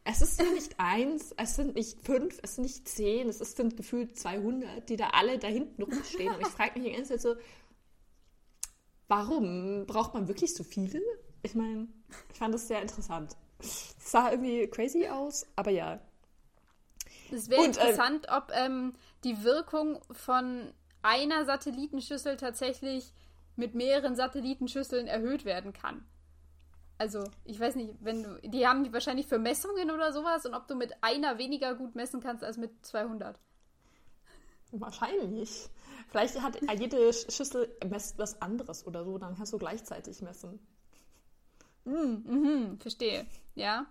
es 0.09 0.21
ist 0.21 0.39
nicht 0.39 0.75
eins, 0.77 1.33
es 1.35 1.55
sind 1.55 1.75
nicht 1.75 1.99
fünf, 2.01 2.39
es 2.41 2.55
sind 2.55 2.63
nicht 2.63 2.87
zehn, 2.87 3.27
es 3.27 3.39
sind 3.39 3.75
gefühlt 3.75 4.17
200, 4.17 4.87
die 4.87 4.95
da 4.95 5.09
alle 5.09 5.37
da 5.37 5.47
hinten 5.47 5.83
rumstehen. 5.83 6.33
Und 6.33 6.41
ich 6.41 6.47
frage 6.47 6.79
mich 6.79 6.89
die 6.89 6.95
ganze 6.95 7.13
Zeit 7.13 7.21
so, 7.21 7.35
warum 9.09 9.85
braucht 9.85 10.13
man 10.13 10.29
wirklich 10.29 10.53
so 10.53 10.63
viele? 10.63 11.01
Ich 11.43 11.55
meine, 11.55 11.89
ich 12.31 12.37
fand 12.37 12.53
das 12.53 12.67
sehr 12.67 12.81
interessant. 12.81 13.35
Es 13.59 13.95
sah 13.99 14.31
irgendwie 14.31 14.67
crazy 14.67 15.07
aus, 15.07 15.45
aber 15.57 15.71
ja. 15.71 15.99
Es 17.31 17.49
wäre 17.49 17.63
äh, 17.63 17.65
interessant, 17.65 18.27
äh, 18.27 18.31
ob 18.31 18.51
ähm, 18.53 18.93
die 19.25 19.43
Wirkung 19.43 19.99
von 20.11 20.71
einer 21.01 21.45
Satellitenschüssel 21.45 22.37
tatsächlich 22.37 23.13
mit 23.57 23.75
mehreren 23.75 24.15
Satellitenschüsseln 24.15 25.07
erhöht 25.07 25.43
werden 25.43 25.73
kann. 25.73 26.05
Also, 26.97 27.23
ich 27.45 27.59
weiß 27.59 27.75
nicht, 27.75 27.93
wenn 27.99 28.23
du. 28.23 28.39
Die 28.43 28.65
haben 28.65 28.83
die 28.83 28.91
wahrscheinlich 28.91 29.27
für 29.27 29.37
Messungen 29.37 29.91
oder 29.91 30.11
sowas 30.11 30.45
und 30.45 30.53
ob 30.53 30.67
du 30.67 30.75
mit 30.75 30.93
einer 31.01 31.37
weniger 31.37 31.75
gut 31.75 31.95
messen 31.95 32.21
kannst 32.21 32.43
als 32.43 32.57
mit 32.57 32.71
200. 32.85 33.37
Wahrscheinlich. 34.71 35.69
Vielleicht 36.09 36.41
hat 36.41 36.59
jede 36.79 37.13
Schüssel 37.13 37.75
messt 37.89 38.17
was 38.17 38.41
anderes 38.41 38.85
oder 38.87 39.03
so, 39.03 39.17
dann 39.17 39.35
kannst 39.35 39.53
du 39.53 39.57
gleichzeitig 39.57 40.21
messen. 40.21 40.59
Mhm, 41.85 42.23
mhm, 42.25 42.79
verstehe. 42.79 43.25
Ja. 43.55 43.85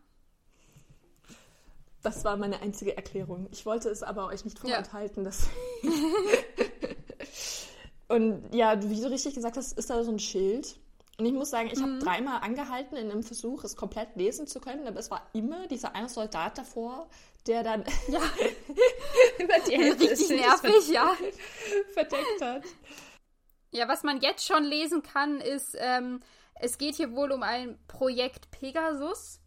Das 2.03 2.25
war 2.25 2.37
meine 2.37 2.61
einzige 2.61 2.97
Erklärung. 2.97 3.49
Ich 3.51 3.67
wollte 3.67 3.89
es 3.89 4.03
aber 4.03 4.27
euch 4.27 4.45
nicht 4.45 4.59
vorenthalten, 4.59 5.25
ja. 5.25 5.31
dass. 5.31 5.49
Und 8.09 8.55
ja, 8.55 8.81
wie 8.83 9.01
du 9.01 9.11
richtig 9.11 9.35
gesagt 9.35 9.57
hast, 9.57 9.77
ist 9.77 9.91
da 9.91 10.05
so 10.05 10.13
ein 10.13 10.19
Schild. 10.19 10.79
Und 11.19 11.25
ich 11.25 11.33
muss 11.33 11.51
sagen, 11.51 11.71
ich 11.73 11.79
mhm. 11.79 11.83
habe 11.83 11.99
dreimal 11.99 12.41
angehalten 12.43 12.97
in 12.97 13.11
einem 13.11 13.23
Versuch, 13.23 13.65
es 13.65 13.75
komplett 13.75 14.17
lesen 14.17 14.47
zu 14.47 14.61
können, 14.61 14.87
aber 14.87 14.99
es 14.99 15.11
war 15.11 15.29
immer 15.33 15.67
dieser 15.67 15.95
eine 15.95 16.09
Soldat 16.09 16.59
davor, 16.59 17.09
der 17.47 17.63
dann 17.63 17.85
ja. 18.09 18.21
über 19.39 19.55
die 19.67 19.77
Hälfte 19.77 20.11
Richtig 20.11 20.29
nervig, 20.41 20.89
ja. 20.89 21.17
verdeckt 21.95 22.43
hat. 22.43 22.63
Ja, 23.71 23.89
was 23.89 24.03
man 24.03 24.21
jetzt 24.21 24.47
schon 24.47 24.65
lesen 24.65 25.03
kann, 25.03 25.41
ist, 25.41 25.77
ähm, 25.79 26.21
es 26.61 26.77
geht 26.79 26.97
hier 26.97 27.13
wohl 27.13 27.33
um 27.33 27.43
ein 27.43 27.79
Projekt 27.89 28.51
Pegasus 28.51 29.41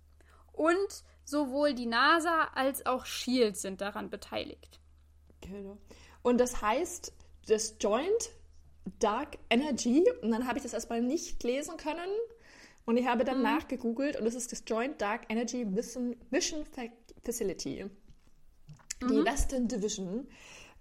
und 0.54 1.04
sowohl 1.24 1.74
die 1.74 1.86
NASA 1.86 2.50
als 2.56 2.86
auch 2.86 3.06
Shield 3.06 3.58
sind 3.58 3.82
daran 3.82 4.10
beteiligt. 4.10 4.80
Genau. 5.42 5.78
Und 6.22 6.40
das 6.40 6.62
heißt, 6.62 7.14
das 7.48 7.76
Joint 7.80 8.32
Dark 9.00 9.38
Energy 9.50 10.04
und 10.22 10.32
dann 10.32 10.48
habe 10.48 10.58
ich 10.58 10.64
das 10.64 10.74
erstmal 10.74 11.02
nicht 11.02 11.44
lesen 11.44 11.78
können 11.78 12.10
und 12.86 12.98
ich 12.98 13.08
habe 13.08 13.24
dann 13.24 13.38
mhm. 13.38 13.44
nachgegoogelt 13.44 14.20
und 14.20 14.26
es 14.26 14.36
ist 14.36 14.52
das 14.52 14.64
Joint 14.66 15.00
Dark 15.02 15.22
Energy 15.30 15.64
Mission, 15.64 16.16
Mission 16.32 16.66
Facility, 17.24 17.86
die 19.02 19.14
mhm. 19.14 19.26
Western 19.26 19.68
Division. 19.68 20.28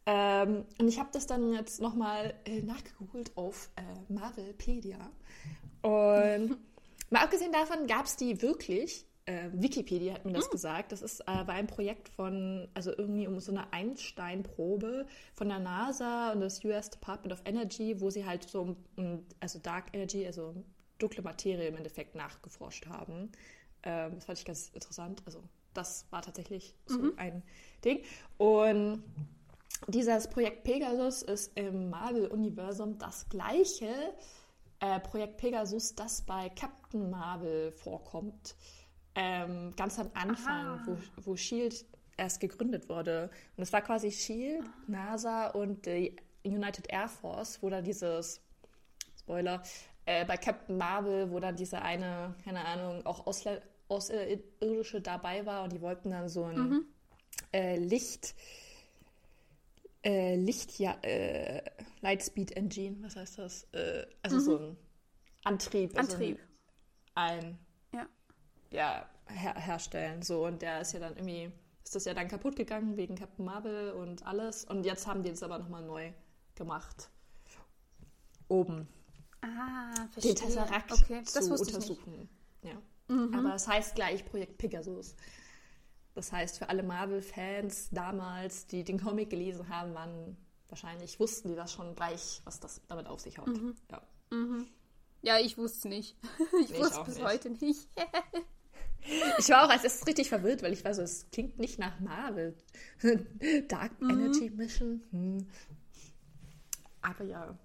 Ähm, 0.06 0.64
und 0.78 0.88
ich 0.88 0.98
habe 0.98 1.10
das 1.12 1.26
dann 1.26 1.52
jetzt 1.52 1.82
nochmal 1.82 2.32
äh, 2.46 2.62
nachgegoogelt 2.62 3.36
auf 3.36 3.68
äh, 3.76 4.10
Marvelpedia. 4.10 4.98
Und 5.82 6.56
mal 7.10 7.24
abgesehen 7.24 7.52
davon 7.52 7.86
gab 7.86 8.06
es 8.06 8.16
die 8.16 8.40
wirklich 8.40 9.04
äh, 9.28 9.50
Wikipedia 9.52 10.14
hat 10.14 10.24
mir 10.24 10.32
das 10.32 10.46
mhm. 10.46 10.52
gesagt. 10.52 10.92
Das 10.92 11.02
ist, 11.02 11.20
äh, 11.20 11.26
war 11.26 11.50
ein 11.50 11.66
Projekt 11.66 12.08
von, 12.08 12.66
also 12.72 12.90
irgendwie 12.96 13.26
um 13.26 13.38
so 13.40 13.52
eine 13.52 13.72
Einsteinprobe 13.74 15.06
von 15.34 15.48
der 15.48 15.58
NASA 15.58 16.32
und 16.32 16.40
das 16.40 16.64
US 16.64 16.88
Department 16.88 17.34
of 17.34 17.42
Energy, 17.44 18.00
wo 18.00 18.08
sie 18.08 18.24
halt 18.24 18.48
so, 18.48 18.76
also 19.40 19.58
Dark 19.58 19.94
Energy, 19.94 20.26
also 20.26 20.54
dunkle 20.98 21.22
Materie 21.22 21.68
im 21.68 21.76
Endeffekt 21.76 22.14
nachgeforscht 22.14 22.86
haben. 22.86 23.30
Ähm, 23.82 24.14
das 24.14 24.24
fand 24.24 24.38
ich 24.38 24.44
ganz 24.46 24.70
interessant. 24.70 25.22
Also 25.26 25.42
das 25.74 26.06
war 26.10 26.22
tatsächlich 26.22 26.74
so 26.86 26.98
mhm. 26.98 27.12
ein 27.18 27.42
Ding. 27.84 28.02
Und 28.38 29.02
dieses 29.88 30.28
Projekt 30.28 30.64
Pegasus 30.64 31.20
ist 31.20 31.52
im 31.54 31.90
Marvel-Universum 31.90 32.98
das 32.98 33.28
gleiche 33.28 34.14
äh, 34.80 34.98
Projekt 35.00 35.36
Pegasus, 35.36 35.94
das 35.94 36.22
bei 36.22 36.48
Captain 36.48 37.10
Marvel 37.10 37.72
vorkommt 37.72 38.56
ähm, 39.18 39.74
ganz 39.76 39.98
am 39.98 40.10
Anfang, 40.14 40.80
wo, 40.86 40.96
wo 41.24 41.36
Shield 41.36 41.84
erst 42.16 42.40
gegründet 42.40 42.88
wurde. 42.88 43.30
Und 43.56 43.62
es 43.62 43.72
war 43.72 43.82
quasi 43.82 44.12
Shield, 44.12 44.62
ah. 44.64 44.82
NASA 44.86 45.46
und 45.48 45.86
die 45.86 46.14
United 46.44 46.90
Air 46.90 47.08
Force, 47.08 47.60
wo 47.60 47.68
da 47.68 47.82
dieses 47.82 48.40
Spoiler 49.18 49.62
äh, 50.06 50.24
bei 50.24 50.36
Captain 50.36 50.78
Marvel, 50.78 51.30
wo 51.30 51.40
dann 51.40 51.56
diese 51.56 51.82
eine, 51.82 52.34
keine 52.44 52.64
Ahnung, 52.64 53.04
auch 53.04 53.26
Ausla 53.26 53.58
Außerirdische 53.90 55.00
dabei 55.00 55.46
war 55.46 55.64
und 55.64 55.72
die 55.72 55.80
wollten 55.80 56.10
dann 56.10 56.28
so 56.28 56.44
ein 56.44 56.58
mhm. 56.58 56.84
äh, 57.54 57.76
Licht 57.78 58.34
äh, 60.04 60.36
Licht, 60.36 60.78
ja, 60.78 60.92
äh, 61.02 61.62
Lightspeed 62.02 62.52
Engine, 62.52 62.96
was 63.00 63.16
heißt 63.16 63.38
das? 63.38 63.64
Äh, 63.72 64.06
also 64.22 64.36
mhm. 64.36 64.40
so 64.40 64.58
ein 64.58 64.76
Antrieb. 65.44 65.98
Antrieb. 65.98 66.38
Also 67.14 67.42
ein 67.42 67.58
ja, 68.70 69.08
her 69.26 69.54
herstellen. 69.54 70.22
So, 70.22 70.46
und 70.46 70.62
der 70.62 70.80
ist 70.80 70.92
ja 70.92 71.00
dann 71.00 71.16
irgendwie, 71.16 71.50
ist 71.84 71.94
das 71.94 72.04
ja 72.04 72.14
dann 72.14 72.28
kaputt 72.28 72.56
gegangen 72.56 72.96
wegen 72.96 73.14
Captain 73.14 73.44
Marvel 73.44 73.92
und 73.92 74.26
alles. 74.26 74.64
Und 74.64 74.84
jetzt 74.84 75.06
haben 75.06 75.22
die 75.22 75.30
es 75.30 75.42
aber 75.42 75.58
nochmal 75.58 75.82
neu 75.82 76.12
gemacht. 76.54 77.10
Oben. 78.48 78.88
Ah, 79.42 79.94
verstehe. 80.10 80.34
Den 80.34 80.44
Tesseract 80.44 80.92
okay, 80.92 81.22
zu 81.22 81.50
untersuchen. 81.50 82.28
Ja. 82.62 82.80
Mhm. 83.08 83.34
Aber 83.34 83.54
es 83.54 83.68
heißt 83.68 83.94
gleich 83.94 84.24
Projekt 84.24 84.58
Pegasus. 84.58 85.14
Das 86.14 86.32
heißt, 86.32 86.58
für 86.58 86.68
alle 86.68 86.82
Marvel-Fans 86.82 87.90
damals, 87.92 88.66
die 88.66 88.82
den 88.82 88.98
Comic 89.00 89.30
gelesen 89.30 89.68
haben, 89.68 89.94
waren 89.94 90.36
wahrscheinlich, 90.68 91.20
wussten 91.20 91.48
die 91.48 91.54
das 91.54 91.72
schon 91.72 91.94
gleich, 91.94 92.40
was 92.44 92.58
das 92.58 92.80
damit 92.88 93.06
auf 93.06 93.20
sich 93.20 93.38
hat. 93.38 93.46
Mhm. 93.46 93.76
Ja. 93.90 94.02
Mhm. 94.30 94.66
ja, 95.22 95.38
ich 95.38 95.56
wusste 95.56 95.78
es 95.78 95.84
nicht. 95.84 96.16
ich 96.62 96.70
nee, 96.70 96.78
wusste 96.78 97.00
es 97.00 97.06
bis 97.06 97.14
nicht. 97.16 97.24
heute 97.24 97.50
nicht. 97.50 97.88
Ich 99.38 99.48
war 99.48 99.64
auch 99.64 99.70
als 99.70 99.84
erstes 99.84 100.06
richtig 100.06 100.28
verwirrt, 100.28 100.62
weil 100.62 100.72
ich 100.72 100.84
war 100.84 100.94
so, 100.94 101.02
es 101.02 101.26
klingt 101.30 101.58
nicht 101.58 101.78
nach 101.78 101.98
Marvel. 102.00 102.56
Dark 103.68 104.00
mhm. 104.00 104.10
Energy 104.10 104.50
Mission. 104.50 105.02
Hm. 105.10 105.46
Aber 107.02 107.24
ja. 107.24 107.56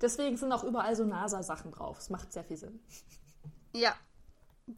Deswegen 0.00 0.36
sind 0.36 0.52
auch 0.52 0.64
überall 0.64 0.94
so 0.94 1.04
NASA-Sachen 1.04 1.72
drauf. 1.72 1.98
Es 1.98 2.10
macht 2.10 2.32
sehr 2.32 2.44
viel 2.44 2.56
Sinn. 2.56 2.80
Ja, 3.74 3.94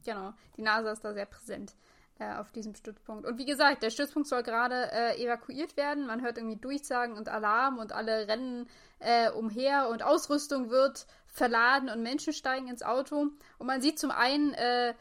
genau. 0.05 0.33
Die 0.57 0.63
NASA 0.63 0.93
ist 0.93 1.05
da 1.05 1.13
sehr 1.15 1.27
präsent 1.27 1.75
äh, 2.19 2.35
auf 2.35 2.53
diesem 2.53 2.75
Stützpunkt. 2.75 3.27
Und 3.27 3.39
wie 3.39 3.45
gesagt, 3.45 3.83
der 3.83 3.91
Stützpunkt 3.91 4.29
soll 4.29 4.43
gerade 4.43 4.91
äh, 4.93 5.23
evakuiert 5.23 5.77
werden. 5.77 6.07
Man 6.07 6.23
hört 6.23 6.39
irgendwie 6.39 6.57
Durchsagen 6.57 7.17
und 7.17 7.29
Alarm 7.29 7.79
und 7.79 7.93
alle 7.93 8.29
rennen 8.29 8.69
äh, 9.01 9.31
umher 9.31 9.89
und 9.89 10.03
Ausrüstung 10.03 10.71
wird 10.71 11.07
verladen 11.27 11.89
und 11.89 12.03
Menschen 12.03 12.33
steigen 12.33 12.69
ins 12.69 12.83
Auto. 12.83 13.29
Und 13.59 13.67
man 13.67 13.81
sieht 13.81 13.99
zum 13.99 14.11
einen 14.11 14.55
äh, 14.55 14.95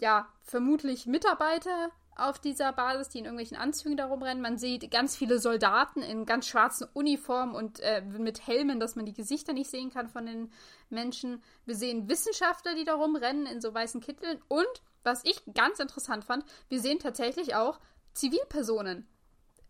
ja, 0.00 0.28
vermutlich 0.42 1.06
Mitarbeiter 1.06 1.90
auf 2.16 2.38
dieser 2.38 2.72
Basis, 2.72 3.08
die 3.08 3.18
in 3.18 3.24
irgendwelchen 3.24 3.56
Anzügen 3.56 3.96
darum 3.96 4.22
rennen. 4.22 4.40
Man 4.40 4.56
sieht 4.56 4.90
ganz 4.90 5.16
viele 5.16 5.38
Soldaten 5.40 6.00
in 6.02 6.26
ganz 6.26 6.46
schwarzen 6.46 6.86
Uniformen 6.92 7.54
und 7.54 7.80
äh, 7.80 8.02
mit 8.02 8.46
Helmen, 8.46 8.78
dass 8.78 8.94
man 8.94 9.04
die 9.04 9.12
Gesichter 9.12 9.52
nicht 9.52 9.68
sehen 9.68 9.90
kann 9.90 10.08
von 10.08 10.26
den 10.26 10.52
Menschen. 10.90 11.42
Wir 11.64 11.74
sehen 11.74 12.08
Wissenschaftler, 12.08 12.74
die 12.76 12.84
darum 12.84 13.16
rennen 13.16 13.46
in 13.46 13.60
so 13.60 13.74
weißen 13.74 14.00
Kitteln. 14.00 14.40
Und, 14.48 14.82
was 15.02 15.24
ich 15.24 15.42
ganz 15.54 15.80
interessant 15.80 16.24
fand, 16.24 16.44
wir 16.68 16.80
sehen 16.80 17.00
tatsächlich 17.00 17.56
auch 17.56 17.80
Zivilpersonen. 18.12 19.08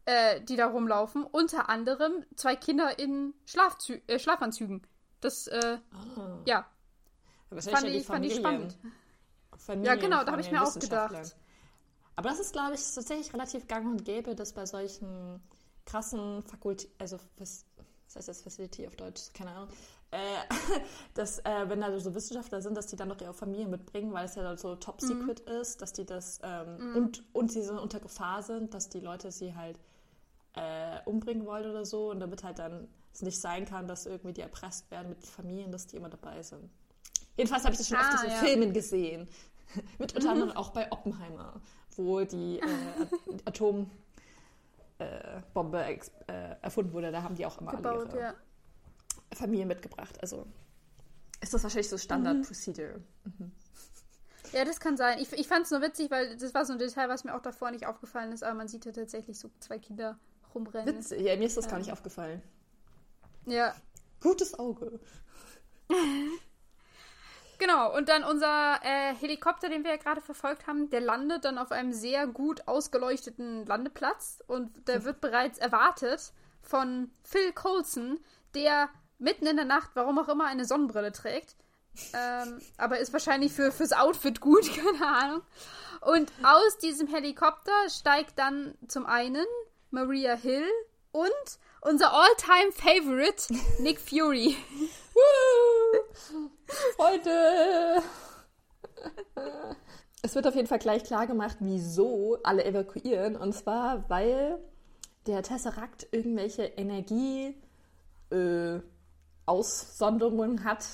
äh, 0.07 0.41
die 0.43 0.57
da 0.57 0.67
rumlaufen. 0.67 1.25
Unter 1.25 1.69
anderem 1.69 2.25
zwei 2.37 2.57
Kinder 2.57 2.99
in 2.99 3.35
Schlafzü 3.47 4.01
äh, 4.07 4.19
Schlafanzügen. 4.19 4.87
Das, 5.21 5.47
äh, 5.47 5.79
oh. 6.17 6.21
ja. 6.45 6.67
Fand 7.51 7.87
ich, 7.87 8.05
fand 8.05 8.25
ich 8.27 8.35
spannend. 8.35 8.77
Familien 9.59 9.95
ja, 9.97 10.01
genau, 10.01 10.25
da 10.25 10.33
habe 10.33 10.41
ich 10.41 10.51
mir 10.51 10.63
auch 10.63 10.75
gedacht. 10.75 11.37
Aber 12.17 12.29
das 12.29 12.39
ist, 12.39 12.53
glaube 12.53 12.75
ich, 12.75 12.81
tatsächlich 12.95 13.33
relativ 13.33 13.67
gang 13.67 13.87
und 13.87 14.05
gäbe, 14.05 14.35
dass 14.35 14.53
bei 14.53 14.67
solchen 14.67 15.43
krassen 15.85 16.43
Fakultäten, 16.45 16.95
also 16.99 17.19
was, 17.39 17.67
was 18.07 18.17
heißt 18.17 18.29
das 18.29 18.43
Facility 18.43 18.87
auf 18.87 18.97
Deutsch? 18.97 19.33
Keine 19.33 19.51
Ahnung. 19.51 19.69
Äh, 20.11 20.19
dass, 21.15 21.41
äh, 21.41 21.69
wenn 21.69 21.81
da 21.81 21.99
so 21.99 22.15
Wissenschaftler 22.15 22.63
sind, 22.63 22.77
dass 22.77 22.87
die 22.87 22.97
dann 22.97 23.09
noch 23.09 23.21
ihre 23.21 23.35
Familie 23.35 23.67
mitbringen, 23.67 24.13
weil 24.13 24.27
es 24.27 24.37
ja 24.37 24.57
so 24.57 24.77
top 24.77 25.03
mhm. 25.03 25.07
secret 25.07 25.47
mhm. 25.47 25.55
ist, 25.55 25.83
dass 25.83 25.93
die 25.93 26.07
das 26.07 26.39
ähm, 26.43 26.79
mhm. 26.79 26.97
und, 26.97 27.25
und 27.35 27.51
sie 27.51 27.63
so 27.63 27.81
unter 27.81 27.99
Gefahr 27.99 28.43
sind, 28.43 28.75
dass 28.75 28.89
die 28.89 29.01
Leute 29.01 29.33
sie 29.33 29.57
halt 29.57 29.77
äh, 30.55 31.01
umbringen 31.05 31.47
wollen 31.47 31.69
oder 31.69 31.85
so 31.85 32.11
und 32.11 32.21
damit 32.21 32.45
halt 32.45 32.61
dann 32.61 32.87
es 33.13 33.23
nicht 33.23 33.41
sein 33.41 33.65
kann, 33.65 33.89
dass 33.89 34.07
irgendwie 34.07 34.33
die 34.33 34.41
erpresst 34.41 34.91
werden 34.91 35.09
mit 35.09 35.27
Familien, 35.27 35.73
dass 35.73 35.87
die 35.87 35.97
immer 35.97 36.09
dabei 36.09 36.43
sind. 36.43 36.71
Jedenfalls 37.37 37.65
habe 37.65 37.73
ich 37.73 37.79
das 37.79 37.89
schon 37.89 37.99
ah, 37.99 38.15
oft 38.15 38.25
in 38.25 38.31
ja. 38.31 38.37
Filmen 38.37 38.73
gesehen. 38.73 39.29
mit 39.99 40.15
unter 40.15 40.31
anderem 40.31 40.53
auch 40.53 40.71
bei 40.71 40.91
Oppenheimer, 40.91 41.61
wo 41.97 42.21
die 42.23 42.61
äh, 42.61 42.65
Atombombe 43.45 43.89
äh, 45.85 45.99
äh, 46.29 46.57
erfunden 46.63 46.93
wurde. 46.93 47.13
Da 47.13 47.23
haben 47.23 47.35
die 47.35 47.47
auch 47.47 47.61
immer 47.61 47.73
Gebaut, 47.73 48.11
alle 48.11 48.11
ihre 48.11 48.21
ja. 48.21 48.35
Familien 49.33 49.69
mitgebracht. 49.69 50.17
Also 50.21 50.47
ist 51.41 51.53
das 51.53 51.63
wahrscheinlich 51.63 51.89
so 51.89 51.99
Standard-Procedure. 51.99 53.01
Mhm. 53.25 53.33
Mhm. 53.39 53.53
Ja, 54.53 54.65
das 54.65 54.79
kann 54.79 54.97
sein. 54.97 55.19
Ich, 55.19 55.33
ich 55.33 55.49
fand 55.49 55.65
es 55.65 55.73
nur 55.73 55.83
witzig, 55.83 56.11
weil 56.11 56.37
das 56.37 56.55
war 56.55 56.65
so 56.65 56.73
ein 56.73 56.79
Detail, 56.79 57.09
was 57.09 57.25
mir 57.25 57.35
auch 57.35 57.43
davor 57.43 57.71
nicht 57.73 57.87
aufgefallen 57.87 58.31
ist, 58.33 58.45
aber 58.45 58.55
man 58.55 58.69
sieht 58.69 58.85
ja 58.85 58.93
tatsächlich 58.93 59.39
so 59.39 59.51
zwei 59.59 59.79
Kinder 59.79 60.17
rumrennen. 60.55 60.97
Witzig. 60.97 61.23
Ja, 61.23 61.37
mir 61.37 61.47
ist 61.47 61.57
das 61.57 61.65
ähm. 61.65 61.71
gar 61.73 61.79
nicht 61.79 61.93
aufgefallen. 61.93 62.41
Ja. 63.47 63.75
Gutes 64.21 64.57
Auge. 64.59 65.01
Genau, 67.65 67.97
und 67.97 68.11
dann 68.11 68.25
unser 68.25 68.79
äh, 68.83 69.15
Helikopter, 69.15 69.71
den 69.71 69.85
wir 69.85 69.93
ja 69.93 69.97
gerade 69.97 70.21
verfolgt 70.21 70.67
haben, 70.67 70.91
der 70.91 71.01
landet 71.01 71.47
dann 71.47 71.57
auf 71.57 71.73
einem 71.73 71.95
sehr 71.95 72.27
gut 72.27 72.69
ausgeleuchteten 72.69 73.65
Landeplatz 73.65 74.43
und 74.47 74.87
der 74.87 75.05
wird 75.05 75.23
bereits 75.23 75.57
erwartet 75.57 76.35
von 76.61 77.11
Phil 77.23 77.53
Coulson, 77.55 78.21
der 78.55 78.91
mitten 79.19 79.47
in 79.47 79.57
der 79.57 79.65
Nacht, 79.65 79.93
warum 79.95 80.19
auch 80.19 80.29
immer, 80.29 80.45
eine 80.45 80.67
Sonnenbrille 80.67 81.11
trägt. 81.11 81.57
Ähm, 82.13 82.61
aber 82.77 82.99
ist 82.99 83.15
wahrscheinlich 83.15 83.55
für, 83.55 83.73
fürs 83.73 83.95
Outfit 83.95 84.43
gut, 84.43 84.71
keine 84.77 85.07
Ahnung. 85.07 85.43
Und 86.03 86.31
aus 86.43 86.77
diesem 86.77 87.07
Helikopter 87.07 87.89
steigt 87.89 88.39
dann 88.39 88.75
zum 88.89 89.07
einen 89.07 89.47
Maria 89.91 90.35
Hill 90.35 90.69
und 91.13 91.33
unser 91.81 92.13
all-time 92.13 92.73
Favorite 92.73 93.55
Nick 93.81 93.99
Fury. 93.99 94.55
Heute! 96.99 98.03
Es 100.23 100.35
wird 100.35 100.47
auf 100.47 100.55
jeden 100.55 100.69
Fall 100.69 100.79
gleich 100.79 101.05
klar 101.05 101.27
gemacht, 101.27 101.59
wieso 101.61 102.39
alle 102.43 102.65
evakuieren. 102.65 103.37
Und 103.37 103.53
zwar, 103.53 104.09
weil 104.09 104.59
der 105.27 105.43
Tesseract 105.43 106.09
irgendwelche 106.13 106.65
Energie 106.65 107.55
äh, 108.31 108.81
hat 109.47 110.85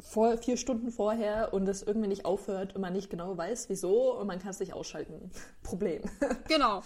vor, 0.00 0.36
vier 0.38 0.56
Stunden 0.56 0.90
vorher 0.90 1.52
und 1.54 1.68
es 1.68 1.82
irgendwie 1.82 2.08
nicht 2.08 2.24
aufhört 2.24 2.74
und 2.74 2.80
man 2.80 2.92
nicht 2.92 3.10
genau 3.10 3.36
weiß, 3.36 3.68
wieso 3.68 4.18
und 4.18 4.26
man 4.26 4.38
kann 4.38 4.50
es 4.50 4.60
nicht 4.60 4.72
ausschalten. 4.74 5.30
Problem. 5.62 6.02
Genau. 6.48 6.82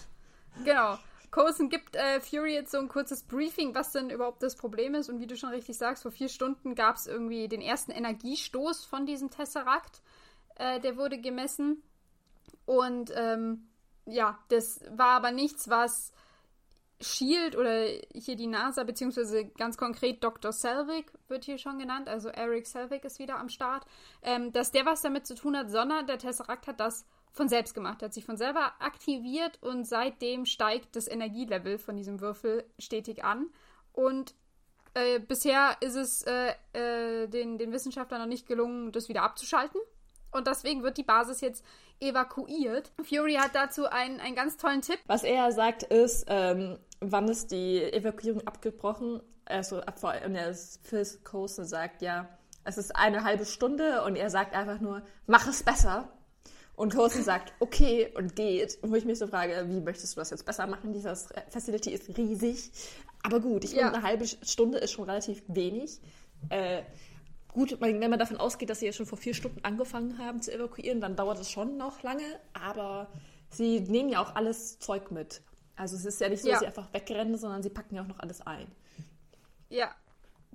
Genau. 0.64 0.96
Coulson 1.30 1.68
gibt 1.68 1.96
äh, 1.96 2.20
Fury 2.20 2.54
jetzt 2.54 2.72
so 2.72 2.78
ein 2.78 2.88
kurzes 2.88 3.22
Briefing, 3.22 3.74
was 3.74 3.92
denn 3.92 4.10
überhaupt 4.10 4.42
das 4.42 4.56
Problem 4.56 4.94
ist. 4.94 5.08
Und 5.08 5.20
wie 5.20 5.26
du 5.26 5.36
schon 5.36 5.50
richtig 5.50 5.76
sagst, 5.76 6.02
vor 6.02 6.12
vier 6.12 6.28
Stunden 6.28 6.74
gab 6.74 6.96
es 6.96 7.06
irgendwie 7.06 7.48
den 7.48 7.60
ersten 7.60 7.90
Energiestoß 7.90 8.84
von 8.84 9.06
diesem 9.06 9.30
Tesseract. 9.30 10.00
Äh, 10.56 10.80
der 10.80 10.96
wurde 10.96 11.18
gemessen. 11.18 11.82
Und 12.64 13.12
ähm, 13.14 13.68
ja, 14.06 14.38
das 14.48 14.80
war 14.90 15.16
aber 15.16 15.32
nichts, 15.32 15.68
was 15.68 16.12
Shield 17.00 17.56
oder 17.56 17.86
hier 18.14 18.36
die 18.36 18.46
NASA, 18.46 18.84
beziehungsweise 18.84 19.44
ganz 19.44 19.76
konkret 19.76 20.24
Dr. 20.24 20.52
Selvig 20.52 21.12
wird 21.28 21.44
hier 21.44 21.58
schon 21.58 21.78
genannt, 21.78 22.08
also 22.08 22.28
Eric 22.30 22.66
Selvig 22.66 23.04
ist 23.04 23.18
wieder 23.18 23.38
am 23.38 23.50
Start, 23.50 23.84
ähm, 24.22 24.52
dass 24.52 24.72
der 24.72 24.86
was 24.86 25.02
damit 25.02 25.26
zu 25.26 25.34
tun 25.34 25.56
hat, 25.56 25.70
sondern 25.70 26.06
der 26.06 26.18
Tesseract 26.18 26.66
hat 26.66 26.80
das 26.80 27.04
von 27.36 27.48
selbst 27.48 27.74
gemacht, 27.74 28.02
hat 28.02 28.14
sich 28.14 28.24
von 28.24 28.38
selber 28.38 28.72
aktiviert 28.80 29.62
und 29.62 29.84
seitdem 29.86 30.46
steigt 30.46 30.96
das 30.96 31.06
Energielevel 31.06 31.78
von 31.78 31.94
diesem 31.96 32.20
Würfel 32.20 32.64
stetig 32.78 33.24
an. 33.24 33.48
Und 33.92 34.34
äh, 34.94 35.20
bisher 35.20 35.76
ist 35.80 35.96
es 35.96 36.22
äh, 36.22 36.54
äh, 36.72 37.28
den, 37.28 37.58
den 37.58 37.72
Wissenschaftlern 37.72 38.22
noch 38.22 38.28
nicht 38.28 38.46
gelungen, 38.46 38.90
das 38.90 39.10
wieder 39.10 39.22
abzuschalten. 39.22 39.80
Und 40.32 40.46
deswegen 40.46 40.82
wird 40.82 40.96
die 40.96 41.02
Basis 41.02 41.42
jetzt 41.42 41.62
evakuiert. 42.00 42.90
Fury 43.02 43.34
hat 43.34 43.54
dazu 43.54 43.86
einen, 43.86 44.18
einen 44.20 44.34
ganz 44.34 44.56
tollen 44.56 44.80
Tipp. 44.80 44.98
Was 45.06 45.22
er 45.22 45.52
sagt 45.52 45.82
ist, 45.82 46.24
ähm, 46.28 46.78
wann 47.00 47.28
ist 47.28 47.52
die 47.52 47.82
Evakuierung 47.82 48.46
abgebrochen? 48.46 49.22
Also 49.44 49.82
vor 49.96 50.10
allem 50.10 50.32
der 50.32 50.54
Phil 50.54 51.06
Coulson 51.22 51.66
sagt, 51.66 52.00
ja, 52.00 52.28
es 52.64 52.78
ist 52.78 52.96
eine 52.96 53.24
halbe 53.24 53.44
Stunde 53.44 54.02
und 54.04 54.16
er 54.16 54.30
sagt 54.30 54.54
einfach 54.54 54.80
nur, 54.80 55.02
mach 55.26 55.46
es 55.46 55.62
besser. 55.62 56.10
Und 56.76 56.94
Coulson 56.94 57.22
sagt, 57.22 57.54
okay, 57.58 58.12
und 58.14 58.36
geht. 58.36 58.78
Wo 58.82 58.94
ich 58.94 59.06
mich 59.06 59.18
so 59.18 59.26
frage, 59.26 59.66
wie 59.68 59.80
möchtest 59.80 60.14
du 60.14 60.20
das 60.20 60.30
jetzt 60.30 60.44
besser 60.44 60.66
machen? 60.66 60.92
Dieses 60.92 61.28
Facility 61.48 61.90
ist 61.90 62.16
riesig. 62.16 62.70
Aber 63.22 63.40
gut, 63.40 63.64
ich 63.64 63.70
finde, 63.70 63.94
eine 63.94 64.02
halbe 64.02 64.26
Stunde 64.26 64.78
ist 64.78 64.92
schon 64.92 65.04
relativ 65.04 65.42
wenig. 65.48 66.00
Äh, 66.50 66.82
gut, 67.48 67.80
wenn 67.80 67.98
man 67.98 68.18
davon 68.18 68.36
ausgeht, 68.36 68.68
dass 68.68 68.80
sie 68.80 68.86
ja 68.86 68.92
schon 68.92 69.06
vor 69.06 69.16
vier 69.16 69.32
Stunden 69.32 69.64
angefangen 69.64 70.18
haben 70.18 70.42
zu 70.42 70.52
evakuieren, 70.52 71.00
dann 71.00 71.16
dauert 71.16 71.40
es 71.40 71.50
schon 71.50 71.78
noch 71.78 72.02
lange. 72.02 72.38
Aber 72.52 73.08
sie 73.48 73.80
nehmen 73.80 74.10
ja 74.10 74.22
auch 74.22 74.34
alles 74.36 74.78
Zeug 74.78 75.10
mit. 75.10 75.40
Also 75.76 75.96
es 75.96 76.04
ist 76.04 76.20
ja 76.20 76.28
nicht 76.28 76.42
so, 76.42 76.48
ja. 76.48 76.54
dass 76.54 76.60
sie 76.60 76.66
einfach 76.66 76.92
wegrennen, 76.92 77.38
sondern 77.38 77.62
sie 77.62 77.70
packen 77.70 77.96
ja 77.96 78.02
auch 78.02 78.06
noch 78.06 78.18
alles 78.18 78.42
ein. 78.42 78.66
Ja, 79.70 79.94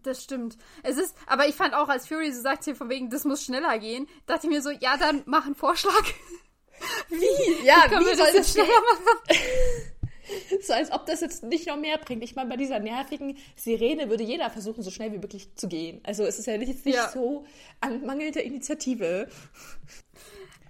das 0.04 0.24
stimmt. 0.24 0.58
Es 0.84 0.97
ist, 0.97 1.16
aber 1.28 1.47
ich 1.47 1.56
fand 1.56 1.74
auch, 1.74 1.89
als 1.89 2.08
Fury 2.08 2.32
so 2.32 2.41
sagt 2.41 2.66
hier 2.66 2.76
von 2.76 2.89
wegen, 2.89 3.10
das 3.10 3.26
muss 3.26 3.43
schneller 3.43 3.78
gehen, 3.80 4.08
dachte 4.26 4.47
ich 4.47 4.54
mir 4.54 4.62
so, 4.62 4.72
ja, 4.72 4.97
dann 4.97 5.24
mach 5.26 5.45
einen 5.45 5.56
Vorschlag. 5.56 5.91
Wie? 7.10 7.66
Ja, 7.66 7.84
wie, 7.86 7.89
können 7.89 8.06
wie 8.06 8.10
wir 8.10 8.18
das 8.18 8.34
jetzt 8.34 8.54
schneller 8.54 8.68
machen? 8.70 9.39
so 10.62 10.74
als 10.74 10.91
ob 10.91 11.06
das 11.06 11.22
jetzt 11.22 11.43
nicht 11.43 11.68
noch 11.68 11.78
mehr 11.78 11.97
bringt. 11.97 12.24
Ich 12.24 12.36
meine, 12.36 12.49
bei 12.49 12.58
dieser 12.58 12.80
nervigen 12.80 13.38
Sirene 13.56 14.10
würde 14.10 14.24
jeder 14.24 14.49
versuchen, 14.49 14.84
so 14.84 14.91
schnell 14.91 15.12
wie 15.12 15.20
möglich 15.20 15.56
zu 15.56 15.68
gehen. 15.68 16.02
Also 16.04 16.24
es 16.24 16.39
ist 16.39 16.47
ja 16.47 16.58
nicht, 16.58 16.86
nicht 16.86 16.95
ja. 16.95 17.10
so 17.10 17.45
an 17.80 18.06
mangelnder 18.06 18.41
Initiative. 18.41 19.28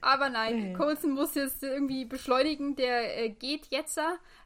Aber 0.02 0.30
nein, 0.30 0.74
Coulson 0.76 1.12
muss 1.12 1.36
jetzt 1.36 1.64
irgendwie 1.64 2.06
beschleunigen. 2.06 2.76
Der 2.76 3.24
äh, 3.24 3.30
geht 3.30 3.68
jetzt. 3.70 4.00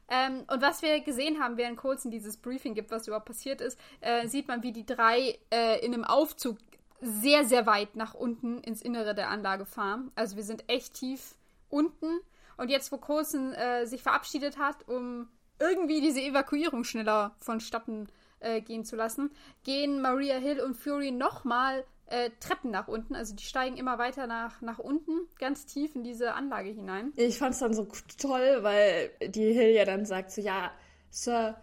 Ähm, 0.08 0.44
und 0.48 0.62
was 0.62 0.82
wir 0.82 1.00
gesehen 1.00 1.40
haben, 1.40 1.56
während 1.56 1.78
Coulson 1.78 2.10
dieses 2.10 2.36
Briefing 2.36 2.74
gibt, 2.74 2.90
was 2.90 3.06
überhaupt 3.06 3.26
passiert 3.26 3.60
ist, 3.60 3.78
äh, 4.00 4.28
sieht 4.28 4.48
man, 4.48 4.62
wie 4.62 4.72
die 4.72 4.86
drei 4.86 5.38
äh, 5.50 5.84
in 5.84 5.94
einem 5.94 6.04
Aufzug 6.04 6.58
sehr, 7.00 7.44
sehr 7.44 7.66
weit 7.66 7.96
nach 7.96 8.14
unten 8.14 8.58
ins 8.60 8.82
Innere 8.82 9.14
der 9.14 9.30
Anlage 9.30 9.66
fahren. 9.66 10.12
Also 10.14 10.36
wir 10.36 10.44
sind 10.44 10.68
echt 10.68 10.94
tief 10.94 11.34
unten. 11.68 12.20
Und 12.56 12.70
jetzt, 12.70 12.92
wo 12.92 12.98
Coulson 12.98 13.52
äh, 13.52 13.86
sich 13.86 14.02
verabschiedet 14.02 14.58
hat, 14.58 14.88
um 14.88 15.28
irgendwie 15.58 16.00
diese 16.00 16.20
Evakuierung 16.20 16.84
schneller 16.84 17.34
vonstatten 17.38 18.08
äh, 18.40 18.60
gehen 18.60 18.84
zu 18.84 18.96
lassen, 18.96 19.30
gehen 19.64 20.00
Maria 20.00 20.36
Hill 20.36 20.60
und 20.60 20.74
Fury 20.74 21.10
nochmal 21.10 21.84
äh, 22.06 22.30
Treppen 22.40 22.70
nach 22.70 22.88
unten. 22.88 23.14
Also 23.14 23.34
die 23.34 23.44
steigen 23.44 23.76
immer 23.76 23.98
weiter 23.98 24.26
nach, 24.26 24.60
nach 24.62 24.78
unten, 24.78 25.28
ganz 25.38 25.66
tief 25.66 25.94
in 25.94 26.04
diese 26.04 26.34
Anlage 26.34 26.70
hinein. 26.70 27.12
Ich 27.16 27.38
fand 27.38 27.54
es 27.54 27.60
dann 27.60 27.74
so 27.74 27.86
toll, 28.18 28.58
weil 28.62 29.10
die 29.28 29.52
Hill 29.52 29.70
ja 29.70 29.84
dann 29.84 30.06
sagt 30.06 30.30
so, 30.30 30.40
ja, 30.40 30.70
Sir, 31.10 31.56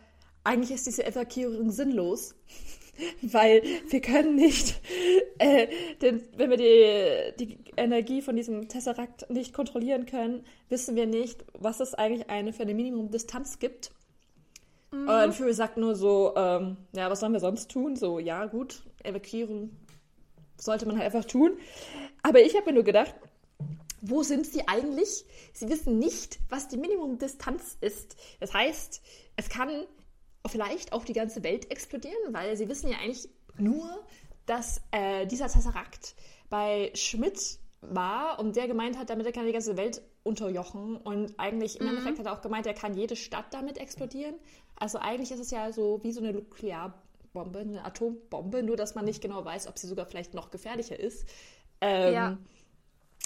eigentlich 0.43 0.71
ist 0.71 0.87
diese 0.87 1.05
Evakuierung 1.05 1.71
sinnlos. 1.71 2.35
weil 3.21 3.63
wir 3.89 4.01
können 4.01 4.35
nicht, 4.35 4.79
äh, 5.39 5.67
denn 6.01 6.21
wenn 6.37 6.49
wir 6.49 6.57
die, 6.57 7.45
die 7.45 7.57
Energie 7.75 8.21
von 8.21 8.35
diesem 8.35 8.67
Tesseract 8.67 9.29
nicht 9.29 9.53
kontrollieren 9.53 10.05
können, 10.05 10.45
wissen 10.69 10.95
wir 10.95 11.07
nicht, 11.07 11.43
was 11.53 11.79
es 11.79 11.95
eigentlich 11.95 12.29
eine 12.29 12.53
für 12.53 12.63
eine 12.63 12.73
Minimumdistanz 12.73 13.59
gibt. 13.59 13.91
Mhm. 14.91 15.09
Und 15.09 15.33
Fury 15.33 15.53
sagt 15.53 15.77
nur 15.77 15.95
so, 15.95 16.33
ähm, 16.35 16.77
ja, 16.95 17.09
was 17.09 17.19
sollen 17.19 17.33
wir 17.33 17.39
sonst 17.39 17.71
tun? 17.71 17.95
So, 17.95 18.19
ja, 18.19 18.45
gut, 18.45 18.83
Evakuierung 19.01 19.71
sollte 20.57 20.85
man 20.85 20.97
halt 20.97 21.05
einfach 21.05 21.25
tun. 21.25 21.57
Aber 22.21 22.41
ich 22.41 22.55
habe 22.55 22.67
mir 22.67 22.73
nur 22.73 22.83
gedacht, 22.83 23.13
wo 24.01 24.21
sind 24.23 24.45
sie 24.45 24.67
eigentlich? 24.67 25.25
Sie 25.53 25.69
wissen 25.69 25.97
nicht, 25.97 26.39
was 26.49 26.67
die 26.67 26.77
Minimumdistanz 26.77 27.77
ist. 27.79 28.17
Das 28.39 28.53
heißt, 28.53 29.01
es 29.37 29.49
kann 29.49 29.85
vielleicht 30.45 30.91
auch 30.91 31.05
die 31.05 31.13
ganze 31.13 31.43
Welt 31.43 31.71
explodieren, 31.71 32.33
weil 32.33 32.57
sie 32.57 32.67
wissen 32.67 32.89
ja 32.89 32.97
eigentlich 32.97 33.29
nur, 33.57 34.03
dass 34.45 34.81
äh, 34.91 35.25
dieser 35.25 35.47
Tesserakt 35.47 36.15
bei 36.49 36.91
Schmidt 36.95 37.59
war 37.81 38.39
und 38.39 38.55
der 38.55 38.67
gemeint 38.67 38.97
hat, 38.97 39.09
damit 39.09 39.25
er 39.25 39.31
kann 39.31 39.45
die 39.45 39.51
ganze 39.51 39.77
Welt 39.77 40.01
unterjochen 40.23 40.97
und 40.97 41.37
eigentlich 41.37 41.79
im 41.79 41.85
mhm. 41.85 41.91
Endeffekt 41.91 42.19
hat 42.19 42.25
er 42.25 42.33
auch 42.33 42.41
gemeint, 42.41 42.65
er 42.65 42.73
kann 42.73 42.95
jede 42.95 43.15
Stadt 43.15 43.53
damit 43.53 43.77
explodieren. 43.77 44.35
Also 44.75 44.97
eigentlich 44.99 45.31
ist 45.31 45.39
es 45.39 45.51
ja 45.51 45.71
so 45.71 46.01
wie 46.03 46.11
so 46.11 46.21
eine 46.21 46.41
Nuklearbombe, 47.33 47.59
eine 47.59 47.85
Atombombe, 47.85 48.63
nur 48.63 48.77
dass 48.77 48.95
man 48.95 49.05
nicht 49.05 49.21
genau 49.21 49.43
weiß, 49.43 49.67
ob 49.67 49.77
sie 49.77 49.87
sogar 49.87 50.05
vielleicht 50.05 50.33
noch 50.33 50.51
gefährlicher 50.51 50.99
ist. 50.99 51.27
Ähm, 51.81 52.13
ja. 52.13 52.37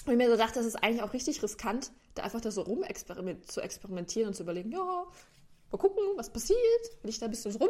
Und 0.06 0.12
ich 0.12 0.16
mir 0.16 0.30
so 0.30 0.36
dachte, 0.36 0.54
das 0.54 0.66
ist 0.66 0.76
eigentlich 0.76 1.02
auch 1.02 1.12
richtig 1.12 1.42
riskant, 1.42 1.92
da 2.14 2.22
einfach 2.22 2.40
da 2.40 2.50
so 2.50 2.62
rum 2.62 2.82
experiment 2.82 3.50
zu 3.50 3.60
experimentieren 3.60 4.28
und 4.28 4.34
zu 4.34 4.42
überlegen, 4.42 4.72
ja, 4.72 5.04
mal 5.70 5.78
gucken, 5.78 6.02
was 6.16 6.30
passiert, 6.30 6.58
wenn 7.02 7.10
ich 7.10 7.18
da 7.18 7.26
ein 7.26 7.30
bisschen 7.30 7.54
rum, 7.56 7.68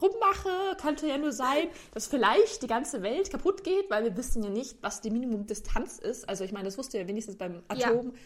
rummache. 0.00 0.76
Könnte 0.80 1.06
ja 1.06 1.18
nur 1.18 1.32
sein, 1.32 1.68
dass 1.92 2.06
vielleicht 2.06 2.62
die 2.62 2.68
ganze 2.68 3.02
Welt 3.02 3.30
kaputt 3.30 3.64
geht, 3.64 3.90
weil 3.90 4.04
wir 4.04 4.16
wissen 4.16 4.42
ja 4.42 4.50
nicht, 4.50 4.82
was 4.82 5.02
die 5.02 5.10
Minimumdistanz 5.10 5.98
ist. 5.98 6.28
Also 6.28 6.44
ich 6.44 6.52
meine, 6.52 6.64
das 6.64 6.78
wusste 6.78 6.98
ja 6.98 7.06
wenigstens 7.06 7.36
beim 7.36 7.62
Atom. 7.68 8.06
Ja. 8.06 8.20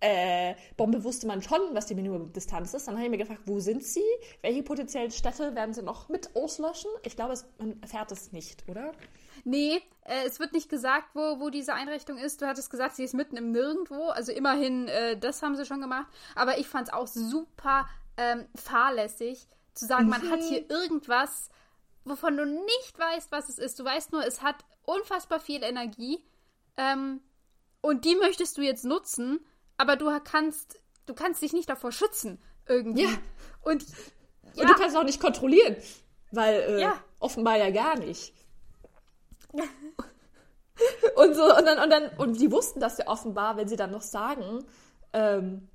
Äh, 0.00 0.54
Bombe 0.76 1.02
wusste 1.04 1.26
man 1.26 1.40
schon, 1.42 1.60
was 1.72 1.86
die 1.86 1.94
Minimumdistanz 1.94 2.74
ist. 2.74 2.86
Dann 2.86 2.96
habe 2.96 3.04
ich 3.04 3.10
mir 3.10 3.18
gefragt, 3.18 3.42
wo 3.46 3.60
sind 3.60 3.82
sie? 3.82 4.04
Welche 4.42 4.62
potenziellen 4.62 5.10
Städte 5.10 5.54
werden 5.54 5.72
sie 5.72 5.82
noch 5.82 6.08
mit 6.08 6.36
auslöschen? 6.36 6.90
Ich 7.02 7.16
glaube, 7.16 7.32
es, 7.32 7.46
man 7.58 7.80
erfährt 7.80 8.12
es 8.12 8.32
nicht, 8.32 8.64
oder? 8.68 8.92
Nee, 9.44 9.80
äh, 10.04 10.26
es 10.26 10.38
wird 10.38 10.52
nicht 10.52 10.68
gesagt, 10.68 11.14
wo, 11.14 11.40
wo 11.40 11.48
diese 11.48 11.72
Einrichtung 11.72 12.18
ist. 12.18 12.42
Du 12.42 12.46
hattest 12.46 12.70
gesagt, 12.70 12.96
sie 12.96 13.04
ist 13.04 13.14
mitten 13.14 13.36
im 13.36 13.52
Nirgendwo. 13.52 14.08
Also 14.08 14.32
immerhin, 14.32 14.88
äh, 14.88 15.16
das 15.16 15.42
haben 15.42 15.56
sie 15.56 15.64
schon 15.64 15.80
gemacht. 15.80 16.06
Aber 16.34 16.58
ich 16.58 16.68
fand 16.68 16.88
es 16.88 16.94
auch 16.94 17.06
super 17.06 17.88
ähm, 18.16 18.46
fahrlässig, 18.54 19.48
zu 19.72 19.86
sagen, 19.86 20.08
man 20.08 20.30
hat 20.30 20.42
hier 20.42 20.62
mhm. 20.62 20.70
irgendwas, 20.70 21.50
wovon 22.04 22.36
du 22.36 22.44
nicht 22.44 22.98
weißt, 22.98 23.30
was 23.32 23.48
es 23.48 23.58
ist. 23.58 23.78
Du 23.78 23.84
weißt 23.84 24.12
nur, 24.12 24.24
es 24.26 24.42
hat 24.42 24.56
unfassbar 24.84 25.40
viel 25.40 25.62
Energie 25.62 26.22
ähm, 26.76 27.20
und 27.80 28.04
die 28.04 28.16
möchtest 28.16 28.56
du 28.56 28.62
jetzt 28.62 28.84
nutzen, 28.84 29.44
aber 29.76 29.96
du 29.96 30.10
kannst, 30.24 30.80
du 31.06 31.14
kannst 31.14 31.42
dich 31.42 31.52
nicht 31.52 31.68
davor 31.68 31.92
schützen 31.92 32.40
irgendwie. 32.68 33.04
Ja. 33.04 33.10
Und, 33.62 33.84
ja. 34.54 34.62
und 34.62 34.70
du 34.70 34.74
kannst 34.74 34.96
auch 34.96 35.04
nicht 35.04 35.20
kontrollieren, 35.20 35.76
weil 36.32 36.54
äh, 36.54 36.80
ja. 36.80 36.94
offenbar 37.20 37.56
ja 37.56 37.70
gar 37.70 37.98
nicht. 37.98 38.32
und 41.16 41.34
so 41.34 41.56
und 41.56 41.64
dann 41.64 41.78
und 41.78 41.90
dann 41.90 42.10
und 42.18 42.40
die 42.40 42.50
wussten 42.52 42.80
das 42.80 42.98
ja 42.98 43.06
offenbar, 43.06 43.56
wenn 43.56 43.68
sie 43.68 43.76
dann 43.76 43.90
noch 43.90 44.02
sagen, 44.02 44.64
ähm, 45.12 45.68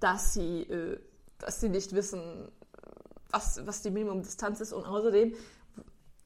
dass 0.00 0.32
sie 0.32 0.62
äh, 0.62 0.98
dass 1.38 1.60
sie 1.60 1.68
nicht 1.68 1.94
wissen, 1.94 2.50
was, 3.30 3.66
was 3.66 3.82
die 3.82 3.90
Minimumdistanz 3.90 4.60
ist 4.60 4.72
und 4.72 4.86
außerdem, 4.86 5.34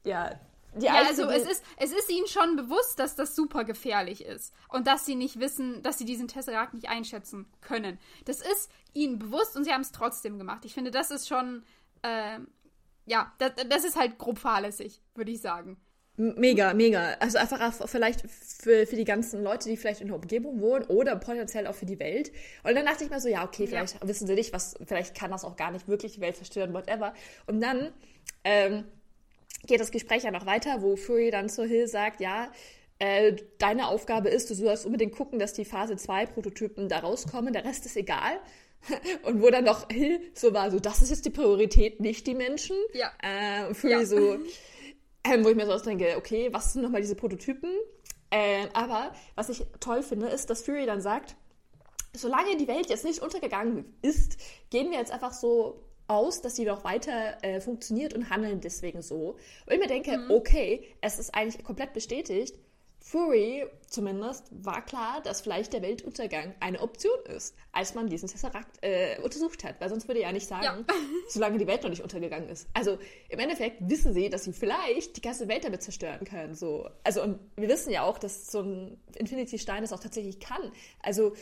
ja, 0.05 0.31
ja, 0.77 1.03
also 1.07 1.29
es 1.29 1.49
ist, 1.49 1.63
es 1.77 1.91
ist 1.91 2.09
ihnen 2.11 2.27
schon 2.27 2.55
bewusst, 2.55 2.99
dass 2.99 3.15
das 3.15 3.35
super 3.35 3.63
gefährlich 3.63 4.23
ist 4.23 4.53
und 4.69 4.87
dass 4.87 5.05
sie 5.05 5.15
nicht 5.15 5.39
wissen, 5.39 5.81
dass 5.81 5.97
sie 5.97 6.05
diesen 6.05 6.27
Tesseract 6.27 6.73
nicht 6.73 6.89
einschätzen 6.89 7.47
können. 7.61 7.99
Das 8.25 8.41
ist 8.41 8.69
ihnen 8.93 9.17
bewusst 9.19 9.55
und 9.55 9.63
sie 9.63 9.73
haben 9.73 9.81
es 9.81 9.91
trotzdem 9.91 10.37
gemacht. 10.37 10.65
Ich 10.65 10.73
finde, 10.73 10.91
das 10.91 11.11
ist 11.11 11.27
schon, 11.27 11.63
äh, 12.03 12.39
ja, 13.05 13.33
das, 13.39 13.53
das 13.67 13.83
ist 13.83 13.97
halt 13.97 14.17
grob 14.17 14.37
fahrlässig, 14.37 15.01
würde 15.15 15.31
ich 15.31 15.41
sagen. 15.41 15.77
Mega, 16.17 16.73
mega. 16.73 17.13
Also 17.21 17.37
einfach 17.37 17.61
auch 17.61 17.87
vielleicht 17.87 18.29
für, 18.29 18.85
für 18.85 18.97
die 18.97 19.05
ganzen 19.05 19.41
Leute, 19.41 19.69
die 19.69 19.77
vielleicht 19.77 20.01
in 20.01 20.07
der 20.07 20.17
Umgebung 20.17 20.59
wohnen 20.59 20.83
oder 20.85 21.15
potenziell 21.15 21.65
auch 21.65 21.75
für 21.75 21.85
die 21.85 21.97
Welt. 21.97 22.33
Und 22.63 22.75
dann 22.75 22.85
dachte 22.85 23.05
ich 23.05 23.09
mir 23.09 23.21
so, 23.21 23.29
ja, 23.29 23.45
okay, 23.45 23.67
vielleicht 23.67 24.01
ja. 24.01 24.07
wissen 24.07 24.27
sie 24.27 24.35
nicht, 24.35 24.51
was, 24.51 24.77
vielleicht 24.85 25.15
kann 25.15 25.31
das 25.31 25.45
auch 25.45 25.55
gar 25.55 25.71
nicht 25.71 25.87
wirklich 25.87 26.15
die 26.15 26.21
Welt 26.21 26.35
zerstören, 26.35 26.73
whatever. 26.73 27.13
Und 27.47 27.61
dann 27.61 27.93
ähm, 28.43 28.83
geht 29.65 29.79
das 29.79 29.91
Gespräch 29.91 30.23
ja 30.23 30.31
noch 30.31 30.45
weiter, 30.45 30.81
wo 30.81 30.95
Fury 30.95 31.31
dann 31.31 31.49
zu 31.49 31.65
Hill 31.65 31.87
sagt, 31.87 32.21
ja, 32.21 32.51
äh, 32.99 33.35
deine 33.57 33.87
Aufgabe 33.87 34.29
ist, 34.29 34.49
du 34.49 34.53
sollst 34.53 34.85
unbedingt 34.85 35.13
gucken, 35.13 35.39
dass 35.39 35.53
die 35.53 35.65
Phase 35.65 35.95
2 35.95 36.25
Prototypen 36.27 36.89
da 36.89 36.99
rauskommen, 36.99 37.53
der 37.53 37.65
Rest 37.65 37.85
ist 37.85 37.95
egal. 37.95 38.39
Und 39.23 39.41
wo 39.41 39.49
dann 39.49 39.65
noch 39.65 39.89
Hill 39.89 40.21
so 40.33 40.53
war, 40.53 40.71
so, 40.71 40.79
das 40.79 41.01
ist 41.01 41.09
jetzt 41.09 41.25
die 41.25 41.29
Priorität, 41.29 41.99
nicht 41.99 42.27
die 42.27 42.35
Menschen. 42.35 42.75
Ja. 42.93 43.11
Äh, 43.21 43.73
Fury 43.73 43.93
ja. 43.93 44.05
so, 44.05 44.37
ähm, 45.23 45.43
wo 45.43 45.49
ich 45.49 45.55
mir 45.55 45.65
so 45.65 45.73
ausdenke, 45.73 46.15
okay, 46.17 46.49
was 46.51 46.73
sind 46.73 46.81
nochmal 46.81 47.01
diese 47.01 47.15
Prototypen? 47.15 47.71
Äh, 48.31 48.67
aber 48.73 49.13
was 49.35 49.49
ich 49.49 49.65
toll 49.79 50.03
finde, 50.03 50.27
ist, 50.27 50.49
dass 50.49 50.61
Fury 50.61 50.85
dann 50.85 51.01
sagt, 51.01 51.35
solange 52.13 52.57
die 52.57 52.67
Welt 52.67 52.89
jetzt 52.89 53.05
nicht 53.05 53.19
untergegangen 53.21 53.85
ist, 54.01 54.37
gehen 54.69 54.91
wir 54.91 54.97
jetzt 54.97 55.11
einfach 55.11 55.33
so 55.33 55.83
aus, 56.09 56.41
dass 56.41 56.55
sie 56.55 56.65
noch 56.65 56.83
weiter 56.83 57.37
äh, 57.43 57.61
funktioniert 57.61 58.13
und 58.13 58.29
handeln 58.29 58.61
deswegen 58.61 59.01
so. 59.01 59.37
Und 59.65 59.73
ich 59.73 59.79
mir 59.79 59.87
denke, 59.87 60.17
mhm. 60.17 60.31
okay, 60.31 60.83
es 61.01 61.19
ist 61.19 61.35
eigentlich 61.35 61.63
komplett 61.63 61.93
bestätigt, 61.93 62.55
Fury 63.01 63.65
zumindest 63.87 64.45
war 64.51 64.85
klar, 64.85 65.21
dass 65.23 65.41
vielleicht 65.41 65.73
der 65.73 65.81
Weltuntergang 65.81 66.53
eine 66.59 66.79
Option 66.81 67.17
ist, 67.33 67.55
als 67.71 67.95
man 67.95 68.07
diesen 68.07 68.27
Tesseract 68.27 68.77
äh, 68.81 69.19
untersucht 69.23 69.63
hat. 69.63 69.79
Weil 69.79 69.89
sonst 69.89 70.07
würde 70.07 70.19
er 70.19 70.27
ja 70.27 70.31
nicht 70.33 70.47
sagen, 70.47 70.85
ja. 70.87 70.95
solange 71.29 71.57
die 71.57 71.65
Welt 71.65 71.81
noch 71.81 71.89
nicht 71.89 72.03
untergegangen 72.03 72.49
ist. 72.49 72.67
Also 72.73 72.99
im 73.29 73.39
Endeffekt 73.39 73.77
wissen 73.89 74.13
sie, 74.13 74.29
dass 74.29 74.43
sie 74.43 74.53
vielleicht 74.53 75.17
die 75.17 75.21
ganze 75.21 75.47
Welt 75.47 75.63
damit 75.63 75.81
zerstören 75.81 76.25
können. 76.25 76.53
So. 76.53 76.89
Also 77.03 77.23
und 77.23 77.39
wir 77.55 77.69
wissen 77.69 77.91
ja 77.91 78.03
auch, 78.03 78.19
dass 78.19 78.51
so 78.51 78.61
ein 78.61 78.99
Infinity-Stein 79.15 79.81
das 79.81 79.93
auch 79.93 80.01
tatsächlich 80.01 80.39
kann. 80.39 80.71
Also 81.01 81.33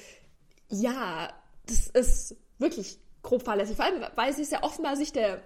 ja, 0.70 1.34
das 1.66 1.88
ist 1.88 2.38
wirklich 2.60 3.00
grob 3.24 3.44
fahrlässig. 3.44 3.76
Vor 3.76 3.86
allem, 3.86 4.04
weil 4.16 4.34
sie 4.34 4.42
es 4.42 4.52
ja 4.52 4.64
offenbar 4.64 4.96
sich 4.96 5.12
der 5.12 5.42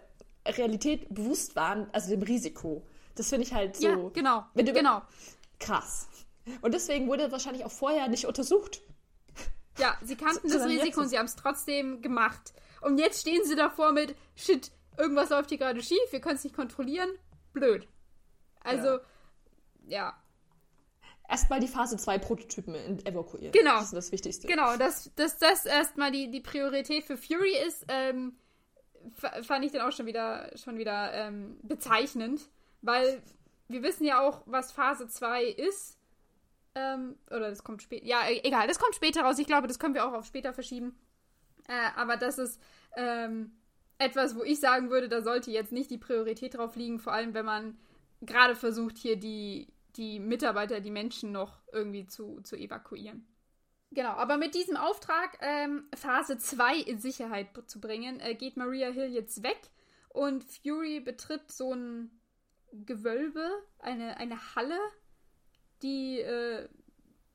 Realität 0.47 1.13
bewusst 1.13 1.55
waren, 1.55 1.89
also 1.91 2.09
dem 2.09 2.21
Risiko. 2.23 2.85
Das 3.15 3.29
finde 3.29 3.45
ich 3.45 3.53
halt 3.53 3.77
so. 3.77 3.87
Ja, 3.87 4.09
genau. 4.13 4.45
Wenn 4.53 4.65
du, 4.65 4.73
genau 4.73 5.01
krass. 5.61 6.09
Und 6.61 6.73
deswegen 6.73 7.07
wurde 7.07 7.23
es 7.23 7.31
wahrscheinlich 7.31 7.63
auch 7.63 7.71
vorher 7.71 8.09
nicht 8.09 8.25
untersucht. 8.25 8.81
Ja, 9.77 9.97
sie 10.01 10.17
kannten 10.17 10.49
so, 10.49 10.57
das 10.57 10.67
Risiko 10.67 11.01
und 11.01 11.07
sie 11.07 11.17
haben 11.17 11.27
es 11.27 11.35
trotzdem 11.35 12.01
gemacht. 12.01 12.53
Und 12.81 12.97
jetzt 12.97 13.21
stehen 13.21 13.45
sie 13.45 13.55
davor 13.55 13.93
mit, 13.93 14.15
shit, 14.35 14.71
irgendwas 14.97 15.29
läuft 15.29 15.49
hier 15.49 15.59
gerade 15.59 15.81
schief, 15.81 15.99
wir 16.09 16.19
können 16.19 16.35
es 16.35 16.43
nicht 16.43 16.55
kontrollieren. 16.55 17.09
Blöd. 17.53 17.87
Also, 18.63 18.87
ja. 18.87 18.99
ja. 19.87 20.20
Erstmal 21.31 21.61
die 21.61 21.67
Phase 21.69 21.95
2 21.95 22.17
Prototypen 22.17 22.75
evakuieren. 23.05 23.53
Genau. 23.53 23.75
Das 23.75 23.85
ist 23.85 23.93
das 23.93 24.11
Wichtigste. 24.11 24.47
Genau, 24.47 24.75
dass, 24.75 25.09
dass 25.15 25.37
das 25.37 25.65
erstmal 25.65 26.11
die, 26.11 26.29
die 26.29 26.41
Priorität 26.41 27.05
für 27.05 27.15
Fury 27.15 27.55
ist, 27.67 27.85
ähm, 27.87 28.33
fand 29.41 29.63
ich 29.63 29.71
dann 29.71 29.81
auch 29.87 29.93
schon 29.93 30.05
wieder, 30.05 30.51
schon 30.57 30.77
wieder 30.77 31.13
ähm, 31.13 31.57
bezeichnend. 31.63 32.41
Weil 32.81 33.21
wir 33.69 33.81
wissen 33.81 34.03
ja 34.03 34.19
auch, 34.19 34.41
was 34.45 34.73
Phase 34.73 35.07
2 35.07 35.45
ist. 35.45 35.97
Ähm, 36.75 37.15
oder 37.27 37.49
das 37.49 37.63
kommt 37.63 37.81
später. 37.81 38.05
Ja, 38.05 38.27
e-, 38.27 38.41
egal, 38.43 38.67
das 38.67 38.77
kommt 38.77 38.95
später 38.95 39.21
raus. 39.21 39.39
Ich 39.39 39.47
glaube, 39.47 39.67
das 39.67 39.79
können 39.79 39.93
wir 39.93 40.05
auch 40.05 40.13
auf 40.13 40.25
später 40.25 40.53
verschieben. 40.53 40.99
Äh, 41.69 41.97
aber 41.97 42.17
das 42.17 42.39
ist 42.39 42.59
ähm, 42.97 43.53
etwas, 43.97 44.35
wo 44.35 44.43
ich 44.43 44.59
sagen 44.59 44.89
würde, 44.89 45.07
da 45.07 45.21
sollte 45.21 45.49
jetzt 45.51 45.71
nicht 45.71 45.91
die 45.91 45.97
Priorität 45.97 46.57
drauf 46.57 46.75
liegen, 46.75 46.99
vor 46.99 47.13
allem 47.13 47.33
wenn 47.33 47.45
man 47.45 47.77
gerade 48.21 48.55
versucht, 48.55 48.97
hier 48.97 49.15
die, 49.15 49.67
die 49.97 50.19
Mitarbeiter, 50.19 50.79
die 50.79 50.91
Menschen 50.91 51.31
noch 51.31 51.61
irgendwie 51.71 52.07
zu, 52.07 52.41
zu 52.41 52.55
evakuieren. 52.55 53.27
Genau, 53.91 54.11
aber 54.11 54.37
mit 54.37 54.55
diesem 54.55 54.77
Auftrag, 54.77 55.37
ähm, 55.41 55.83
Phase 55.95 56.37
2 56.37 56.77
in 56.77 56.99
Sicherheit 56.99 57.49
zu 57.67 57.81
bringen, 57.81 58.19
äh, 58.21 58.35
geht 58.35 58.55
Maria 58.55 58.89
Hill 58.89 59.11
jetzt 59.11 59.43
weg 59.43 59.69
und 60.09 60.45
Fury 60.45 61.01
betritt 61.01 61.51
so 61.51 61.73
ein 61.73 62.09
Gewölbe, 62.71 63.49
eine, 63.79 64.15
eine 64.17 64.55
Halle, 64.55 64.79
die, 65.81 66.19
äh, 66.19 66.69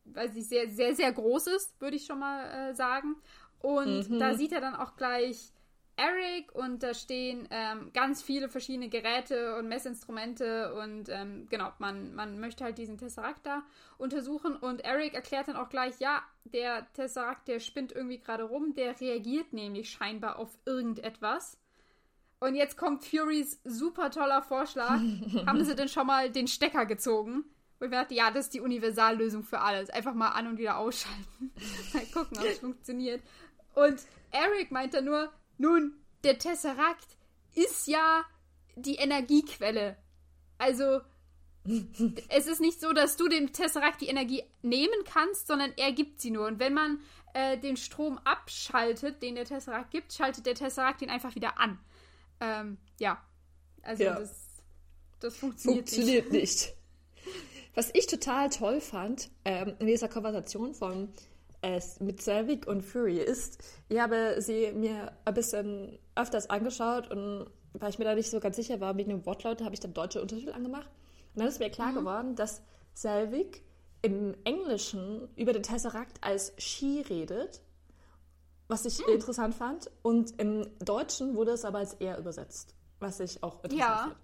weiß 0.07 0.35
ich, 0.37 0.49
sehr, 0.49 0.69
sehr, 0.71 0.95
sehr 0.95 1.13
groß 1.13 1.49
ist, 1.49 1.79
würde 1.81 1.97
ich 1.97 2.07
schon 2.07 2.21
mal 2.21 2.71
äh, 2.71 2.75
sagen. 2.75 3.17
Und 3.59 4.09
mhm. 4.09 4.19
da 4.19 4.35
sieht 4.35 4.53
er 4.53 4.61
dann 4.61 4.77
auch 4.77 4.97
gleich 4.97 5.53
Eric 5.97 6.55
und 6.55 6.83
da 6.83 6.93
stehen 6.93 7.49
ähm, 7.51 7.91
ganz 7.95 8.23
viele 8.23 8.49
verschiedene 8.51 8.91
Geräte 8.91 9.57
und 9.57 9.69
Messinstrumente 9.69 10.75
und 10.75 11.09
ähm, 11.09 11.47
genau, 11.49 11.73
man, 11.79 12.15
man 12.15 12.39
möchte 12.39 12.65
halt 12.65 12.77
diesen 12.77 12.99
Tesseract 12.99 13.47
da 13.47 13.63
untersuchen 13.97 14.57
und 14.57 14.85
Eric 14.85 15.15
erklärt 15.15 15.49
dann 15.49 15.57
auch 15.57 15.71
gleich, 15.71 15.99
ja, 15.99 16.23
der 16.45 16.87
Tesseract, 16.93 17.49
der 17.49 17.61
spinnt 17.61 17.93
irgendwie 17.93 18.19
gerade 18.19 18.45
rum, 18.45 18.75
der 18.75 19.01
reagiert 19.01 19.55
nämlich 19.55 19.91
scheinbar 19.91 20.39
auf 20.39 20.51
irgendetwas. 20.67 21.59
Und 22.39 22.55
jetzt 22.55 22.77
kommt 22.77 23.05
Furys 23.05 23.61
super 23.65 24.11
toller 24.11 24.43
Vorschlag. 24.43 25.01
Haben 25.47 25.65
sie 25.65 25.75
denn 25.75 25.89
schon 25.89 26.07
mal 26.07 26.31
den 26.31 26.47
Stecker 26.47 26.85
gezogen? 26.85 27.45
Und 27.79 27.87
ich 27.87 27.93
dachte, 27.93 28.15
ja, 28.15 28.31
das 28.31 28.47
ist 28.47 28.55
die 28.55 28.61
Universallösung 28.61 29.43
für 29.43 29.61
alles. 29.61 29.91
Einfach 29.91 30.15
mal 30.15 30.31
an 30.31 30.47
und 30.47 30.59
wieder 30.59 30.77
ausschalten. 30.77 31.53
mal 31.95 32.07
gucken, 32.13 32.39
ob 32.39 32.45
es 32.45 32.59
funktioniert. 32.59 33.23
Und 33.75 34.01
Eric 34.31 34.71
meint 34.71 34.95
dann 34.95 35.07
nur, 35.07 35.31
nun, 35.59 35.95
der 36.25 36.39
Tesseract 36.39 37.17
ist 37.55 37.87
ja 37.87 38.25
die 38.77 38.97
Energiequelle. 38.97 39.97
Also, 40.59 41.01
es 42.29 42.47
ist 42.47 42.61
nicht 42.61 42.81
so, 42.81 42.93
dass 42.93 43.17
du 43.17 43.29
dem 43.29 43.53
Tesseract 43.53 44.01
die 44.01 44.09
Energie 44.09 44.43
nehmen 44.63 45.05
kannst, 45.05 45.47
sondern 45.47 45.73
er 45.77 45.93
gibt 45.93 46.21
sie 46.21 46.31
nur. 46.31 46.47
Und 46.47 46.59
wenn 46.59 46.75
man 46.75 47.01
äh, 47.35 47.59
den 47.59 47.77
Strom 47.77 48.19
abschaltet, 48.19 49.23
den 49.23 49.35
der 49.35 49.45
Tesseract 49.45 49.91
gibt, 49.91 50.13
schaltet 50.13 50.47
der 50.47 50.55
Tesseract 50.55 51.03
ihn 51.03 51.11
einfach 51.11 51.35
wieder 51.35 51.59
an. 51.59 51.79
Ähm, 52.41 52.79
ja. 52.99 53.23
Also 53.83 54.05
ja. 54.05 54.19
Das, 54.19 54.35
das 55.21 55.37
funktioniert, 55.37 55.89
funktioniert 55.89 56.33
nicht. 56.33 56.43
nicht. 56.43 56.75
Was 57.75 57.91
ich 57.93 58.07
total 58.07 58.49
toll 58.49 58.81
fand 58.81 59.31
ähm, 59.45 59.75
in 59.79 59.87
dieser 59.87 60.09
Konversation 60.09 60.73
von 60.73 61.13
äh, 61.67 61.81
mit 62.01 62.23
Selvig 62.23 62.67
und 62.67 62.83
Fury 62.83 63.19
ist, 63.19 63.59
ich 63.89 63.99
habe 63.99 64.37
sie 64.39 64.73
mir 64.73 65.13
ein 65.25 65.35
bisschen 65.35 65.99
öfters 66.15 66.49
angeschaut 66.49 67.11
und 67.11 67.51
weil 67.73 67.91
ich 67.91 67.99
mir 67.99 68.05
da 68.05 68.15
nicht 68.15 68.31
so 68.31 68.41
ganz 68.41 68.57
sicher 68.57 68.81
war, 68.81 68.97
wegen 68.97 69.11
dem 69.11 69.27
Wortlaut, 69.27 69.61
habe 69.63 69.75
ich 69.75 69.81
dann 69.81 69.93
deutsche 69.93 70.23
Untertitel 70.23 70.53
angemacht. 70.53 70.89
Und 71.35 71.41
dann 71.41 71.49
ist 71.49 71.59
mir 71.59 71.71
klar 71.71 71.91
mhm. 71.91 71.97
geworden, 71.97 72.37
dass 72.37 72.63
Selvig 72.95 73.63
im 74.01 74.35
Englischen 74.45 75.29
über 75.37 75.53
den 75.53 75.63
Tesseract 75.63 76.19
als 76.23 76.53
Ski 76.57 77.05
redet, 77.09 77.61
was 78.69 78.85
ich 78.85 79.05
mhm. 79.05 79.15
interessant 79.15 79.55
fand. 79.55 79.91
Und 80.03 80.41
im 80.41 80.67
Deutschen 80.79 81.35
wurde 81.35 81.51
es 81.51 81.65
aber 81.65 81.79
als 81.79 81.95
er 81.95 82.17
übersetzt, 82.19 82.75
was 83.01 83.21
ich 83.21 83.43
auch 83.43 83.63
interessant 83.65 83.81
ja. 83.81 83.97
fand. 83.97 84.17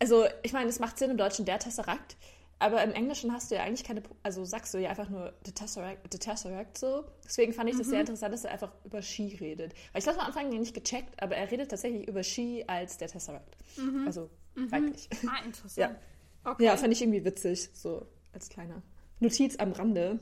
Also, 0.00 0.26
ich 0.42 0.52
meine, 0.52 0.68
es 0.68 0.80
macht 0.80 0.98
Sinn 0.98 1.10
im 1.10 1.16
Deutschen 1.16 1.44
der 1.44 1.60
Tesseract, 1.60 2.16
aber 2.62 2.82
im 2.82 2.92
Englischen 2.92 3.32
hast 3.32 3.50
du 3.50 3.56
ja 3.56 3.62
eigentlich 3.64 3.84
keine, 3.84 4.02
also 4.22 4.44
sagst 4.44 4.72
du 4.72 4.78
ja 4.78 4.90
einfach 4.90 5.08
nur 5.08 5.32
The 5.44 5.52
Tesseract, 5.52 6.12
the 6.12 6.18
Tesseract 6.18 6.78
so. 6.78 7.04
Deswegen 7.24 7.52
fand 7.52 7.68
ich 7.68 7.76
das 7.76 7.88
mhm. 7.88 7.90
sehr 7.90 8.00
interessant, 8.00 8.32
dass 8.32 8.44
er 8.44 8.52
einfach 8.52 8.72
über 8.84 9.02
Ski 9.02 9.36
redet. 9.40 9.74
Weil 9.92 9.98
ich 9.98 10.04
das 10.04 10.16
am 10.16 10.26
Anfang 10.26 10.48
nicht 10.48 10.74
gecheckt, 10.74 11.20
aber 11.20 11.36
er 11.36 11.50
redet 11.50 11.70
tatsächlich 11.70 12.06
über 12.06 12.22
Ski 12.22 12.64
als 12.66 12.98
der 12.98 13.08
Tesseract. 13.08 13.56
Mhm. 13.76 14.06
Also 14.06 14.30
mhm. 14.54 14.70
weiblich. 14.70 15.08
Ah, 15.26 15.42
interessant. 15.44 15.76
ja. 15.76 16.50
Okay. 16.50 16.64
ja, 16.64 16.76
fand 16.76 16.92
ich 16.92 17.02
irgendwie 17.02 17.24
witzig, 17.24 17.70
so 17.72 18.06
als 18.32 18.48
kleiner 18.48 18.82
Notiz 19.20 19.56
am 19.56 19.72
Rande. 19.72 20.20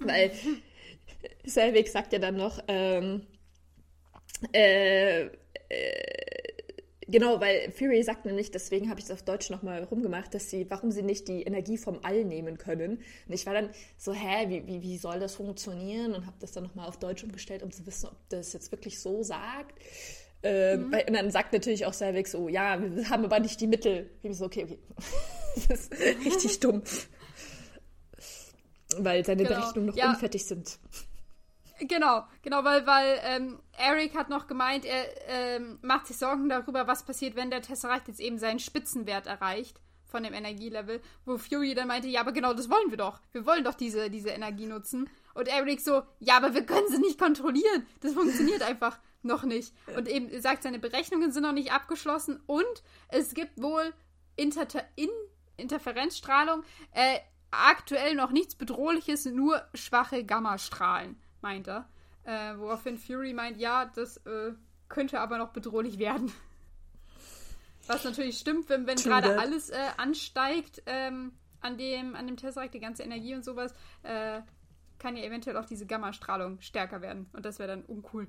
Weil 0.00 0.32
Selvig 1.44 1.90
sagt 1.90 2.12
ja 2.12 2.18
dann 2.18 2.36
noch, 2.36 2.60
ähm, 2.68 3.26
äh, 4.52 5.26
äh, 5.26 5.28
Genau, 7.10 7.40
weil 7.40 7.72
Fury 7.72 8.02
sagt 8.02 8.26
nämlich, 8.26 8.50
deswegen 8.50 8.90
habe 8.90 9.00
ich 9.00 9.06
es 9.06 9.10
auf 9.10 9.22
Deutsch 9.22 9.48
nochmal 9.48 9.82
rumgemacht, 9.84 10.34
dass 10.34 10.50
sie, 10.50 10.66
warum 10.68 10.90
sie 10.90 11.02
nicht 11.02 11.26
die 11.26 11.42
Energie 11.42 11.78
vom 11.78 12.00
All 12.02 12.24
nehmen 12.24 12.58
können. 12.58 12.98
Und 13.26 13.34
ich 13.34 13.46
war 13.46 13.54
dann 13.54 13.70
so, 13.96 14.12
hä, 14.12 14.48
wie, 14.48 14.66
wie, 14.66 14.82
wie 14.82 14.98
soll 14.98 15.18
das 15.18 15.34
funktionieren? 15.34 16.12
Und 16.12 16.26
habe 16.26 16.36
das 16.40 16.52
dann 16.52 16.64
nochmal 16.64 16.86
auf 16.86 16.98
Deutsch 16.98 17.24
umgestellt, 17.24 17.62
um 17.62 17.70
zu 17.70 17.86
wissen, 17.86 18.08
ob 18.08 18.16
das 18.28 18.52
jetzt 18.52 18.70
wirklich 18.72 19.00
so 19.00 19.22
sagt. 19.22 19.74
Ähm, 20.42 20.88
mhm. 20.88 20.94
Und 21.08 21.14
dann 21.14 21.30
sagt 21.30 21.54
natürlich 21.54 21.86
auch 21.86 21.94
Selvig 21.94 22.28
so, 22.28 22.48
ja, 22.48 22.78
wir 22.80 23.08
haben 23.08 23.24
aber 23.24 23.40
nicht 23.40 23.58
die 23.60 23.66
Mittel. 23.66 24.10
Ich 24.16 24.20
bin 24.20 24.34
so, 24.34 24.44
okay, 24.44 24.64
okay. 24.64 24.78
das 25.68 25.86
ist 25.86 25.92
richtig 26.24 26.60
dumm. 26.60 26.82
Weil 28.98 29.24
seine 29.24 29.44
genau. 29.44 29.60
Berechnungen 29.60 29.88
noch 29.88 29.96
ja. 29.96 30.10
unfertig 30.10 30.44
sind. 30.44 30.78
Genau, 31.80 32.24
genau, 32.42 32.64
weil, 32.64 32.86
weil 32.86 33.20
ähm, 33.22 33.60
Eric 33.76 34.16
hat 34.16 34.30
noch 34.30 34.48
gemeint, 34.48 34.84
er 34.84 35.04
ähm, 35.28 35.78
macht 35.82 36.06
sich 36.06 36.16
Sorgen 36.16 36.48
darüber, 36.48 36.86
was 36.86 37.04
passiert, 37.04 37.36
wenn 37.36 37.50
der 37.50 37.62
Tesseract 37.62 38.08
jetzt 38.08 38.20
eben 38.20 38.38
seinen 38.38 38.58
Spitzenwert 38.58 39.26
erreicht 39.26 39.80
von 40.06 40.22
dem 40.22 40.32
Energielevel, 40.32 41.00
wo 41.24 41.38
Fury 41.38 41.74
dann 41.74 41.88
meinte, 41.88 42.08
ja, 42.08 42.20
aber 42.20 42.32
genau 42.32 42.54
das 42.54 42.70
wollen 42.70 42.90
wir 42.90 42.96
doch. 42.96 43.20
Wir 43.32 43.46
wollen 43.46 43.62
doch 43.62 43.74
diese, 43.74 44.10
diese 44.10 44.30
Energie 44.30 44.66
nutzen. 44.66 45.08
Und 45.34 45.48
Eric 45.48 45.80
so, 45.80 46.02
ja, 46.18 46.36
aber 46.36 46.54
wir 46.54 46.64
können 46.64 46.88
sie 46.88 46.98
nicht 46.98 47.18
kontrollieren. 47.18 47.86
Das 48.00 48.14
funktioniert 48.14 48.62
einfach 48.68 48.98
noch 49.22 49.44
nicht. 49.44 49.74
Und 49.96 50.08
eben 50.08 50.40
sagt, 50.40 50.62
seine 50.62 50.78
Berechnungen 50.78 51.30
sind 51.30 51.42
noch 51.42 51.52
nicht 51.52 51.72
abgeschlossen 51.72 52.40
und 52.46 52.82
es 53.08 53.34
gibt 53.34 53.60
wohl 53.60 53.92
Inter 54.36 54.66
In 54.96 55.10
Interferenzstrahlung. 55.56 56.62
Äh, 56.92 57.18
aktuell 57.50 58.14
noch 58.14 58.30
nichts 58.30 58.54
Bedrohliches, 58.54 59.26
nur 59.26 59.62
schwache 59.74 60.24
Gammastrahlen 60.24 61.20
meint 61.40 61.68
er. 61.68 61.88
Äh, 62.24 62.58
woraufhin 62.58 62.98
Fury 62.98 63.32
meint, 63.32 63.58
ja, 63.58 63.86
das 63.86 64.18
äh, 64.18 64.52
könnte 64.88 65.20
aber 65.20 65.38
noch 65.38 65.50
bedrohlich 65.50 65.98
werden. 65.98 66.32
Was 67.86 68.04
natürlich 68.04 68.38
stimmt, 68.38 68.68
wenn, 68.68 68.86
wenn 68.86 68.96
gerade 68.96 69.38
alles 69.38 69.70
äh, 69.70 69.78
ansteigt 69.96 70.82
ähm, 70.86 71.32
an, 71.60 71.78
dem, 71.78 72.14
an 72.14 72.26
dem 72.26 72.36
Tesseract, 72.36 72.74
die 72.74 72.80
ganze 72.80 73.02
Energie 73.02 73.34
und 73.34 73.44
sowas, 73.44 73.72
äh, 74.02 74.42
kann 74.98 75.16
ja 75.16 75.24
eventuell 75.24 75.56
auch 75.56 75.64
diese 75.64 75.86
Gammastrahlung 75.86 76.60
stärker 76.60 77.00
werden. 77.00 77.30
Und 77.32 77.46
das 77.46 77.58
wäre 77.58 77.68
dann 77.68 77.82
uncool. 77.84 78.28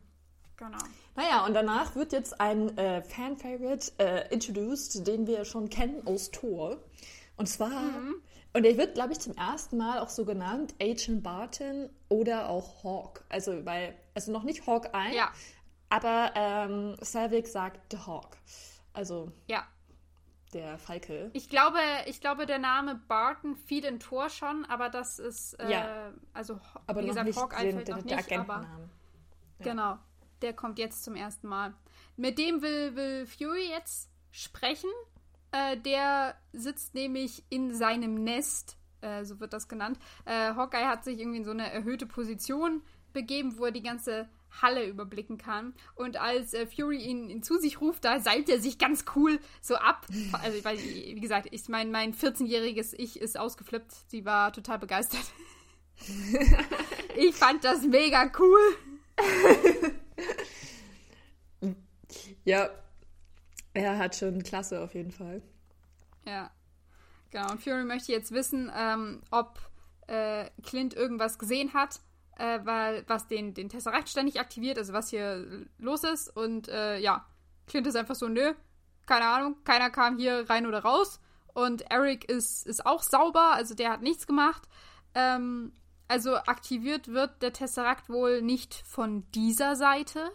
Genau. 0.55 0.78
Naja, 1.16 1.45
und 1.45 1.53
danach 1.53 1.95
wird 1.95 2.12
jetzt 2.12 2.39
ein 2.39 2.78
äh, 2.78 3.01
Fan-Favorite 3.01 3.93
äh, 3.97 4.34
introduced, 4.34 5.07
den 5.07 5.26
wir 5.26 5.45
schon 5.45 5.70
kennen 5.70 6.05
aus 6.05 6.32
Thor. 6.32 6.78
Und 7.38 7.47
zwar 7.47 7.70
mhm. 7.70 8.16
Und 8.54 8.66
er 8.66 8.78
wird, 8.78 8.95
glaube 8.95 9.14
ich, 9.14 9.20
zum 9.20 9.36
ersten 9.36 9.78
Mal 9.78 10.00
auch 10.00 10.10
so 10.10 10.26
genannt, 10.26 10.74
Agent 10.82 11.22
Barton 11.22 11.89
oder 12.10 12.50
auch 12.50 12.84
Hawk. 12.84 13.24
Also, 13.30 13.66
weil, 13.66 13.95
also 14.16 14.32
noch 14.32 14.43
nicht 14.43 14.66
Hawkeye, 14.66 15.16
ja. 15.16 15.32
aber 15.89 16.32
ähm, 16.36 16.95
Selvig 17.02 17.47
sagt 17.47 17.91
The 17.91 18.00
Hawk. 18.00 18.38
Also, 18.93 19.32
ja. 19.47 19.68
der 20.54 20.80
Falke. 20.80 21.30
Ich 21.34 21.47
glaube, 21.47 21.78
ich 22.08 22.22
glaube, 22.22 22.47
der 22.47 22.58
Name 22.58 22.95
Barton 23.08 23.56
fiel 23.56 23.86
in 23.86 24.00
Tor 24.00 24.30
schon, 24.30 24.66
aber 24.66 24.89
das 24.89 25.20
ist, 25.20 25.54
äh, 25.54 25.72
ja. 25.72 26.12
also, 26.34 26.60
aber 26.88 27.04
wie 27.04 27.08
gesagt, 27.08 27.28
nicht 27.28 27.39
Hawkeye 27.39 27.72
fällt 27.72 27.88
noch 27.89 28.04
nicht, 28.04 28.32
aber, 28.32 28.62
ja. 29.60 29.64
genau, 29.64 30.00
der 30.41 30.54
kommt 30.54 30.80
jetzt 30.80 31.04
zum 31.04 31.16
ersten 31.16 31.47
Mal. 31.47 31.76
Mit 32.18 32.39
dem 32.39 32.64
will, 32.64 32.95
will 32.95 33.28
Fury 33.28 33.70
jetzt 33.70 34.10
sprechen 34.32 34.89
äh, 35.52 35.78
der 35.78 36.36
sitzt 36.54 36.93
nämlich 36.95 37.43
in 37.50 37.74
seinem 37.74 38.24
Nest, 38.24 38.78
äh, 39.02 39.24
so 39.24 39.39
wird 39.39 39.54
das 39.54 39.68
genannt. 39.68 40.00
Äh, 40.26 40.54
Hawkeye 40.54 40.88
hat 40.88 41.04
sich 41.04 41.20
irgendwie 41.20 41.39
in 41.39 41.45
so 41.45 41.52
eine 41.52 41.72
erhöhte 41.72 42.06
Position 42.06 42.82
begeben, 43.14 43.58
wo 43.58 43.66
er 43.66 43.72
die 43.72 43.82
ganze 43.82 44.30
Halle 44.62 44.88
überblicken 44.88 45.38
kann. 45.38 45.74
Und 45.95 46.18
als 46.18 46.54
äh, 46.54 46.66
Fury 46.66 46.97
ihn, 46.97 47.30
ihn, 47.30 47.43
zu 47.43 47.58
sich 47.58 47.82
ruft, 47.82 48.06
da 48.06 48.20
seilt 48.20 48.50
er 48.50 48.60
sich 48.60 48.78
ganz 48.78 49.06
cool 49.16 49.39
so 49.62 49.76
ab. 49.76 50.06
Also, 50.43 50.64
weil, 50.64 50.78
wie 50.78 51.20
gesagt, 51.20 51.47
ich 51.52 51.68
mein, 51.70 51.91
mein 51.91 52.14
14-jähriges 52.14 52.93
Ich 52.97 53.20
ist 53.20 53.38
ausgeflippt. 53.38 53.91
Sie 54.08 54.26
war 54.26 54.52
total 54.54 54.80
begeistert. 54.80 55.26
ich 57.16 57.36
fand 57.36 57.64
das 57.64 57.84
mega 57.84 58.32
cool. 58.39 58.60
ja, 62.43 62.70
er 63.74 63.97
hat 63.97 64.15
schon 64.15 64.43
Klasse 64.43 64.82
auf 64.82 64.93
jeden 64.93 65.11
Fall. 65.11 65.41
Ja. 66.26 66.51
Genau. 67.32 67.51
Und 67.51 67.61
Fury 67.61 67.84
möchte 67.84 68.11
jetzt 68.11 68.32
wissen, 68.32 68.72
ähm, 68.76 69.22
ob 69.32 69.59
äh, 70.07 70.49
Clint 70.63 70.93
irgendwas 70.95 71.38
gesehen 71.38 71.74
hat, 71.74 71.99
äh, 72.38 72.59
weil 72.63 73.03
was 73.07 73.28
den, 73.28 73.53
den 73.53 73.70
Tesseract 73.70 74.09
ständig 74.09 74.39
aktiviert, 74.39 74.78
also 74.78 74.93
was 74.93 75.09
hier 75.09 75.67
los 75.78 76.03
ist. 76.03 76.36
Und 76.36 76.67
äh, 76.70 76.97
ja, 76.97 77.26
Clint 77.67 77.86
ist 77.88 77.95
einfach 77.95 78.15
so, 78.15 78.28
nö, 78.28 78.53
keine 79.05 79.28
Ahnung, 79.28 79.57
keiner 79.63 79.89
kam 79.89 80.17
hier 80.17 80.49
rein 80.49 80.65
oder 80.65 80.80
raus. 80.80 81.20
Und 81.53 81.82
Eric 81.91 82.30
ist, 82.30 82.65
ist 82.65 82.86
auch 82.86 83.03
sauber, 83.03 83.53
also 83.53 83.76
der 83.76 83.91
hat 83.91 84.01
nichts 84.01 84.26
gemacht. 84.26 84.63
Ähm, 85.13 85.74
also 86.07 86.38
aktiviert 86.38 87.09
wird 87.09 87.41
der 87.43 87.53
Tesseract 87.53 88.09
wohl 88.09 88.41
nicht 88.41 88.74
von 88.74 89.30
dieser 89.32 89.76
Seite, 89.76 90.32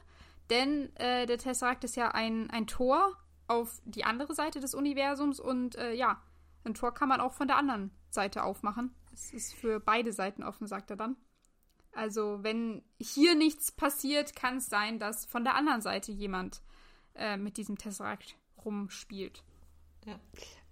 denn 0.51 0.95
äh, 0.97 1.26
der 1.26 1.39
Tesseract 1.39 1.82
ist 1.85 1.97
ja 1.97 2.12
ein, 2.12 2.51
ein 2.51 2.66
Tor 2.66 3.16
auf 3.47 3.81
die 3.85 4.05
andere 4.05 4.35
Seite 4.35 4.61
des 4.61 4.75
Universums 4.75 5.41
und 5.41 5.77
äh, 5.77 5.93
ja, 5.93 6.23
ein 6.65 6.75
Tor 6.75 6.95
kann 6.95 7.09
man 7.09 7.21
auch 7.21 7.33
von 7.33 7.47
der 7.47 7.57
anderen 7.57 7.91
Seite 8.11 8.43
aufmachen. 8.43 8.95
Es 9.13 9.33
ist 9.33 9.55
für 9.55 9.81
beide 9.81 10.13
Seiten 10.13 10.43
offen, 10.43 10.67
sagt 10.67 10.91
er 10.91 10.97
dann. 10.97 11.17
Also, 11.93 12.43
wenn 12.43 12.83
hier 12.99 13.35
nichts 13.37 13.71
passiert, 13.71 14.35
kann 14.35 14.57
es 14.57 14.67
sein, 14.67 14.99
dass 14.99 15.27
von 15.27 15.45
der 15.45 15.55
anderen 15.55 15.81
Seite 15.81 16.11
jemand 16.11 16.63
äh, 17.15 17.37
mit 17.37 17.57
diesem 17.57 17.79
Tesseract 17.79 18.37
rumspielt. 18.65 19.45
Ja. 20.07 20.19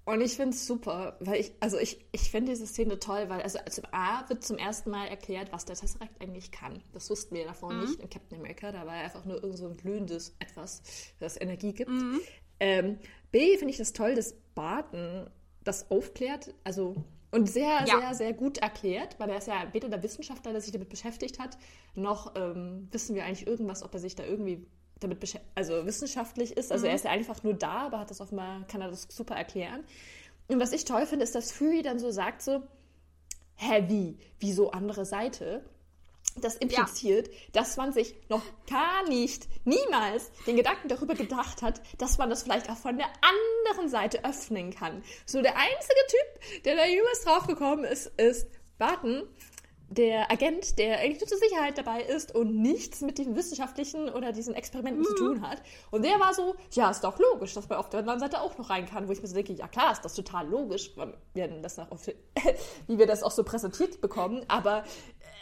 Und 0.05 0.21
ich 0.21 0.35
finde 0.35 0.57
es 0.57 0.67
super, 0.67 1.17
weil 1.21 1.41
ich, 1.41 1.53
also 1.61 1.79
ich, 1.79 2.05
ich 2.11 2.33
finde 2.33 2.51
diese 2.51 2.67
Szene 2.67 2.99
toll, 2.99 3.29
weil 3.29 3.41
also 3.41 3.61
zum 3.71 3.85
A 3.93 4.29
wird 4.29 4.43
zum 4.43 4.59
ersten 4.59 4.91
Mal 4.91 5.07
erklärt, 5.07 5.53
was 5.53 5.65
der 5.65 5.77
Tesseract 5.77 6.21
eigentlich 6.21 6.51
kann. 6.51 6.83
Das 6.93 7.09
wussten 7.09 7.37
wir 7.37 7.45
davor 7.45 7.73
mhm. 7.73 7.83
nicht 7.83 8.01
in 8.01 8.11
Captain 8.11 8.41
America, 8.41 8.73
da 8.73 8.85
war 8.85 8.97
er 8.97 9.05
einfach 9.05 9.25
nur 9.25 9.41
irgend 9.41 9.59
so 9.59 9.69
ein 9.69 9.77
glühendes 9.77 10.35
Etwas, 10.41 10.83
das 11.21 11.41
Energie 11.41 11.73
gibt. 11.73 11.91
Mhm. 11.91 12.21
Ähm, 12.61 12.99
B 13.31 13.57
finde 13.57 13.71
ich 13.73 13.79
das 13.79 13.93
toll, 13.93 14.15
dass 14.15 14.35
Barton 14.55 15.29
das 15.65 15.91
aufklärt, 15.91 16.55
also 16.65 16.97
und 17.31 17.49
sehr, 17.49 17.85
ja. 17.87 17.99
sehr, 17.99 18.15
sehr 18.15 18.33
gut 18.35 18.59
erklärt, 18.59 19.19
weil 19.19 19.31
er 19.31 19.39
ist 19.39 19.49
ja 19.49 19.67
weder 19.73 19.89
der 19.89 20.03
Wissenschaftler, 20.03 20.53
der 20.53 20.61
sich 20.61 20.71
damit 20.71 20.91
beschäftigt 20.91 21.39
hat, 21.39 21.57
noch 21.95 22.35
ähm, 22.37 22.89
wissen 22.91 23.15
wir 23.15 23.25
eigentlich 23.25 23.47
irgendwas, 23.47 23.83
ob 23.83 23.95
er 23.95 24.01
sich 24.01 24.15
da 24.15 24.25
irgendwie 24.25 24.67
damit 25.01 25.41
also 25.55 25.87
wissenschaftlich 25.87 26.57
ist. 26.57 26.71
Also 26.71 26.85
mhm. 26.85 26.91
er 26.91 26.95
ist 26.97 27.05
ja 27.05 27.11
einfach 27.11 27.43
nur 27.43 27.55
da, 27.55 27.87
aber 27.87 28.01
hat 28.01 28.11
das 28.11 28.21
offenbar, 28.21 28.67
kann 28.67 28.83
er 28.83 28.91
das 28.91 29.09
super 29.11 29.35
erklären. 29.35 29.83
Und 30.49 30.61
was 30.61 30.73
ich 30.73 30.85
toll 30.85 31.07
finde, 31.07 31.25
ist, 31.25 31.35
dass 31.35 31.53
Fury 31.53 31.81
dann 31.83 31.99
so 31.99 32.11
sagt 32.11 32.43
so, 32.43 32.63
hä, 33.57 33.85
wie? 33.89 34.19
Wieso 34.39 34.71
andere 34.71 35.07
Seite? 35.07 35.65
Das 36.41 36.57
impliziert, 36.57 37.29
ja. 37.29 37.35
dass 37.53 37.77
man 37.77 37.93
sich 37.93 38.15
noch 38.29 38.43
gar 38.69 39.07
nicht, 39.09 39.49
niemals 39.65 40.31
den 40.47 40.57
Gedanken 40.57 40.89
darüber 40.89 41.15
gedacht 41.15 41.63
hat, 41.63 41.81
dass 41.99 42.19
man 42.19 42.31
das 42.31 42.43
vielleicht 42.43 42.71
auch 42.71 42.77
von 42.77 42.97
der 42.97 43.09
anderen 43.67 43.89
Seite 43.89 44.25
öffnen 44.25 44.75
kann. 44.75 45.03
So 45.27 45.43
der 45.43 45.57
einzige 45.57 46.01
Typ, 46.09 46.63
der 46.65 46.77
da 46.77 46.87
jemals 46.87 47.25
draufgekommen 47.25 47.85
ist, 47.85 48.07
ist 48.19 48.47
Barton, 48.79 49.29
der 49.93 50.31
Agent, 50.31 50.79
der 50.79 50.99
eigentlich 51.01 51.21
nur 51.21 51.29
zur 51.29 51.39
Sicherheit 51.39 51.77
dabei 51.77 52.03
ist 52.03 52.35
und 52.35 52.57
nichts 52.57 53.03
mit 53.03 53.19
diesen 53.19 53.37
wissenschaftlichen 53.37 54.09
oder 54.09 54.33
diesen 54.33 54.55
Experimenten 54.55 55.03
mhm. 55.03 55.07
zu 55.07 55.15
tun 55.15 55.43
hat. 55.43 55.63
Und 55.91 56.05
der 56.05 56.19
war 56.19 56.33
so, 56.35 56.55
ja, 56.73 56.91
ist 56.91 57.05
doch 57.05 57.19
logisch, 57.19 57.53
dass 57.55 57.69
man 57.69 57.79
auf 57.79 57.91
der 57.91 58.01
anderen 58.01 58.21
Seite 58.21 58.41
auch 58.41 58.57
noch 58.57 58.71
rein 58.71 58.87
kann, 58.87 59.09
wo 59.09 59.13
ich 59.13 59.21
mir 59.21 59.29
so 59.29 59.35
denke, 59.35 59.53
ja 59.53 59.69
klar, 59.69 59.93
ist 59.93 60.05
das 60.05 60.15
total 60.15 60.49
logisch, 60.49 60.93
wir 61.35 61.49
das 61.61 61.79
auch 61.79 61.89
wie 62.87 62.99
wir 62.99 63.07
das 63.07 63.23
auch 63.23 63.31
so 63.31 63.45
präsentiert 63.45 64.01
bekommen. 64.01 64.45
Aber 64.49 64.85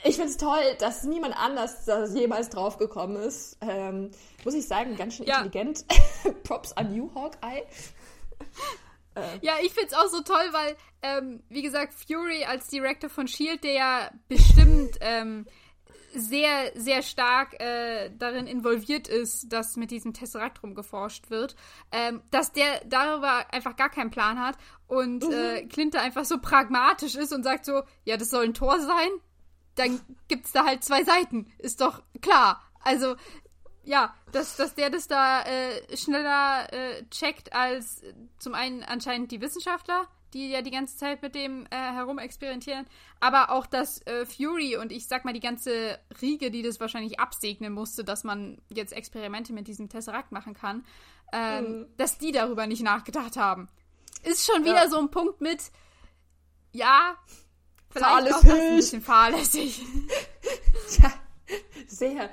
ich 0.05 0.17
finde 0.17 0.31
es 0.31 0.37
toll, 0.37 0.63
dass 0.79 1.05
niemand 1.05 1.37
anders 1.37 1.85
da 1.85 2.07
jemals 2.07 2.49
drauf 2.49 2.79
gekommen 2.79 3.17
ist. 3.17 3.59
Ähm, 3.61 4.11
muss 4.45 4.55
ich 4.55 4.67
sagen, 4.67 4.97
ganz 4.97 5.15
schön 5.15 5.27
ja. 5.27 5.43
intelligent. 5.43 5.85
Props 6.45 6.73
an 6.73 6.95
you, 6.95 7.11
Hawkeye. 7.15 7.63
Äh. 9.15 9.39
Ja, 9.43 9.55
ich 9.63 9.73
find's 9.73 9.95
auch 9.95 10.09
so 10.09 10.23
toll, 10.23 10.49
weil, 10.53 10.77
ähm, 11.03 11.43
wie 11.49 11.63
gesagt, 11.63 11.95
Fury 11.95 12.45
als 12.45 12.69
Director 12.69 13.11
von 13.11 13.29
Shield, 13.29 13.65
der 13.65 13.73
ja 13.73 14.11
bestimmt 14.29 14.97
ähm, 15.01 15.47
sehr, 16.13 16.73
sehr 16.75 17.03
stark 17.03 17.61
äh, 17.61 18.11
darin 18.17 18.47
involviert 18.47 19.09
ist, 19.09 19.53
dass 19.53 19.77
mit 19.77 19.91
diesem 19.91 20.13
Tesseract 20.13 20.63
rumgeforscht 20.63 21.31
wird, 21.31 21.57
ähm, 21.93 22.23
dass 22.31 22.53
der 22.53 22.83
darüber 22.87 23.53
einfach 23.53 23.77
gar 23.77 23.91
keinen 23.91 24.11
Plan 24.11 24.41
hat 24.41 24.57
und 24.87 25.25
mhm. 25.25 25.33
äh, 25.33 25.67
Clint 25.67 25.95
da 25.95 26.01
einfach 26.01 26.25
so 26.25 26.39
pragmatisch 26.39 27.15
ist 27.15 27.33
und 27.33 27.43
sagt 27.43 27.65
so, 27.65 27.83
ja, 28.05 28.17
das 28.17 28.31
soll 28.31 28.45
ein 28.45 28.55
Tor 28.55 28.81
sein, 28.81 29.11
dann 29.75 30.01
gibt's 30.29 30.53
da 30.53 30.65
halt 30.65 30.85
zwei 30.85 31.05
Seiten, 31.05 31.53
ist 31.59 31.81
doch 31.81 32.03
klar. 32.21 32.63
Also 32.81 33.17
ja, 33.85 34.15
dass, 34.33 34.57
dass 34.57 34.75
der 34.75 34.91
das 34.91 35.09
da 35.09 35.43
äh, 35.43 35.97
schneller 35.97 36.73
äh, 36.73 37.05
checkt 37.11 37.53
als 37.53 38.03
zum 38.39 38.55
einen 38.55 38.83
anscheinend 38.83 39.33
die 39.33 39.41
Wissenschaftler, 39.41 40.07
die 40.35 40.51
ja 40.51 40.63
die 40.63 40.71
ganze 40.71 40.97
Zeit 40.97 41.23
mit 41.23 41.35
dem 41.35 41.67
äh, 41.67 41.77
herumexperimentieren, 41.77 42.87
aber 43.21 43.51
auch 43.51 43.67
dass 43.67 44.07
äh, 44.07 44.27
Fury 44.27 44.77
und 44.77 44.93
ich 44.93 45.09
sag 45.09 45.25
mal 45.25 45.33
die 45.33 45.41
ganze 45.41 45.99
Riege, 46.21 46.51
die 46.51 46.63
das 46.63 46.79
wahrscheinlich 46.79 47.19
absegnen 47.19 47.73
musste, 47.73 48.05
dass 48.05 48.23
man 48.23 48.61
jetzt 48.69 48.93
Experimente 48.93 49.53
mit 49.53 49.67
diesem 49.67 49.89
Tesseract 49.89 50.31
machen 50.31 50.55
kann, 50.55 50.85
ähm, 51.33 51.65
mhm. 51.65 51.87
dass 51.97 52.19
die 52.19 52.33
darüber 52.33 52.67
nicht 52.67 52.83
nachgedacht 52.83 53.37
haben. 53.37 53.69
Ist 54.23 54.47
schon 54.47 54.65
wieder 54.65 54.85
ja. 54.85 54.89
so 54.89 54.99
ein 54.99 55.11
Punkt 55.11 55.41
mit, 55.41 55.73
ja, 56.73 57.17
vielleicht 57.91 58.35
auch 58.35 58.45
ein 58.45 58.77
bisschen 58.77 59.03
fahrlässig. 59.03 59.83
ja, 61.03 61.13
sehr. 61.87 62.31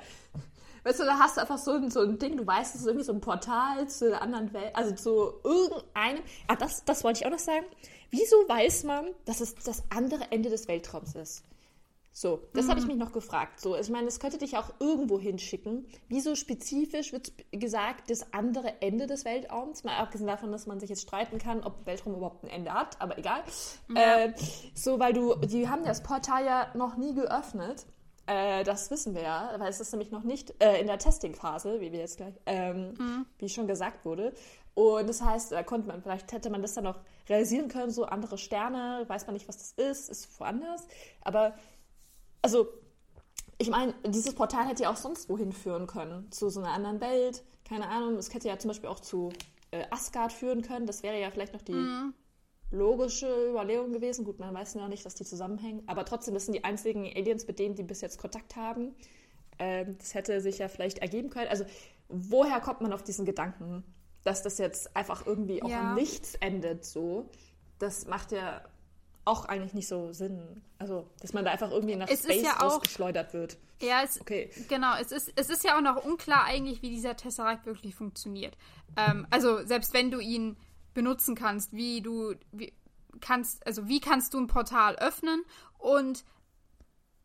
Weißt 0.84 1.00
du, 1.00 1.04
da 1.04 1.18
hast 1.18 1.36
du 1.36 1.40
einfach 1.42 1.58
so 1.58 1.72
ein, 1.72 1.90
so 1.90 2.00
ein 2.00 2.18
Ding, 2.18 2.36
du 2.36 2.46
weißt, 2.46 2.74
es 2.74 2.82
ist 2.82 2.86
irgendwie 2.86 3.04
so 3.04 3.12
ein 3.12 3.20
Portal 3.20 3.88
zu 3.88 4.08
der 4.08 4.22
anderen 4.22 4.52
Welt, 4.52 4.74
also 4.74 4.94
zu 4.94 5.34
irgendeinem. 5.44 6.22
Ah, 6.46 6.56
das, 6.56 6.84
das 6.84 7.04
wollte 7.04 7.20
ich 7.20 7.26
auch 7.26 7.30
noch 7.30 7.38
sagen. 7.38 7.66
Wieso 8.10 8.36
weiß 8.48 8.84
man, 8.84 9.06
dass 9.26 9.40
es 9.40 9.54
das 9.56 9.82
andere 9.90 10.30
Ende 10.30 10.48
des 10.48 10.66
Weltraums 10.66 11.14
ist? 11.14 11.42
So, 12.20 12.48
das 12.52 12.64
mhm. 12.64 12.70
habe 12.70 12.80
ich 12.80 12.86
mich 12.88 12.96
noch 12.96 13.12
gefragt. 13.12 13.60
So, 13.60 13.76
ich 13.76 13.90
meine, 13.90 14.08
es 14.08 14.18
könnte 14.18 14.38
dich 14.38 14.56
auch 14.56 14.72
irgendwo 14.80 15.20
hinschicken. 15.20 15.86
Wieso 16.08 16.34
spezifisch 16.34 17.12
wird 17.12 17.30
gesagt, 17.52 18.10
das 18.10 18.32
andere 18.32 18.82
Ende 18.82 19.06
des 19.06 19.24
Weltraums? 19.24 19.84
Mal 19.84 19.98
abgesehen 19.98 20.26
davon, 20.26 20.50
dass 20.50 20.66
man 20.66 20.80
sich 20.80 20.90
jetzt 20.90 21.02
streiten 21.02 21.38
kann, 21.38 21.62
ob 21.62 21.86
Weltraum 21.86 22.16
überhaupt 22.16 22.42
ein 22.42 22.50
Ende 22.50 22.74
hat, 22.74 23.00
aber 23.00 23.18
egal. 23.18 23.44
Ja. 23.94 24.24
Äh, 24.24 24.34
so, 24.74 24.98
weil 24.98 25.12
du, 25.12 25.36
die 25.36 25.68
haben 25.68 25.84
das 25.84 26.02
Portal 26.02 26.44
ja 26.44 26.66
noch 26.74 26.96
nie 26.96 27.14
geöffnet. 27.14 27.86
Äh, 28.26 28.64
das 28.64 28.90
wissen 28.90 29.14
wir 29.14 29.22
ja, 29.22 29.54
weil 29.58 29.68
es 29.68 29.78
ist 29.78 29.92
nämlich 29.92 30.10
noch 30.10 30.24
nicht 30.24 30.60
äh, 30.60 30.80
in 30.80 30.88
der 30.88 30.98
Testing-Phase, 30.98 31.80
wie 31.80 31.92
wir 31.92 32.00
jetzt 32.00 32.16
gleich, 32.16 32.34
ähm, 32.46 32.94
mhm. 32.98 33.26
wie 33.38 33.48
schon 33.48 33.68
gesagt 33.68 34.04
wurde. 34.04 34.32
Und 34.74 35.08
das 35.08 35.22
heißt, 35.22 35.52
da 35.52 35.62
konnte 35.62 35.86
man, 35.86 36.02
vielleicht 36.02 36.32
hätte 36.32 36.50
man 36.50 36.62
das 36.62 36.74
dann 36.74 36.84
noch 36.84 36.98
realisieren 37.28 37.68
können, 37.68 37.92
so 37.92 38.06
andere 38.06 38.38
Sterne, 38.38 39.04
weiß 39.06 39.26
man 39.26 39.34
nicht, 39.34 39.46
was 39.46 39.56
das 39.56 39.72
ist, 39.72 40.08
ist 40.08 40.40
woanders. 40.40 40.88
Aber, 41.20 41.54
also, 42.42 42.68
ich 43.58 43.70
meine, 43.70 43.94
dieses 44.06 44.34
Portal 44.34 44.68
hätte 44.68 44.84
ja 44.84 44.92
auch 44.92 44.96
sonst 44.96 45.28
wohin 45.28 45.52
führen 45.52 45.86
können, 45.86 46.30
zu 46.30 46.48
so 46.48 46.60
einer 46.60 46.72
anderen 46.72 47.00
Welt. 47.00 47.44
Keine 47.64 47.88
Ahnung, 47.88 48.16
es 48.16 48.32
hätte 48.32 48.48
ja 48.48 48.58
zum 48.58 48.68
Beispiel 48.68 48.88
auch 48.88 49.00
zu 49.00 49.30
äh, 49.70 49.84
Asgard 49.90 50.32
führen 50.32 50.62
können. 50.62 50.86
Das 50.86 51.02
wäre 51.02 51.20
ja 51.20 51.30
vielleicht 51.30 51.52
noch 51.52 51.62
die 51.62 51.72
mhm 51.72 52.14
logische 52.70 53.50
Überlegung 53.50 53.92
gewesen. 53.92 54.24
Gut, 54.24 54.38
man 54.38 54.54
weiß 54.54 54.74
ja 54.74 54.88
nicht, 54.88 55.04
dass 55.04 55.14
die 55.14 55.24
zusammenhängen, 55.24 55.82
aber 55.86 56.04
trotzdem, 56.04 56.34
das 56.34 56.44
sind 56.46 56.54
die 56.54 56.64
einzigen 56.64 57.04
Aliens, 57.04 57.46
mit 57.46 57.58
denen 57.58 57.74
die 57.74 57.82
bis 57.82 58.00
jetzt 58.00 58.18
Kontakt 58.18 58.56
haben. 58.56 58.94
Ähm, 59.58 59.96
das 59.98 60.14
hätte 60.14 60.40
sich 60.40 60.58
ja 60.58 60.68
vielleicht 60.68 60.98
ergeben 60.98 61.30
können. 61.30 61.48
Also, 61.48 61.64
woher 62.08 62.60
kommt 62.60 62.80
man 62.80 62.92
auf 62.92 63.02
diesen 63.02 63.24
Gedanken, 63.24 63.84
dass 64.24 64.42
das 64.42 64.58
jetzt 64.58 64.94
einfach 64.96 65.26
irgendwie 65.26 65.62
auch 65.62 65.68
ja. 65.68 65.94
nichts 65.94 66.34
endet 66.36 66.84
so? 66.84 67.30
Das 67.78 68.06
macht 68.06 68.32
ja 68.32 68.62
auch 69.28 69.44
eigentlich 69.44 69.74
nicht 69.74 69.88
so 69.88 70.12
Sinn. 70.12 70.62
Also, 70.78 71.08
dass 71.20 71.32
man 71.32 71.44
da 71.44 71.50
einfach 71.50 71.70
irgendwie 71.70 71.96
nach 71.96 72.08
es 72.08 72.22
Space 72.22 72.42
ja 72.42 72.60
ausgeschleudert 72.60 73.34
wird. 73.34 73.58
Ja, 73.80 74.02
es, 74.02 74.20
okay. 74.20 74.50
genau. 74.68 74.96
Es 75.00 75.12
ist, 75.12 75.32
es 75.36 75.50
ist 75.50 75.64
ja 75.64 75.76
auch 75.76 75.80
noch 75.80 76.04
unklar 76.04 76.44
eigentlich, 76.44 76.82
wie 76.82 76.90
dieser 76.90 77.16
Tesseract 77.16 77.66
wirklich 77.66 77.94
funktioniert. 77.94 78.56
Ähm, 78.96 79.26
also, 79.30 79.64
selbst 79.64 79.92
wenn 79.94 80.10
du 80.10 80.18
ihn 80.18 80.56
benutzen 80.94 81.34
kannst, 81.34 81.72
wie 81.72 82.00
du 82.00 82.34
wie 82.52 82.72
kannst, 83.20 83.66
also 83.66 83.88
wie 83.88 84.00
kannst 84.00 84.34
du 84.34 84.38
ein 84.38 84.46
Portal 84.46 84.96
öffnen 84.96 85.44
und 85.78 86.24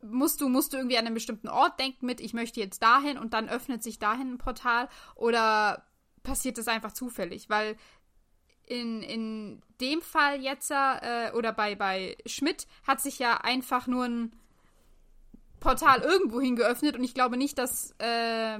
musst 0.01 0.41
du, 0.41 0.49
musst 0.49 0.73
du 0.73 0.77
irgendwie 0.77 0.97
an 0.97 1.05
einen 1.05 1.15
bestimmten 1.15 1.47
Ort 1.47 1.79
denken 1.79 2.05
mit, 2.05 2.19
ich 2.19 2.33
möchte 2.33 2.59
jetzt 2.59 2.83
dahin 2.83 3.17
und 3.17 3.33
dann 3.33 3.49
öffnet 3.49 3.83
sich 3.83 3.99
dahin 3.99 4.33
ein 4.33 4.37
Portal 4.37 4.89
oder 5.15 5.85
passiert 6.23 6.57
das 6.57 6.67
einfach 6.67 6.91
zufällig? 6.91 7.49
Weil 7.49 7.77
in, 8.65 9.01
in 9.01 9.61
dem 9.81 10.01
Fall 10.01 10.41
jetzt 10.41 10.71
äh, 10.71 11.31
oder 11.33 11.51
bei, 11.51 11.75
bei 11.75 12.17
Schmidt 12.25 12.67
hat 12.87 13.01
sich 13.01 13.19
ja 13.19 13.37
einfach 13.37 13.87
nur 13.87 14.05
ein 14.05 14.35
Portal 15.59 16.01
irgendwohin 16.01 16.55
geöffnet 16.55 16.97
und 16.97 17.03
ich 17.03 17.13
glaube 17.13 17.37
nicht, 17.37 17.57
dass 17.57 17.91
äh, 17.99 18.59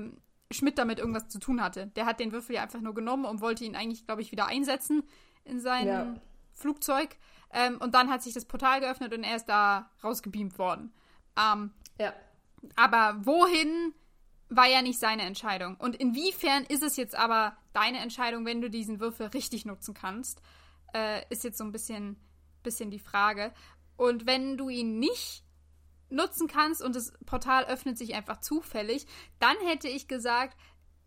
Schmidt 0.52 0.78
damit 0.78 1.00
irgendwas 1.00 1.28
zu 1.28 1.40
tun 1.40 1.62
hatte. 1.62 1.88
Der 1.88 2.06
hat 2.06 2.20
den 2.20 2.32
Würfel 2.32 2.56
ja 2.56 2.64
einfach 2.64 2.82
nur 2.82 2.94
genommen 2.94 3.26
und 3.26 3.42
wollte 3.42 3.66
ihn 3.66 3.76
eigentlich, 3.76 4.06
glaube 4.06 4.22
ich, 4.22 4.32
wieder 4.32 4.48
einsetzen 4.48 5.04
in 5.44 5.60
sein 5.60 5.88
ja. 5.88 6.16
Flugzeug. 6.54 7.18
Ähm, 7.52 7.78
und 7.82 7.94
dann 7.94 8.10
hat 8.10 8.24
sich 8.24 8.34
das 8.34 8.46
Portal 8.46 8.80
geöffnet 8.80 9.14
und 9.14 9.24
er 9.24 9.36
ist 9.36 9.46
da 9.46 9.90
rausgebeamt 10.04 10.58
worden. 10.58 10.94
Ähm, 11.38 11.72
ja. 12.00 12.14
Aber 12.76 13.18
wohin 13.26 13.94
war 14.56 14.68
ja 14.68 14.82
nicht 14.82 15.00
seine 15.00 15.24
Entscheidung. 15.24 15.76
Und 15.78 15.96
inwiefern 15.96 16.64
ist 16.66 16.84
es 16.84 16.96
jetzt 16.98 17.16
aber 17.16 17.58
deine 17.74 18.00
Entscheidung, 18.00 18.46
wenn 18.46 18.62
du 18.62 18.70
diesen 18.70 19.00
Würfel 19.00 19.28
richtig 19.28 19.66
nutzen 19.66 19.94
kannst, 19.94 20.42
äh, 20.94 21.22
ist 21.30 21.44
jetzt 21.44 21.58
so 21.58 21.64
ein 21.64 21.72
bisschen, 21.72 22.18
bisschen 22.64 22.92
die 22.92 23.00
Frage. 23.00 23.54
Und 23.98 24.26
wenn 24.26 24.58
du 24.58 24.70
ihn 24.70 25.00
nicht 25.00 25.44
nutzen 26.10 26.48
kannst 26.48 26.82
und 26.82 26.96
das 26.96 27.14
Portal 27.26 27.66
öffnet 27.66 27.98
sich 27.98 28.16
einfach 28.16 28.40
zufällig, 28.40 29.08
dann 29.40 29.56
hätte 29.66 29.88
ich 29.88 30.08
gesagt, 30.08 30.58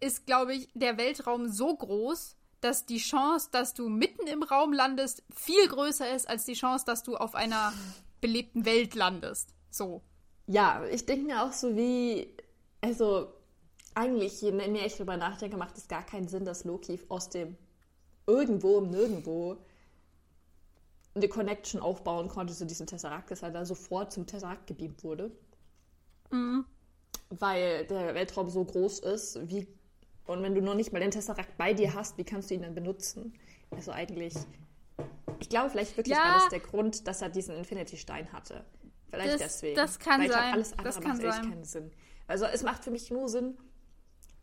ist, 0.01 0.27
glaube 0.27 0.55
ich, 0.55 0.69
der 0.75 0.99
Weltraum 0.99 1.49
so 1.49 1.75
groß, 1.75 2.37
dass 2.61 2.87
die 2.87 2.99
Chance, 2.99 3.49
dass 3.53 3.75
du 3.75 3.89
mitten 3.89 4.27
im 4.27 4.43
Raum 4.43 4.73
landest, 4.73 5.23
viel 5.35 5.69
größer 5.69 6.15
ist 6.15 6.29
als 6.29 6.45
die 6.45 6.55
Chance, 6.55 6.85
dass 6.85 7.03
du 7.03 7.17
auf 7.17 7.35
einer 7.35 7.73
belebten 8.21 8.65
Welt 8.65 8.95
landest. 8.95 9.55
So. 9.71 10.03
Ja, 10.47 10.85
ich 10.91 11.07
denke 11.07 11.27
mir 11.27 11.43
auch 11.43 11.53
so 11.53 11.77
wie, 11.77 12.35
also 12.81 13.33
eigentlich, 13.97 14.41
je 14.43 14.53
mehr 14.53 14.87
ich 14.87 14.95
darüber 14.95 15.17
nachdenke, 15.17 15.57
macht 15.57 15.77
es 15.79 15.89
gar 15.89 16.05
keinen 16.05 16.29
Sinn, 16.29 16.45
dass 16.45 16.65
Loki 16.65 17.01
aus 17.09 17.31
dem 17.31 17.57
irgendwo 18.27 18.79
im 18.79 18.91
Nirgendwo 18.91 19.57
eine 21.15 21.29
Connection 21.29 21.81
aufbauen 21.81 22.29
konnte 22.29 22.53
zu 22.55 22.67
diesem 22.67 22.87
Tesseract, 22.87 23.31
dass 23.31 23.43
er 23.43 23.51
da 23.51 23.65
sofort 23.65 24.13
zum 24.13 24.27
Tesseract 24.27 24.67
gebeamt 24.67 25.03
wurde. 25.03 25.31
Mhm. 26.31 26.67
Weil 27.31 27.87
der 27.87 28.15
Weltraum 28.15 28.51
so 28.51 28.65
groß 28.65 29.01
ist, 29.01 29.49
wie 29.49 29.67
und 30.27 30.43
wenn 30.43 30.55
du 30.55 30.61
noch 30.61 30.75
nicht 30.75 30.93
mal 30.93 30.99
den 30.99 31.13
Tesseract 31.13 31.57
bei 31.57 31.73
dir 31.73 31.95
hast, 31.95 32.19
wie 32.19 32.25
kannst 32.25 32.51
du 32.51 32.55
ihn 32.55 32.63
dann 32.63 32.75
benutzen? 32.75 33.33
Also 33.71 33.93
eigentlich, 33.93 34.35
ich 35.39 35.49
glaube 35.49 35.71
vielleicht 35.71 35.97
wirklich 35.97 36.17
ja. 36.17 36.23
war 36.23 36.35
das 36.35 36.49
der 36.49 36.61
Grund, 36.61 37.07
dass 37.07 37.23
er 37.23 37.31
diesen 37.31 37.55
Infinity-Stein 37.57 38.33
hatte. 38.33 38.65
Vielleicht 39.09 39.35
das, 39.35 39.39
deswegen. 39.39 39.77
Das 39.77 39.99
kann 39.99 40.21
Weil 40.21 40.31
sein. 40.31 40.53
alles 40.53 40.73
andere 40.73 40.87
das 40.87 41.01
macht 41.01 41.23
echt 41.23 41.43
keinen 41.43 41.65
Sinn. 41.65 41.93
Also 42.27 42.45
es 42.47 42.63
macht 42.65 42.83
für 42.83 42.91
mich 42.91 43.11
nur 43.11 43.29
Sinn, 43.29 43.57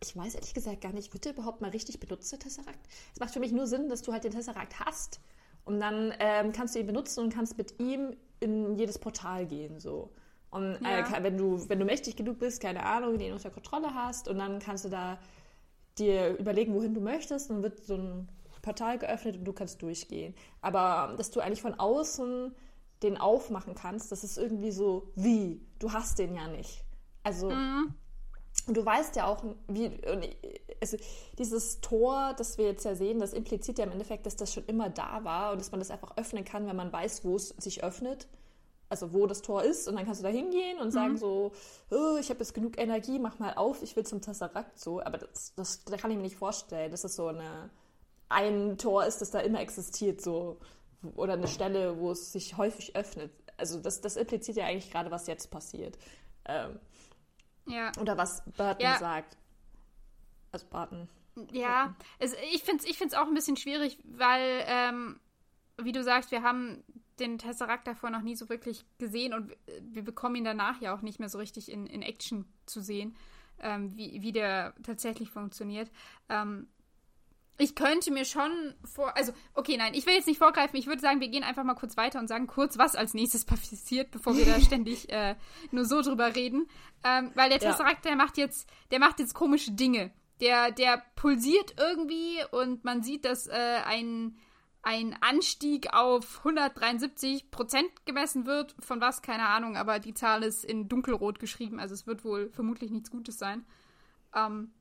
ich 0.03 0.15
weiß 0.15 0.35
ehrlich 0.35 0.53
gesagt 0.53 0.81
gar 0.81 0.93
nicht, 0.93 1.13
wird 1.13 1.25
der 1.25 1.33
überhaupt 1.33 1.61
mal 1.61 1.71
richtig 1.71 1.99
benutzt, 1.99 2.31
der 2.31 2.39
Tesseract? 2.39 2.87
Es 3.13 3.19
macht 3.19 3.31
für 3.31 3.39
mich 3.39 3.51
nur 3.51 3.67
Sinn, 3.67 3.89
dass 3.89 4.01
du 4.01 4.11
halt 4.11 4.23
den 4.23 4.31
Tesseract 4.31 4.79
hast 4.79 5.19
und 5.65 5.79
dann 5.79 6.13
ähm, 6.19 6.51
kannst 6.51 6.75
du 6.75 6.79
ihn 6.79 6.87
benutzen 6.87 7.23
und 7.23 7.33
kannst 7.33 7.57
mit 7.57 7.79
ihm 7.79 8.15
in 8.39 8.75
jedes 8.75 8.99
Portal 8.99 9.45
gehen, 9.45 9.79
so. 9.79 10.11
Und 10.51 10.75
äh, 10.85 10.99
ja. 10.99 11.23
wenn, 11.23 11.37
du, 11.37 11.67
wenn 11.67 11.79
du 11.79 11.85
mächtig 11.85 12.15
genug 12.15 12.37
bist, 12.37 12.61
keine 12.61 12.85
Ahnung, 12.85 13.17
den 13.17 13.33
unter 13.33 13.49
Kontrolle 13.49 13.95
hast 13.95 14.27
und 14.27 14.37
dann 14.37 14.59
kannst 14.59 14.85
du 14.85 14.89
da 14.89 15.17
dir 15.97 16.37
überlegen, 16.37 16.73
wohin 16.75 16.93
du 16.93 17.01
möchtest, 17.01 17.49
dann 17.49 17.63
wird 17.63 17.83
so 17.83 17.95
ein 17.95 18.29
Portal 18.61 18.97
geöffnet 18.97 19.37
und 19.37 19.45
du 19.45 19.53
kannst 19.53 19.81
durchgehen. 19.81 20.35
Aber 20.61 21.15
dass 21.17 21.31
du 21.31 21.39
eigentlich 21.39 21.61
von 21.61 21.73
außen 21.73 22.53
den 23.01 23.17
aufmachen 23.17 23.75
kannst, 23.75 24.11
das 24.11 24.23
ist 24.23 24.37
irgendwie 24.37 24.71
so, 24.71 25.11
wie? 25.15 25.61
Du 25.79 25.91
hast 25.91 26.19
den 26.19 26.35
ja 26.35 26.47
nicht. 26.47 26.85
Also, 27.23 27.49
mhm. 27.49 27.93
Und 28.67 28.77
du 28.77 28.85
weißt 28.85 29.15
ja 29.15 29.27
auch, 29.27 29.43
wie, 29.67 29.91
also 30.81 30.97
dieses 31.37 31.81
Tor, 31.81 32.33
das 32.37 32.57
wir 32.57 32.65
jetzt 32.65 32.85
ja 32.85 32.95
sehen, 32.95 33.19
das 33.19 33.33
impliziert 33.33 33.77
ja 33.77 33.85
im 33.85 33.91
Endeffekt, 33.91 34.25
dass 34.25 34.35
das 34.35 34.53
schon 34.53 34.65
immer 34.67 34.89
da 34.89 35.23
war 35.23 35.51
und 35.51 35.59
dass 35.59 35.71
man 35.71 35.79
das 35.79 35.91
einfach 35.91 36.15
öffnen 36.17 36.45
kann, 36.45 36.67
wenn 36.67 36.75
man 36.75 36.91
weiß, 36.91 37.25
wo 37.25 37.35
es 37.35 37.49
sich 37.49 37.83
öffnet. 37.83 38.27
also 38.93 39.11
wo 39.11 39.25
das 39.25 39.41
Tor 39.41 39.63
ist 39.63 39.87
und 39.87 39.95
dann 39.95 40.05
kannst 40.05 40.21
du 40.21 40.23
da 40.23 40.29
hingehen 40.29 40.77
und 40.79 40.87
mhm. 40.87 40.91
sagen 40.91 41.17
so, 41.17 41.51
oh, 41.89 42.17
ich 42.19 42.29
habe 42.29 42.39
jetzt 42.39 42.53
genug 42.53 42.77
Energie, 42.77 43.17
mach 43.17 43.39
mal 43.39 43.55
auf, 43.55 43.81
ich 43.81 43.95
will 43.95 44.05
zum 44.05 44.21
Tesseract 44.21 44.79
so. 44.79 45.01
Aber 45.01 45.17
das, 45.17 45.53
das, 45.55 45.83
das 45.83 45.99
kann 45.99 46.11
ich 46.11 46.17
mir 46.17 46.23
nicht 46.23 46.35
vorstellen, 46.35 46.91
dass 46.91 47.03
es 47.03 47.15
so 47.15 47.27
eine, 47.27 47.71
ein 48.29 48.77
Tor 48.77 49.03
ist, 49.05 49.19
das 49.21 49.31
da 49.31 49.39
immer 49.39 49.61
existiert 49.61 50.21
so 50.21 50.57
oder 51.15 51.33
eine 51.33 51.47
Stelle, 51.47 51.99
wo 51.99 52.11
es 52.11 52.31
sich 52.31 52.55
häufig 52.57 52.95
öffnet. 52.95 53.31
Also 53.57 53.79
das, 53.79 54.01
das 54.01 54.15
impliziert 54.15 54.57
ja 54.57 54.65
eigentlich 54.65 54.91
gerade, 54.91 55.09
was 55.09 55.25
jetzt 55.27 55.49
passiert. 55.49 55.97
Ähm, 56.45 56.79
ja. 57.65 57.91
Oder 57.99 58.17
was 58.17 58.43
Burton 58.57 58.81
ja. 58.81 58.97
sagt. 58.97 59.37
Also 60.51 60.67
Barton. 60.67 61.07
Ja, 61.51 61.95
es, 62.19 62.35
ich 62.53 62.63
finde 62.63 62.83
es 62.83 62.89
ich 62.89 62.97
find's 62.97 63.15
auch 63.15 63.27
ein 63.27 63.33
bisschen 63.33 63.57
schwierig, 63.57 63.97
weil, 64.03 64.63
ähm, 64.67 65.19
wie 65.81 65.91
du 65.91 66.03
sagst, 66.03 66.31
wir 66.31 66.43
haben 66.43 66.83
den 67.19 67.37
Tesseract 67.37 67.87
davor 67.87 68.09
noch 68.09 68.21
nie 68.21 68.35
so 68.35 68.49
wirklich 68.49 68.85
gesehen 68.97 69.33
und 69.33 69.51
wir 69.81 70.03
bekommen 70.03 70.35
ihn 70.35 70.43
danach 70.43 70.81
ja 70.81 70.95
auch 70.95 71.01
nicht 71.01 71.19
mehr 71.19 71.29
so 71.29 71.37
richtig 71.37 71.71
in, 71.71 71.87
in 71.87 72.01
Action 72.01 72.45
zu 72.65 72.81
sehen, 72.81 73.15
ähm, 73.59 73.95
wie, 73.95 74.21
wie 74.21 74.31
der 74.31 74.73
tatsächlich 74.83 75.29
funktioniert. 75.29 75.91
Ähm, 76.29 76.67
ich 77.57 77.75
könnte 77.75 78.11
mir 78.11 78.25
schon 78.25 78.73
vor, 78.83 79.15
also, 79.15 79.31
okay, 79.53 79.77
nein, 79.77 79.93
ich 79.93 80.05
will 80.05 80.15
jetzt 80.15 80.27
nicht 80.27 80.39
vorgreifen. 80.39 80.77
Ich 80.77 80.87
würde 80.87 81.01
sagen, 81.01 81.21
wir 81.21 81.27
gehen 81.27 81.43
einfach 81.43 81.63
mal 81.63 81.75
kurz 81.75 81.97
weiter 81.97 82.19
und 82.19 82.27
sagen 82.27 82.47
kurz, 82.47 82.77
was 82.77 82.95
als 82.95 83.13
nächstes 83.13 83.45
passiert, 83.45 84.11
bevor 84.11 84.35
wir 84.35 84.45
da 84.45 84.59
ständig 84.61 85.11
äh, 85.11 85.35
nur 85.71 85.85
so 85.85 86.01
drüber 86.01 86.35
reden. 86.35 86.67
Ähm, 87.03 87.31
weil 87.35 87.49
der 87.49 87.59
Tesseract, 87.59 88.05
ja. 88.05 88.11
der 88.11 88.15
macht 88.15 88.37
jetzt, 88.37 88.67
der 88.91 88.99
macht 88.99 89.19
jetzt 89.19 89.33
komische 89.33 89.71
Dinge. 89.71 90.11
Der, 90.41 90.71
der 90.71 91.03
pulsiert 91.15 91.75
irgendwie 91.77 92.37
und 92.51 92.83
man 92.83 93.03
sieht, 93.03 93.23
dass 93.23 93.47
äh, 93.47 93.79
ein, 93.85 94.35
ein 94.81 95.15
Anstieg 95.21 95.93
auf 95.93 96.39
173 96.39 97.51
Prozent 97.51 98.05
gemessen 98.05 98.47
wird. 98.47 98.75
Von 98.79 98.99
was, 98.99 99.21
keine 99.21 99.47
Ahnung, 99.47 99.77
aber 99.77 99.99
die 99.99 100.15
Zahl 100.15 100.41
ist 100.41 100.65
in 100.65 100.89
dunkelrot 100.89 101.39
geschrieben, 101.39 101.79
also 101.79 101.93
es 101.93 102.07
wird 102.07 102.25
wohl 102.25 102.49
vermutlich 102.49 102.89
nichts 102.89 103.11
Gutes 103.11 103.37
sein. 103.37 103.63
Ähm, 104.35 104.73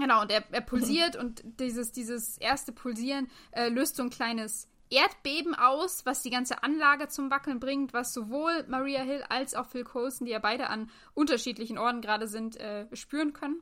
Genau, 0.00 0.22
und 0.22 0.30
er, 0.30 0.42
er 0.50 0.62
pulsiert 0.62 1.14
und 1.14 1.42
dieses, 1.60 1.92
dieses 1.92 2.38
erste 2.38 2.72
Pulsieren 2.72 3.28
äh, 3.52 3.68
löst 3.68 3.96
so 3.96 4.02
ein 4.02 4.08
kleines 4.08 4.66
Erdbeben 4.88 5.54
aus, 5.54 6.06
was 6.06 6.22
die 6.22 6.30
ganze 6.30 6.62
Anlage 6.62 7.08
zum 7.08 7.30
Wackeln 7.30 7.60
bringt, 7.60 7.92
was 7.92 8.14
sowohl 8.14 8.64
Maria 8.66 9.02
Hill 9.02 9.22
als 9.28 9.54
auch 9.54 9.66
Phil 9.66 9.84
Coulson, 9.84 10.24
die 10.24 10.32
ja 10.32 10.38
beide 10.38 10.68
an 10.68 10.90
unterschiedlichen 11.12 11.76
Orten 11.76 12.00
gerade 12.00 12.28
sind, 12.28 12.56
äh, 12.56 12.86
spüren 12.96 13.34
können. 13.34 13.60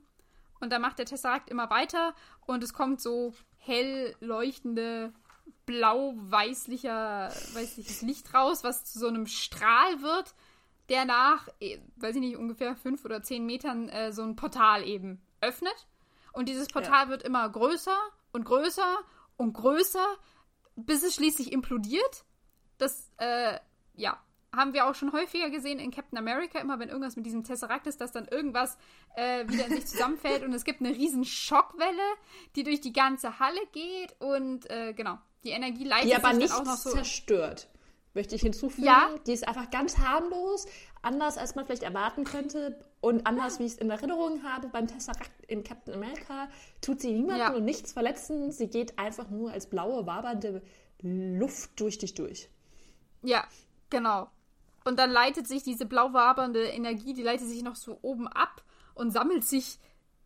Und 0.60 0.72
dann 0.72 0.80
macht 0.80 1.00
der 1.00 1.06
Tesseract 1.06 1.50
immer 1.50 1.70
weiter 1.70 2.14
und 2.46 2.62
es 2.62 2.72
kommt 2.72 3.00
so 3.00 3.34
hell 3.56 4.14
leuchtende, 4.20 5.12
blau-weißlicher, 5.66 7.30
weißliches 7.52 8.02
Licht 8.02 8.32
raus, 8.32 8.62
was 8.62 8.84
zu 8.84 9.00
so 9.00 9.08
einem 9.08 9.26
Strahl 9.26 10.02
wird, 10.02 10.34
der 10.88 11.04
nach, 11.04 11.48
äh, 11.58 11.78
weiß 11.96 12.14
ich 12.14 12.20
nicht, 12.20 12.36
ungefähr 12.36 12.76
fünf 12.76 13.04
oder 13.04 13.24
zehn 13.24 13.44
Metern 13.44 13.88
äh, 13.88 14.12
so 14.12 14.22
ein 14.22 14.36
Portal 14.36 14.86
eben 14.86 15.20
öffnet. 15.40 15.88
Und 16.38 16.48
dieses 16.48 16.68
Portal 16.68 17.06
ja. 17.06 17.08
wird 17.08 17.24
immer 17.24 17.48
größer 17.48 17.98
und 18.30 18.44
größer 18.44 18.98
und 19.36 19.54
größer, 19.54 20.06
bis 20.76 21.02
es 21.02 21.16
schließlich 21.16 21.50
implodiert. 21.50 22.24
Das, 22.76 23.10
äh, 23.16 23.58
ja, 23.94 24.22
haben 24.54 24.72
wir 24.72 24.86
auch 24.86 24.94
schon 24.94 25.12
häufiger 25.12 25.50
gesehen 25.50 25.80
in 25.80 25.90
Captain 25.90 26.16
America, 26.16 26.60
immer 26.60 26.78
wenn 26.78 26.90
irgendwas 26.90 27.16
mit 27.16 27.26
diesem 27.26 27.42
Tesseract 27.42 27.88
ist, 27.88 28.00
dass 28.00 28.12
dann 28.12 28.28
irgendwas 28.28 28.78
äh, 29.16 29.48
wieder 29.48 29.66
in 29.66 29.74
sich 29.74 29.88
zusammenfällt 29.88 30.44
und 30.44 30.52
es 30.52 30.62
gibt 30.62 30.80
eine 30.80 30.90
riesen 30.90 31.24
Schockwelle, 31.24 31.98
die 32.54 32.62
durch 32.62 32.80
die 32.80 32.92
ganze 32.92 33.40
Halle 33.40 33.60
geht 33.72 34.14
und 34.20 34.70
äh, 34.70 34.92
genau, 34.92 35.18
die 35.42 35.50
Energie 35.50 35.82
leitet 35.82 36.04
die 36.04 36.24
sich 36.24 36.36
nicht 36.36 36.54
auch 36.54 36.64
noch 36.64 36.76
so 36.76 36.90
zerstört. 36.90 37.68
Möchte 38.14 38.36
ich 38.36 38.42
hinzufügen. 38.42 38.86
Ja. 38.86 39.10
Die 39.26 39.32
ist 39.32 39.46
einfach 39.46 39.70
ganz 39.70 39.98
harmlos, 39.98 40.66
anders 41.02 41.36
als 41.36 41.56
man 41.56 41.66
vielleicht 41.66 41.82
erwarten 41.82 42.22
könnte 42.22 42.78
und 43.00 43.26
anders, 43.26 43.58
wie 43.58 43.64
ich 43.64 43.72
es 43.72 43.78
in 43.78 43.90
Erinnerung 43.90 44.42
habe, 44.42 44.68
beim 44.68 44.88
Tesseract 44.88 45.30
in 45.46 45.62
Captain 45.62 45.94
America 45.94 46.48
tut 46.80 47.00
sie 47.00 47.12
niemanden 47.12 47.40
ja. 47.40 47.54
und 47.54 47.64
nichts 47.64 47.92
verletzen. 47.92 48.50
Sie 48.50 48.68
geht 48.68 48.98
einfach 48.98 49.30
nur 49.30 49.52
als 49.52 49.68
blaue, 49.68 50.06
wabernde 50.06 50.62
Luft 51.00 51.78
durch 51.80 51.98
dich 51.98 52.14
durch. 52.14 52.48
Ja, 53.22 53.46
genau. 53.90 54.28
Und 54.84 54.98
dann 54.98 55.10
leitet 55.10 55.46
sich 55.46 55.62
diese 55.62 55.86
blau 55.86 56.12
wabernde 56.12 56.64
Energie, 56.64 57.14
die 57.14 57.22
leitet 57.22 57.48
sich 57.48 57.62
noch 57.62 57.76
so 57.76 57.98
oben 58.02 58.26
ab 58.26 58.64
und 58.94 59.12
sammelt 59.12 59.44
sich 59.44 59.78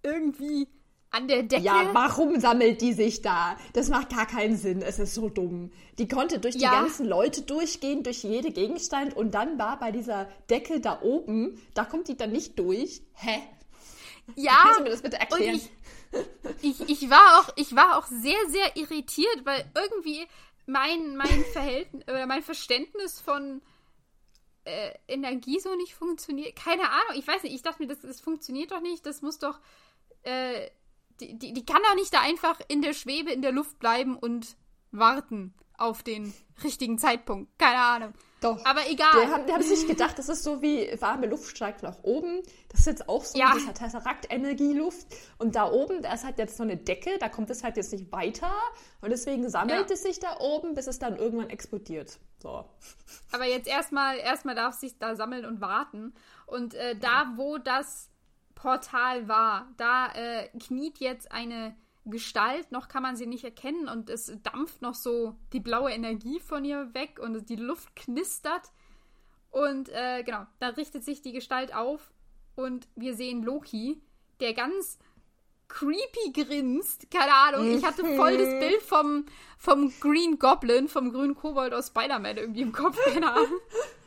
irgendwie 0.03 0.69
an 1.13 1.29
der 1.29 1.43
Decke. 1.43 1.63
Ja, 1.63 1.91
warum 1.93 2.41
sammelt 2.41 2.81
die 2.81 2.95
sich 2.95 3.23
da? 3.23 3.57
Das 3.75 3.89
macht 3.89 4.11
gar 4.11 4.27
keinen 4.27 4.57
Sinn. 4.57 4.83
Es 4.83 4.99
ist 4.99 5.15
so 5.15 5.29
dumm. 5.29 5.71
Die 5.99 6.09
konnte 6.09 6.39
durch 6.39 6.57
die 6.57 6.65
ganzen 6.65 7.07
Leute 7.07 7.43
durchgehen, 7.43 8.03
durch 8.03 8.25
jede 8.25 8.51
Gegenstand 8.51 9.15
und 9.15 9.33
dann 9.35 9.59
war 9.59 9.79
bei 9.79 9.93
dieser 9.93 10.25
Decke 10.49 10.81
da 10.81 11.01
oben, 11.03 11.61
da 11.75 11.85
kommt 11.85 12.09
die 12.09 12.17
dann 12.17 12.33
nicht 12.33 12.59
durch. 12.59 13.03
Hä? 13.15 13.43
Ja. 14.37 14.53
Kannst 14.63 14.81
du 14.81 14.85
mir 14.85 14.91
das 14.91 15.03
bitte 15.03 15.21
erklären? 15.21 15.61
Ich, 16.63 16.81
ich, 16.81 17.03
ich, 17.03 17.11
war 17.11 17.41
auch, 17.41 17.53
ich 17.57 17.77
war 17.77 17.99
auch 17.99 18.07
sehr, 18.07 18.39
sehr 18.49 18.77
irritiert, 18.77 19.45
weil 19.45 19.65
irgendwie 19.75 20.27
mein, 20.67 21.17
mein 21.17 21.45
Verhältnis 21.53 22.03
oder 22.09 22.27
mein 22.27 22.43
Verständnis 22.43 23.21
von 23.21 23.61
äh, 24.65 24.93
Energie 25.09 25.61
so 25.61 25.75
nicht 25.75 25.95
funktioniert. 25.95 26.57
Keine 26.57 26.89
Ahnung, 26.89 27.17
ich 27.17 27.27
weiß 27.27 27.43
nicht, 27.43 27.55
ich 27.55 27.63
dachte 27.63 27.83
mir, 27.83 27.89
das, 27.89 28.01
das 28.01 28.21
funktioniert 28.21 28.71
doch 28.71 28.81
nicht. 28.81 29.05
Das 29.05 29.21
muss 29.21 29.39
doch. 29.39 29.61
Äh, 30.23 30.71
die, 31.23 31.39
die, 31.39 31.53
die 31.53 31.65
kann 31.65 31.81
doch 31.89 31.95
nicht 31.95 32.13
da 32.13 32.21
einfach 32.21 32.61
in 32.69 32.83
der 32.83 32.93
Schwebe 32.93 33.31
in 33.31 33.43
der 33.43 33.53
Luft 33.53 33.79
bleiben 33.79 34.17
und 34.17 34.57
warten 34.91 35.55
auf 35.79 36.03
den 36.03 36.33
richtigen 36.63 36.99
Zeitpunkt. 36.99 37.59
Keine 37.59 37.79
Ahnung. 37.79 38.13
Doch. 38.41 38.65
Aber 38.65 38.89
egal. 38.89 39.09
Die 39.13 39.31
haben, 39.31 39.47
die 39.47 39.53
haben 39.53 39.63
sich 39.63 39.87
gedacht, 39.87 40.19
das 40.19 40.29
ist 40.29 40.43
so 40.43 40.63
wie 40.63 40.89
warme 41.01 41.27
Luft 41.27 41.57
steigt 41.57 41.83
nach 41.83 42.03
oben. 42.03 42.43
Das 42.69 42.81
ist 42.81 42.87
jetzt 42.87 43.09
auch 43.09 43.25
so, 43.25 43.39
ja. 43.39 43.53
das 43.55 43.67
hat 43.67 43.79
Tesseract-Energieluft. 43.79 45.07
Und 45.39 45.55
da 45.55 45.71
oben, 45.71 46.03
da 46.03 46.13
ist 46.13 46.25
halt 46.25 46.39
jetzt 46.39 46.57
so 46.57 46.63
eine 46.63 46.77
Decke, 46.77 47.19
da 47.19 47.29
kommt 47.29 47.51
es 47.51 47.63
halt 47.63 47.77
jetzt 47.77 47.93
nicht 47.93 48.11
weiter. 48.13 48.53
Und 49.01 49.11
deswegen 49.11 49.49
sammelt 49.49 49.89
ja. 49.89 49.95
es 49.95 50.03
sich 50.03 50.19
da 50.19 50.39
oben, 50.41 50.75
bis 50.75 50.89
es 50.89 50.99
dann 50.99 51.17
irgendwann 51.17 51.51
explodiert. 51.51 52.19
So. 52.41 52.65
Aber 53.31 53.45
jetzt 53.45 53.69
erstmal, 53.69 54.19
erstmal 54.19 54.57
darf 54.57 54.75
es 54.75 54.81
sich 54.81 54.99
da 54.99 55.15
sammeln 55.15 55.45
und 55.47 55.61
warten. 55.61 56.15
Und 56.47 56.75
äh, 56.75 56.97
da, 56.97 57.33
wo 57.37 57.59
das 57.59 58.12
Portal 58.63 59.27
war. 59.27 59.67
Da 59.77 60.13
äh, 60.13 60.49
kniet 60.57 60.99
jetzt 60.99 61.33
eine 61.33 61.75
Gestalt, 62.05 62.71
noch 62.71 62.87
kann 62.87 63.03
man 63.03 63.17
sie 63.17 63.27
nicht 63.27 63.43
erkennen 63.43 63.89
und 63.89 64.09
es 64.09 64.33
dampft 64.45 64.83
noch 64.83 64.95
so 64.95 65.37
die 65.53 65.59
blaue 65.59 65.91
Energie 65.91 66.39
von 66.39 66.65
ihr 66.65 66.95
weg 66.95 67.19
und 67.21 67.49
die 67.49 67.57
Luft 67.57 67.95
knistert. 67.97 68.71
Und 69.51 69.89
äh, 69.89 70.23
genau, 70.23 70.47
da 70.61 70.69
richtet 70.69 71.05
sich 71.05 71.23
die 71.23 71.33
Gestalt 71.33 71.75
auf 71.75 72.13
und 72.55 72.87
wir 72.95 73.17
sehen 73.17 73.43
Loki, 73.43 74.01
der 74.39 74.55
ganz 74.55 74.99
creepy 75.67 76.33
grinst. 76.33 77.11
Keine 77.11 77.35
Ahnung, 77.35 77.77
ich 77.77 77.85
hatte 77.85 78.05
voll 78.15 78.39
das 78.39 78.61
Bild 78.61 78.83
vom, 78.83 79.27
vom 79.59 79.93
Green 79.99 80.39
Goblin, 80.39 80.87
vom 80.87 81.13
grünen 81.13 81.35
Kobold 81.35 81.75
aus 81.75 81.89
Spider-Man 81.89 82.37
irgendwie 82.37 82.63
im 82.63 82.73
Kopf. 82.73 82.97
Keine 83.13 83.33
Ahnung. 83.33 83.49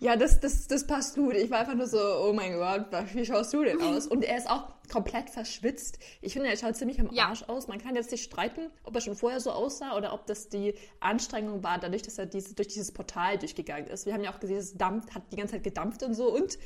Ja, 0.00 0.16
das, 0.16 0.40
das, 0.40 0.66
das 0.66 0.86
passt 0.86 1.14
gut. 1.16 1.34
Ich 1.34 1.50
war 1.50 1.60
einfach 1.60 1.74
nur 1.74 1.86
so, 1.86 1.98
oh 1.98 2.32
mein 2.32 2.54
Gott, 2.54 2.86
wie 3.14 3.24
schaust 3.24 3.52
du 3.52 3.64
denn 3.64 3.80
aus? 3.80 4.06
Und 4.06 4.24
er 4.24 4.36
ist 4.36 4.48
auch 4.48 4.64
komplett 4.92 5.30
verschwitzt. 5.30 5.98
Ich 6.20 6.32
finde, 6.34 6.48
er 6.48 6.56
schaut 6.56 6.76
ziemlich 6.76 7.00
am 7.00 7.10
ja. 7.12 7.26
Arsch 7.26 7.44
aus. 7.44 7.68
Man 7.68 7.78
kann 7.78 7.94
jetzt 7.94 8.10
nicht 8.10 8.24
streiten, 8.24 8.70
ob 8.84 8.94
er 8.94 9.00
schon 9.00 9.16
vorher 9.16 9.40
so 9.40 9.50
aussah 9.50 9.96
oder 9.96 10.12
ob 10.12 10.26
das 10.26 10.48
die 10.48 10.74
Anstrengung 11.00 11.62
war, 11.62 11.78
dadurch, 11.78 12.02
dass 12.02 12.18
er 12.18 12.26
diese, 12.26 12.54
durch 12.54 12.68
dieses 12.68 12.92
Portal 12.92 13.38
durchgegangen 13.38 13.86
ist. 13.86 14.06
Wir 14.06 14.14
haben 14.14 14.22
ja 14.22 14.32
auch 14.32 14.40
gesehen, 14.40 14.58
es 14.58 14.76
dampft, 14.76 15.14
hat 15.14 15.22
die 15.32 15.36
ganze 15.36 15.54
Zeit 15.54 15.64
gedampft 15.64 16.02
und 16.02 16.14
so. 16.14 16.34
Und 16.34 16.58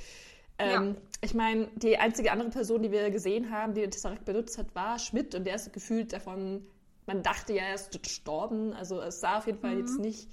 ähm, 0.59 0.71
ja. 0.71 0.95
ich 1.21 1.35
meine, 1.35 1.69
die 1.77 1.99
einzige 1.99 2.33
andere 2.33 2.51
Person, 2.51 2.83
die 2.83 2.91
wir 2.91 3.11
gesehen 3.11 3.51
haben, 3.51 3.75
die 3.75 3.81
den 3.81 3.91
Tesseract 3.91 4.25
benutzt 4.25 4.59
hat, 4.59 4.75
war 4.75 4.99
Schmidt. 4.99 5.35
Und 5.35 5.45
der 5.45 5.55
ist 5.55 5.73
gefühlt 5.73 6.13
davon, 6.13 6.67
man 7.07 7.23
dachte 7.23 7.53
ja, 7.53 7.63
er 7.63 7.75
ist 7.75 8.03
gestorben. 8.03 8.73
Also 8.73 9.01
es 9.01 9.21
sah 9.21 9.39
auf 9.39 9.47
jeden 9.47 9.61
Fall 9.61 9.75
mhm. 9.75 9.81
jetzt 9.81 9.99
nicht 9.99 10.29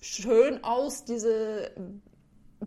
schön 0.00 0.62
aus, 0.64 1.04
diese 1.04 1.72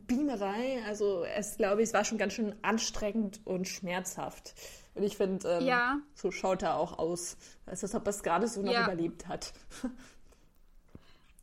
Beamerei. 0.07 0.83
Also 0.85 1.23
es, 1.23 1.57
glaube 1.57 1.81
ich, 1.81 1.89
es 1.89 1.93
war 1.93 2.05
schon 2.05 2.17
ganz 2.17 2.33
schön 2.33 2.55
anstrengend 2.61 3.41
und 3.45 3.67
schmerzhaft. 3.67 4.53
Und 4.93 5.03
ich 5.03 5.17
finde, 5.17 5.47
ähm, 5.47 5.65
ja. 5.65 5.99
so 6.13 6.31
schaut 6.31 6.63
er 6.63 6.75
auch 6.75 6.99
aus, 6.99 7.37
als 7.65 7.83
ob 7.95 8.05
er 8.05 8.09
es 8.09 8.23
gerade 8.23 8.47
so 8.47 8.61
noch 8.61 8.73
ja. 8.73 8.83
überlebt 8.83 9.27
hat. 9.27 9.53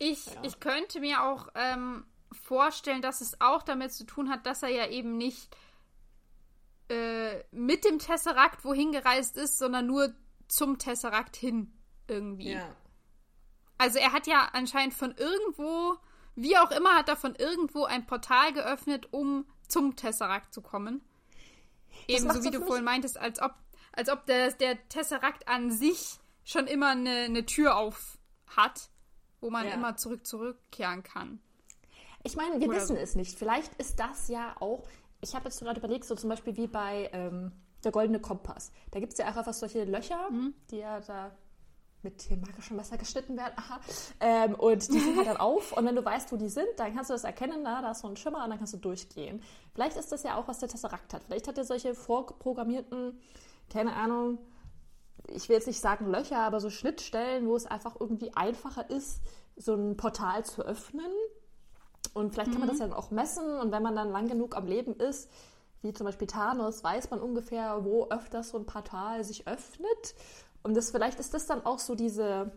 Ich, 0.00 0.26
ja. 0.26 0.42
ich 0.44 0.60
könnte 0.60 1.00
mir 1.00 1.24
auch 1.24 1.48
ähm, 1.56 2.04
vorstellen, 2.32 3.02
dass 3.02 3.20
es 3.20 3.40
auch 3.40 3.64
damit 3.64 3.92
zu 3.92 4.04
tun 4.04 4.30
hat, 4.30 4.46
dass 4.46 4.62
er 4.62 4.68
ja 4.68 4.86
eben 4.86 5.16
nicht 5.16 5.56
äh, 6.88 7.42
mit 7.50 7.84
dem 7.84 7.98
Tesserakt 7.98 8.64
wohin 8.64 8.92
gereist 8.92 9.36
ist, 9.36 9.58
sondern 9.58 9.86
nur 9.86 10.14
zum 10.46 10.78
Tesserakt 10.78 11.36
hin 11.36 11.72
irgendwie. 12.06 12.52
Ja. 12.52 12.76
Also 13.78 13.98
er 13.98 14.12
hat 14.12 14.26
ja 14.26 14.50
anscheinend 14.52 14.94
von 14.94 15.14
irgendwo, 15.16 15.96
wie 16.34 16.56
auch 16.58 16.70
immer, 16.72 16.94
hat 16.94 17.08
er 17.08 17.16
von 17.16 17.34
irgendwo 17.36 17.84
ein 17.84 18.06
Portal 18.06 18.52
geöffnet, 18.52 19.08
um 19.12 19.46
zum 19.68 19.96
Tesseract 19.96 20.52
zu 20.52 20.60
kommen. 20.60 21.02
Ebenso 22.06 22.42
wie 22.42 22.50
du 22.50 22.60
vorhin 22.64 22.84
meintest, 22.84 23.18
als 23.18 23.40
ob, 23.40 23.54
als 23.92 24.08
ob 24.08 24.26
der, 24.26 24.52
der 24.52 24.88
Tesseract 24.88 25.48
an 25.48 25.70
sich 25.70 26.18
schon 26.44 26.66
immer 26.66 26.88
eine, 26.88 27.24
eine 27.24 27.46
Tür 27.46 27.76
auf 27.76 28.18
hat, 28.56 28.88
wo 29.40 29.50
man 29.50 29.66
ja. 29.66 29.74
immer 29.74 29.96
zurück 29.96 30.26
zurückkehren 30.26 31.02
kann. 31.02 31.40
Ich 32.24 32.34
meine, 32.36 32.60
wir 32.60 32.68
Oder 32.68 32.78
wissen 32.78 32.96
so. 32.96 33.02
es 33.02 33.14
nicht. 33.14 33.38
Vielleicht 33.38 33.74
ist 33.76 34.00
das 34.00 34.28
ja 34.28 34.56
auch. 34.60 34.88
Ich 35.20 35.34
habe 35.34 35.44
jetzt 35.44 35.60
gerade 35.60 35.78
überlegt, 35.78 36.04
so 36.04 36.14
zum 36.14 36.30
Beispiel 36.30 36.56
wie 36.56 36.66
bei 36.66 37.10
ähm, 37.12 37.52
der 37.84 37.92
goldene 37.92 38.20
Kompass. 38.20 38.72
Da 38.90 39.00
gibt 39.00 39.12
es 39.12 39.18
ja 39.18 39.30
auch 39.30 39.36
einfach 39.36 39.54
solche 39.54 39.84
Löcher, 39.84 40.30
mhm. 40.30 40.54
die 40.70 40.78
ja 40.78 41.00
da 41.00 41.36
mit 42.02 42.30
dem 42.30 42.40
magischen 42.40 42.76
Messer 42.76 42.96
geschnitten 42.96 43.36
werden. 43.36 43.54
Aha. 43.56 43.80
Ähm, 44.20 44.54
und 44.54 44.88
die 44.88 45.00
sind 45.00 45.16
halt 45.16 45.26
dann 45.26 45.36
auf. 45.36 45.76
Und 45.76 45.84
wenn 45.84 45.96
du 45.96 46.04
weißt, 46.04 46.30
wo 46.32 46.36
die 46.36 46.48
sind, 46.48 46.68
dann 46.76 46.94
kannst 46.94 47.10
du 47.10 47.14
das 47.14 47.24
erkennen. 47.24 47.60
Na, 47.62 47.82
da 47.82 47.90
ist 47.90 48.00
so 48.00 48.08
ein 48.08 48.16
Schimmer 48.16 48.44
und 48.44 48.50
dann 48.50 48.58
kannst 48.58 48.74
du 48.74 48.78
durchgehen. 48.78 49.42
Vielleicht 49.74 49.96
ist 49.96 50.12
das 50.12 50.22
ja 50.22 50.36
auch, 50.36 50.46
was 50.46 50.58
der 50.58 50.68
Tesseract 50.68 51.12
hat. 51.12 51.24
Vielleicht 51.24 51.48
hat 51.48 51.58
er 51.58 51.64
solche 51.64 51.94
vorprogrammierten, 51.94 53.20
keine 53.68 53.94
Ahnung, 53.94 54.38
ich 55.30 55.48
will 55.48 55.56
jetzt 55.56 55.66
nicht 55.66 55.80
sagen 55.80 56.10
Löcher, 56.10 56.38
aber 56.38 56.60
so 56.60 56.70
Schnittstellen, 56.70 57.46
wo 57.48 57.56
es 57.56 57.66
einfach 57.66 57.96
irgendwie 58.00 58.34
einfacher 58.34 58.88
ist, 58.88 59.20
so 59.56 59.74
ein 59.74 59.96
Portal 59.96 60.44
zu 60.44 60.62
öffnen. 60.62 61.10
Und 62.14 62.32
vielleicht 62.32 62.52
kann 62.52 62.60
man 62.60 62.68
das 62.68 62.78
mhm. 62.78 62.90
dann 62.90 62.92
auch 62.94 63.10
messen. 63.10 63.58
Und 63.58 63.72
wenn 63.72 63.82
man 63.82 63.94
dann 63.94 64.10
lang 64.10 64.28
genug 64.28 64.56
am 64.56 64.66
Leben 64.66 64.94
ist, 64.94 65.30
wie 65.82 65.92
zum 65.92 66.06
Beispiel 66.06 66.26
Thanos, 66.26 66.82
weiß 66.82 67.10
man 67.10 67.20
ungefähr, 67.20 67.84
wo 67.84 68.08
öfters 68.08 68.50
so 68.50 68.58
ein 68.58 68.66
Portal 68.66 69.22
sich 69.24 69.46
öffnet. 69.46 70.14
Und 70.68 70.74
das, 70.74 70.90
vielleicht 70.90 71.18
ist 71.18 71.32
das 71.32 71.46
dann 71.46 71.64
auch 71.64 71.78
so 71.78 71.94
diese 71.94 72.52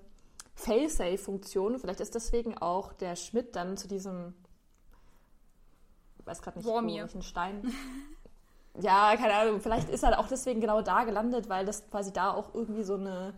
Fail-Safe-Funktion. 0.55 1.79
Vielleicht 1.79 2.01
ist 2.01 2.13
deswegen 2.13 2.57
auch 2.57 2.91
der 2.91 3.15
Schmidt 3.15 3.55
dann 3.55 3.77
zu 3.77 3.87
diesem, 3.87 4.33
ich 6.19 6.27
weiß 6.27 6.41
gerade 6.41 6.59
nicht, 6.59 6.67
Warmir. 6.67 7.03
welchen 7.03 7.21
Stein. 7.21 7.73
ja, 8.81 9.15
keine 9.15 9.35
Ahnung, 9.35 9.61
vielleicht 9.61 9.87
ist 9.87 10.03
er 10.03 10.19
auch 10.19 10.27
deswegen 10.27 10.59
genau 10.59 10.81
da 10.81 11.05
gelandet, 11.05 11.47
weil 11.47 11.65
das 11.65 11.89
quasi 11.89 12.11
da 12.11 12.33
auch 12.33 12.53
irgendwie 12.53 12.83
so 12.83 12.95
eine 12.95 13.33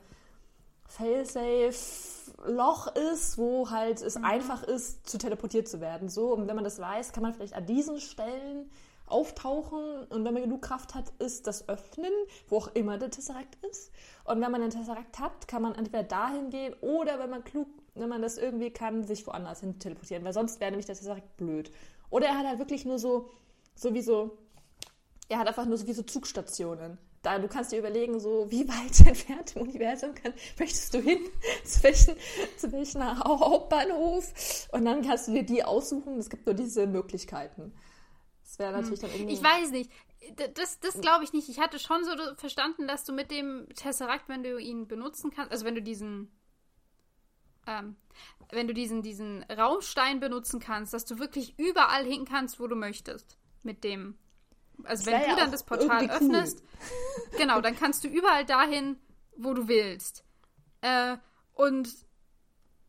Fail-Safe-Loch 0.88 2.96
ist, 2.96 3.38
wo 3.38 3.70
halt 3.70 4.02
es 4.02 4.18
mhm. 4.18 4.26
einfach 4.26 4.64
ist, 4.64 5.08
zu 5.08 5.20
teleportiert 5.20 5.68
zu 5.68 5.82
werden. 5.82 6.10
So, 6.10 6.34
und 6.34 6.48
wenn 6.48 6.56
man 6.56 6.64
das 6.64 6.80
weiß, 6.80 7.12
kann 7.12 7.22
man 7.22 7.36
vielleicht 7.36 7.54
an 7.54 7.68
diesen 7.68 8.00
Stellen 8.00 8.72
auftauchen 9.14 10.04
und 10.10 10.26
wenn 10.26 10.34
man 10.34 10.44
genug 10.44 10.64
Kraft 10.64 10.96
hat, 10.96 11.14
ist 11.20 11.46
das 11.48 11.70
Öffnen, 11.70 12.12
wo 12.50 12.58
auch 12.58 12.68
immer 12.74 12.98
der 12.98 13.12
Tesseract 13.12 13.64
ist. 13.70 13.92
Und 14.26 14.42
wenn 14.42 14.52
man 14.52 14.62
den 14.62 14.72
Tesseract 14.72 15.20
hat, 15.20 15.48
kann 15.48 15.62
man 15.62 15.76
entweder 15.76 16.04
dahin 16.04 16.50
gehen 16.50 16.74
oder 16.82 17.20
wenn 17.20 17.30
man 17.30 17.44
klug, 17.44 17.68
wenn 17.94 18.10
man 18.10 18.22
das 18.22 18.38
irgendwie 18.38 18.72
kann, 18.72 19.04
sich 19.04 19.26
woanders 19.28 19.60
hin 19.60 19.78
teleportieren, 19.78 20.26
weil 20.26 20.34
sonst 20.34 20.60
wäre 20.60 20.72
nämlich 20.72 20.88
der 20.88 20.96
Tesseract 20.96 21.38
blöd. 21.38 21.72
Oder 22.10 22.28
er 22.28 22.40
hat 22.40 22.48
halt 22.48 22.60
wirklich 22.60 22.86
nur 22.86 22.98
so, 22.98 23.30
so 23.76 23.94
wie 23.94 24.02
so, 24.02 24.38
er 25.30 25.38
hat 25.40 25.48
einfach 25.48 25.66
nur 25.66 25.78
so 25.78 25.88
wie 25.88 25.94
so 25.94 26.04
Zugstationen. 26.04 26.98
Da, 27.22 27.40
du 27.40 27.48
kannst 27.48 27.72
dir 27.72 27.80
überlegen, 27.80 28.20
so 28.20 28.50
wie 28.50 28.68
weit 28.68 29.08
entfernt 29.08 29.56
im 29.56 29.62
Universum 29.62 30.16
kann, 30.16 30.34
möchtest 30.58 30.94
du 30.94 31.00
hin, 31.00 31.20
zu 31.66 31.84
welchem, 31.84 32.16
zu 32.58 32.72
welchem 32.72 33.04
Hauptbahnhof 33.04 34.68
und 34.72 34.86
dann 34.86 35.04
kannst 35.04 35.28
du 35.28 35.34
dir 35.34 35.44
die 35.44 35.64
aussuchen. 35.64 36.18
Es 36.18 36.30
gibt 36.30 36.48
nur 36.48 36.56
diese 36.56 36.88
Möglichkeiten. 36.88 37.74
Das 38.44 38.60
wäre 38.60 38.72
natürlich 38.74 39.02
hm. 39.02 39.10
dann 39.10 39.18
irgendwie. 39.18 39.34
Ich 39.34 39.44
weiß 39.44 39.72
nicht. 39.72 39.92
Das, 40.54 40.80
das 40.80 41.02
glaube 41.02 41.24
ich 41.24 41.34
nicht. 41.34 41.50
Ich 41.50 41.60
hatte 41.60 41.80
schon 41.80 42.06
so 42.06 42.12
verstanden, 42.36 42.88
dass 42.88 43.04
du 43.04 43.12
mit 43.12 43.32
dem 43.32 43.68
Tesseract, 43.76 44.30
wenn 44.30 44.44
du 44.44 44.58
ihn 44.58 44.88
benutzen 44.88 45.32
kannst, 45.32 45.52
also 45.52 45.66
wenn 45.66 45.76
du 45.76 45.82
diesen. 45.82 46.32
Ähm, 47.66 47.96
wenn 48.52 48.68
du 48.68 48.74
diesen, 48.74 49.02
diesen 49.02 49.44
Raumstein 49.44 50.20
benutzen 50.20 50.60
kannst, 50.60 50.94
dass 50.94 51.06
du 51.06 51.18
wirklich 51.18 51.58
überall 51.58 52.06
hin 52.06 52.26
kannst, 52.26 52.60
wo 52.60 52.68
du 52.68 52.76
möchtest. 52.76 53.38
Mit 53.64 53.84
dem. 53.84 54.18
Also 54.84 55.06
wenn 55.06 55.22
du 55.22 55.28
ja 55.28 55.36
dann 55.36 55.52
das 55.52 55.64
Portal 55.64 56.10
öffnest, 56.10 56.62
cool. 56.62 57.38
genau, 57.38 57.62
dann 57.62 57.76
kannst 57.76 58.04
du 58.04 58.10
überall 58.10 58.46
dahin, 58.46 58.98
wo 59.38 59.54
du 59.54 59.68
willst. 59.68 60.26
Äh, 60.82 61.18
und 61.54 61.90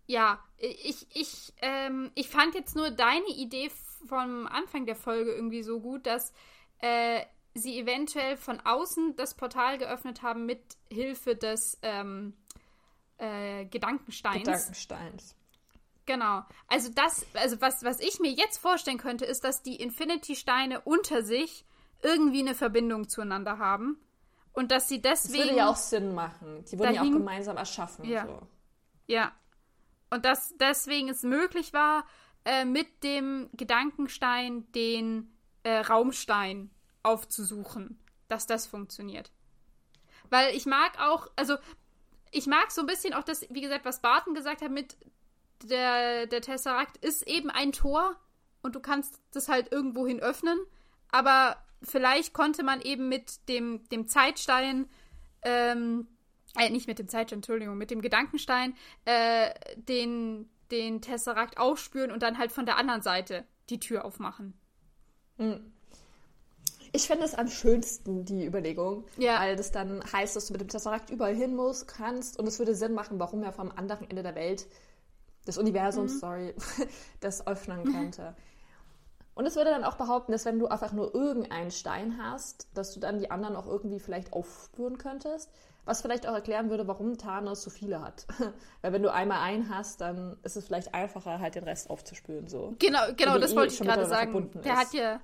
ja, 0.06 0.42
ich, 0.56 1.06
ich, 1.14 1.52
ähm, 1.62 2.10
ich 2.14 2.28
fand 2.28 2.54
jetzt 2.54 2.76
nur 2.76 2.90
deine 2.90 3.28
Idee 3.28 3.70
vom 4.06 4.46
Anfang 4.46 4.86
der 4.86 4.96
Folge 4.96 5.32
irgendwie 5.32 5.62
so 5.62 5.80
gut, 5.80 6.06
dass 6.06 6.32
äh, 6.78 7.20
sie 7.54 7.78
eventuell 7.78 8.36
von 8.36 8.60
außen 8.60 9.16
das 9.16 9.34
Portal 9.34 9.78
geöffnet 9.78 10.22
haben 10.22 10.46
mit 10.46 10.60
Hilfe 10.90 11.36
des 11.36 11.78
ähm, 11.82 12.34
äh, 13.18 13.64
Gedankensteins. 13.66 14.44
Gedankensteins. 14.44 15.36
Genau. 16.06 16.42
Also 16.68 16.90
das, 16.94 17.26
also 17.34 17.60
was, 17.60 17.82
was 17.82 18.00
ich 18.00 18.20
mir 18.20 18.30
jetzt 18.30 18.58
vorstellen 18.58 18.98
könnte, 18.98 19.24
ist, 19.24 19.44
dass 19.44 19.62
die 19.62 19.76
Infinity-Steine 19.76 20.80
unter 20.80 21.22
sich 21.22 21.64
irgendwie 22.02 22.40
eine 22.40 22.54
Verbindung 22.54 23.08
zueinander 23.08 23.58
haben. 23.58 23.98
Und 24.52 24.70
dass 24.70 24.88
sie 24.88 25.00
deswegen. 25.00 25.38
Das 25.38 25.48
würde 25.48 25.58
ja 25.58 25.68
auch 25.68 25.76
Sinn 25.76 26.14
machen. 26.14 26.64
Die 26.70 26.78
wurden 26.78 26.94
dahin, 26.94 26.96
ja 26.96 27.02
auch 27.02 27.18
gemeinsam 27.18 27.56
erschaffen. 27.56 28.04
Ja. 28.04 28.26
So. 28.26 28.42
Ja. 29.06 29.32
Und 30.10 30.24
dass 30.24 30.54
deswegen 30.58 31.08
es 31.08 31.22
möglich 31.22 31.72
war, 31.72 32.06
äh, 32.44 32.64
mit 32.64 33.02
dem 33.02 33.48
Gedankenstein 33.54 34.70
den 34.72 35.32
äh, 35.62 35.78
Raumstein 35.78 36.70
aufzusuchen, 37.02 37.98
dass 38.28 38.46
das 38.46 38.66
funktioniert. 38.66 39.30
Weil 40.30 40.54
ich 40.54 40.66
mag 40.66 40.98
auch, 41.00 41.28
also 41.36 41.56
ich 42.30 42.46
mag 42.46 42.70
so 42.70 42.80
ein 42.80 42.86
bisschen 42.86 43.14
auch 43.14 43.24
das, 43.24 43.46
wie 43.50 43.60
gesagt, 43.60 43.84
was 43.84 44.00
Barton 44.00 44.34
gesagt 44.34 44.62
hat 44.62 44.70
mit 44.70 44.96
der, 45.62 46.26
der 46.26 46.40
Tesseract 46.40 46.96
ist 46.98 47.26
eben 47.26 47.50
ein 47.50 47.72
Tor 47.72 48.16
und 48.62 48.74
du 48.74 48.80
kannst 48.80 49.20
das 49.32 49.48
halt 49.48 49.72
irgendwohin 49.72 50.20
öffnen, 50.20 50.58
aber 51.10 51.56
vielleicht 51.82 52.32
konnte 52.32 52.62
man 52.62 52.80
eben 52.80 53.08
mit 53.08 53.48
dem, 53.48 53.88
dem 53.90 54.08
Zeitstein, 54.08 54.88
ähm, 55.42 56.08
äh, 56.58 56.70
nicht 56.70 56.88
mit 56.88 56.98
dem 56.98 57.08
Zeitstein, 57.08 57.38
Entschuldigung, 57.38 57.76
mit 57.76 57.90
dem 57.90 58.00
Gedankenstein, 58.00 58.74
äh, 59.04 59.50
den, 59.76 60.50
den 60.74 61.00
Tesseract 61.00 61.58
aufspüren 61.58 62.10
und 62.10 62.22
dann 62.22 62.38
halt 62.38 62.50
von 62.50 62.66
der 62.66 62.76
anderen 62.76 63.02
Seite 63.02 63.44
die 63.70 63.78
Tür 63.78 64.04
aufmachen. 64.04 64.54
Hm. 65.38 65.72
Ich 66.92 67.06
finde 67.08 67.24
es 67.24 67.34
am 67.34 67.48
schönsten, 67.48 68.24
die 68.24 68.44
Überlegung, 68.44 69.04
ja. 69.16 69.40
weil 69.40 69.56
das 69.56 69.72
dann 69.72 70.02
heißt, 70.12 70.36
dass 70.36 70.46
du 70.46 70.52
mit 70.52 70.60
dem 70.60 70.68
Tesseract 70.68 71.10
überall 71.10 71.34
hin 71.34 71.56
musst, 71.56 71.88
kannst 71.88 72.38
und 72.38 72.46
es 72.46 72.58
würde 72.58 72.74
Sinn 72.74 72.92
machen, 72.92 73.18
warum 73.18 73.42
er 73.42 73.52
vom 73.52 73.72
anderen 73.72 74.08
Ende 74.08 74.22
der 74.22 74.34
Welt, 74.34 74.66
des 75.46 75.58
Universums, 75.58 76.14
mhm. 76.14 76.18
sorry, 76.18 76.54
das 77.20 77.46
öffnen 77.46 77.84
könnte. 77.84 78.34
Und 79.34 79.46
es 79.46 79.56
würde 79.56 79.70
dann 79.70 79.84
auch 79.84 79.96
behaupten, 79.96 80.32
dass 80.32 80.44
wenn 80.44 80.58
du 80.58 80.68
einfach 80.68 80.92
nur 80.92 81.14
irgendeinen 81.14 81.70
Stein 81.70 82.18
hast, 82.22 82.68
dass 82.74 82.94
du 82.94 83.00
dann 83.00 83.18
die 83.18 83.30
anderen 83.30 83.56
auch 83.56 83.66
irgendwie 83.66 83.98
vielleicht 83.98 84.32
aufspüren 84.32 84.98
könntest. 84.98 85.50
Was 85.86 86.00
vielleicht 86.00 86.26
auch 86.26 86.32
erklären 86.32 86.70
würde, 86.70 86.88
warum 86.88 87.18
Thanos 87.18 87.62
so 87.62 87.68
viele 87.68 88.00
hat. 88.00 88.26
Weil 88.80 88.92
wenn 88.94 89.02
du 89.02 89.12
einmal 89.12 89.40
einen 89.42 89.68
hast, 89.68 90.00
dann 90.00 90.38
ist 90.42 90.56
es 90.56 90.64
vielleicht 90.64 90.94
einfacher, 90.94 91.40
halt 91.40 91.56
den 91.56 91.64
Rest 91.64 91.90
aufzuspüren. 91.90 92.48
So. 92.48 92.74
Genau, 92.78 93.00
genau, 93.16 93.38
das 93.38 93.52
eh 93.52 93.56
wollte 93.56 93.74
ich 93.74 93.80
gerade 93.80 94.06
sagen. 94.06 94.50
Der 94.64 94.72
ist. 94.72 94.78
hat 94.78 94.94
ja, 94.94 95.20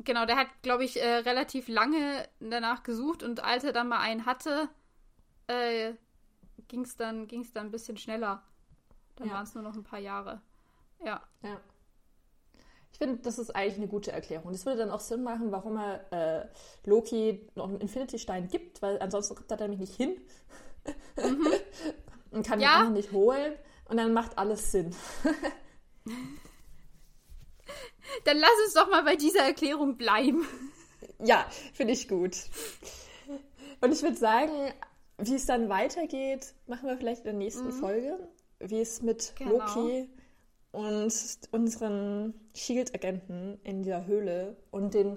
genau, 0.00 0.26
der 0.26 0.36
hat, 0.36 0.48
glaube 0.60 0.84
ich, 0.84 1.00
äh, 1.00 1.16
relativ 1.18 1.68
lange 1.68 2.28
danach 2.40 2.82
gesucht 2.82 3.22
und 3.22 3.42
als 3.42 3.64
er 3.64 3.72
dann 3.72 3.88
mal 3.88 4.00
einen 4.00 4.26
hatte, 4.26 4.68
äh, 5.46 5.94
ging 6.68 6.82
es 6.82 6.96
dann, 6.96 7.26
ging's 7.26 7.52
dann 7.52 7.66
ein 7.66 7.70
bisschen 7.70 7.96
schneller. 7.96 8.42
Dann 9.16 9.28
ja. 9.28 9.34
waren 9.34 9.44
es 9.44 9.54
nur 9.54 9.62
noch 9.62 9.74
ein 9.74 9.84
paar 9.84 9.98
Jahre. 9.98 10.42
Ja. 11.02 11.22
Ja. 11.42 11.58
Ich 12.96 12.98
finde, 12.98 13.18
das 13.22 13.38
ist 13.38 13.54
eigentlich 13.54 13.76
eine 13.76 13.88
gute 13.88 14.10
Erklärung. 14.10 14.52
Das 14.52 14.64
würde 14.64 14.78
dann 14.78 14.90
auch 14.90 15.00
Sinn 15.00 15.22
machen, 15.22 15.52
warum 15.52 15.76
er 15.76 16.12
äh, 16.12 16.46
Loki 16.88 17.46
noch 17.54 17.68
einen 17.68 17.78
Infinity-Stein 17.78 18.48
gibt, 18.48 18.80
weil 18.80 18.98
ansonsten 19.00 19.34
kommt 19.34 19.50
er 19.50 19.58
nämlich 19.58 19.80
nicht 19.80 19.94
hin 19.94 20.16
mhm. 21.22 21.46
und 22.30 22.46
kann 22.46 22.58
ja. 22.58 22.86
ihn 22.86 22.94
nicht 22.94 23.12
holen 23.12 23.52
und 23.90 23.98
dann 23.98 24.14
macht 24.14 24.38
alles 24.38 24.72
Sinn. 24.72 24.96
dann 28.24 28.38
lass 28.38 28.50
uns 28.64 28.72
doch 28.72 28.88
mal 28.88 29.04
bei 29.04 29.16
dieser 29.16 29.40
Erklärung 29.40 29.98
bleiben. 29.98 30.46
Ja, 31.18 31.46
finde 31.72 31.92
ich 31.94 32.08
gut. 32.08 32.36
Und 33.80 33.92
ich 33.92 34.02
würde 34.02 34.16
sagen, 34.16 34.52
wie 35.18 35.34
es 35.34 35.46
dann 35.46 35.68
weitergeht, 35.68 36.52
machen 36.66 36.88
wir 36.88 36.96
vielleicht 36.96 37.20
in 37.20 37.24
der 37.24 37.32
nächsten 37.34 37.66
mhm. 37.66 37.72
Folge, 37.72 38.28
wie 38.58 38.80
es 38.80 39.02
mit 39.02 39.34
genau. 39.36 39.52
Loki 39.52 40.08
und 40.76 41.10
unseren 41.52 42.34
Shield-Agenten 42.54 43.58
in 43.64 43.82
der 43.82 44.06
Höhle 44.06 44.58
und 44.70 44.92
den 44.92 45.16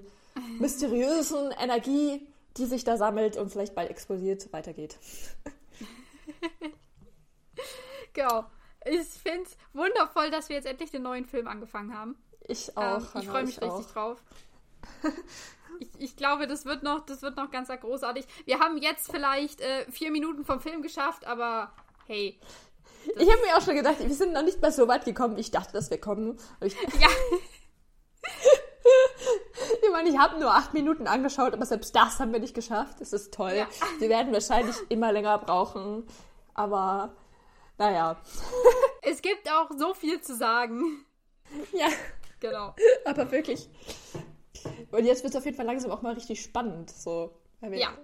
mysteriösen 0.58 1.52
Energie, 1.52 2.26
die 2.56 2.64
sich 2.64 2.82
da 2.82 2.96
sammelt 2.96 3.36
und 3.36 3.50
vielleicht 3.50 3.74
bald 3.74 3.90
explodiert, 3.90 4.50
weitergeht. 4.54 4.98
genau. 8.14 8.46
Ich 8.86 9.06
finde 9.06 9.42
es 9.42 9.56
wundervoll, 9.74 10.30
dass 10.30 10.48
wir 10.48 10.56
jetzt 10.56 10.66
endlich 10.66 10.90
den 10.90 11.02
neuen 11.02 11.26
Film 11.26 11.46
angefangen 11.46 11.94
haben. 11.94 12.16
Ich 12.48 12.74
auch. 12.78 13.14
Ähm, 13.14 13.20
ich 13.20 13.28
freue 13.28 13.44
mich 13.44 13.60
richtig 13.60 13.70
auch. 13.70 13.92
drauf. 13.92 14.24
ich, 15.80 15.88
ich, 15.98 16.16
glaube, 16.16 16.46
das 16.46 16.64
wird 16.64 16.82
noch, 16.82 17.04
das 17.04 17.20
wird 17.20 17.36
noch 17.36 17.50
ganz 17.50 17.68
großartig. 17.68 18.24
Wir 18.46 18.60
haben 18.60 18.78
jetzt 18.78 19.12
vielleicht 19.12 19.60
äh, 19.60 19.84
vier 19.92 20.10
Minuten 20.10 20.46
vom 20.46 20.60
Film 20.60 20.80
geschafft, 20.80 21.26
aber 21.26 21.70
hey, 22.06 22.40
ich 23.18 23.30
habe 23.30 23.40
mir 23.42 23.56
auch 23.56 23.62
schon 23.62 23.74
gedacht, 23.74 23.96
wir 24.00 24.14
sind 24.14 24.32
noch 24.32 24.42
nicht 24.42 24.60
mal 24.60 24.72
so 24.72 24.88
weit 24.88 25.04
gekommen, 25.04 25.36
wie 25.36 25.40
ich 25.40 25.50
dachte, 25.50 25.72
dass 25.72 25.90
wir 25.90 26.00
kommen. 26.00 26.38
Ich, 26.60 26.74
ja. 26.74 27.08
ich 29.82 29.90
meine, 29.92 30.08
ich 30.08 30.18
habe 30.18 30.38
nur 30.38 30.54
acht 30.54 30.74
Minuten 30.74 31.06
angeschaut, 31.06 31.52
aber 31.52 31.66
selbst 31.66 31.94
das 31.94 32.18
haben 32.20 32.32
wir 32.32 32.40
nicht 32.40 32.54
geschafft. 32.54 33.00
Das 33.00 33.12
ist 33.12 33.32
toll. 33.34 33.52
Ja. 33.54 33.66
Wir 33.98 34.08
werden 34.08 34.32
wahrscheinlich 34.32 34.76
immer 34.88 35.12
länger 35.12 35.38
brauchen. 35.38 36.06
Aber 36.54 37.14
naja. 37.78 38.20
Es 39.02 39.22
gibt 39.22 39.50
auch 39.50 39.70
so 39.78 39.94
viel 39.94 40.20
zu 40.20 40.36
sagen. 40.36 41.06
Ja. 41.72 41.88
Genau. 42.38 42.74
Aber 43.06 43.30
wirklich. 43.32 43.68
Und 44.90 45.04
jetzt 45.04 45.22
wird 45.22 45.34
es 45.34 45.38
auf 45.38 45.44
jeden 45.46 45.56
Fall 45.56 45.66
langsam 45.66 45.90
auch 45.90 46.02
mal 46.02 46.12
richtig 46.12 46.42
spannend. 46.42 46.90
So. 46.90 47.34
Ja. 47.62 47.96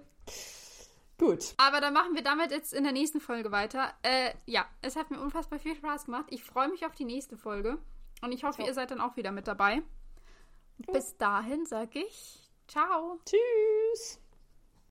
Gut. 1.17 1.55
Aber 1.57 1.81
dann 1.81 1.93
machen 1.93 2.15
wir 2.15 2.23
damit 2.23 2.51
jetzt 2.51 2.73
in 2.73 2.83
der 2.83 2.93
nächsten 2.93 3.19
Folge 3.19 3.51
weiter. 3.51 3.93
Äh, 4.03 4.33
ja, 4.45 4.65
es 4.81 4.95
hat 4.95 5.09
mir 5.09 5.19
unfassbar 5.19 5.57
viel 5.57 5.75
Spaß 5.75 6.05
gemacht. 6.05 6.25
Ich 6.29 6.43
freue 6.43 6.69
mich 6.69 6.85
auf 6.85 6.95
die 6.95 7.05
nächste 7.05 7.37
Folge. 7.37 7.79
Und 8.21 8.31
ich 8.31 8.43
hoffe, 8.43 8.61
so. 8.61 8.67
ihr 8.67 8.73
seid 8.73 8.91
dann 8.91 9.01
auch 9.01 9.15
wieder 9.15 9.31
mit 9.31 9.47
dabei. 9.47 9.81
Bis 10.77 11.17
dahin 11.17 11.65
sage 11.65 11.99
ich 11.99 12.47
ciao. 12.67 13.19
Tschüss. 13.25 14.19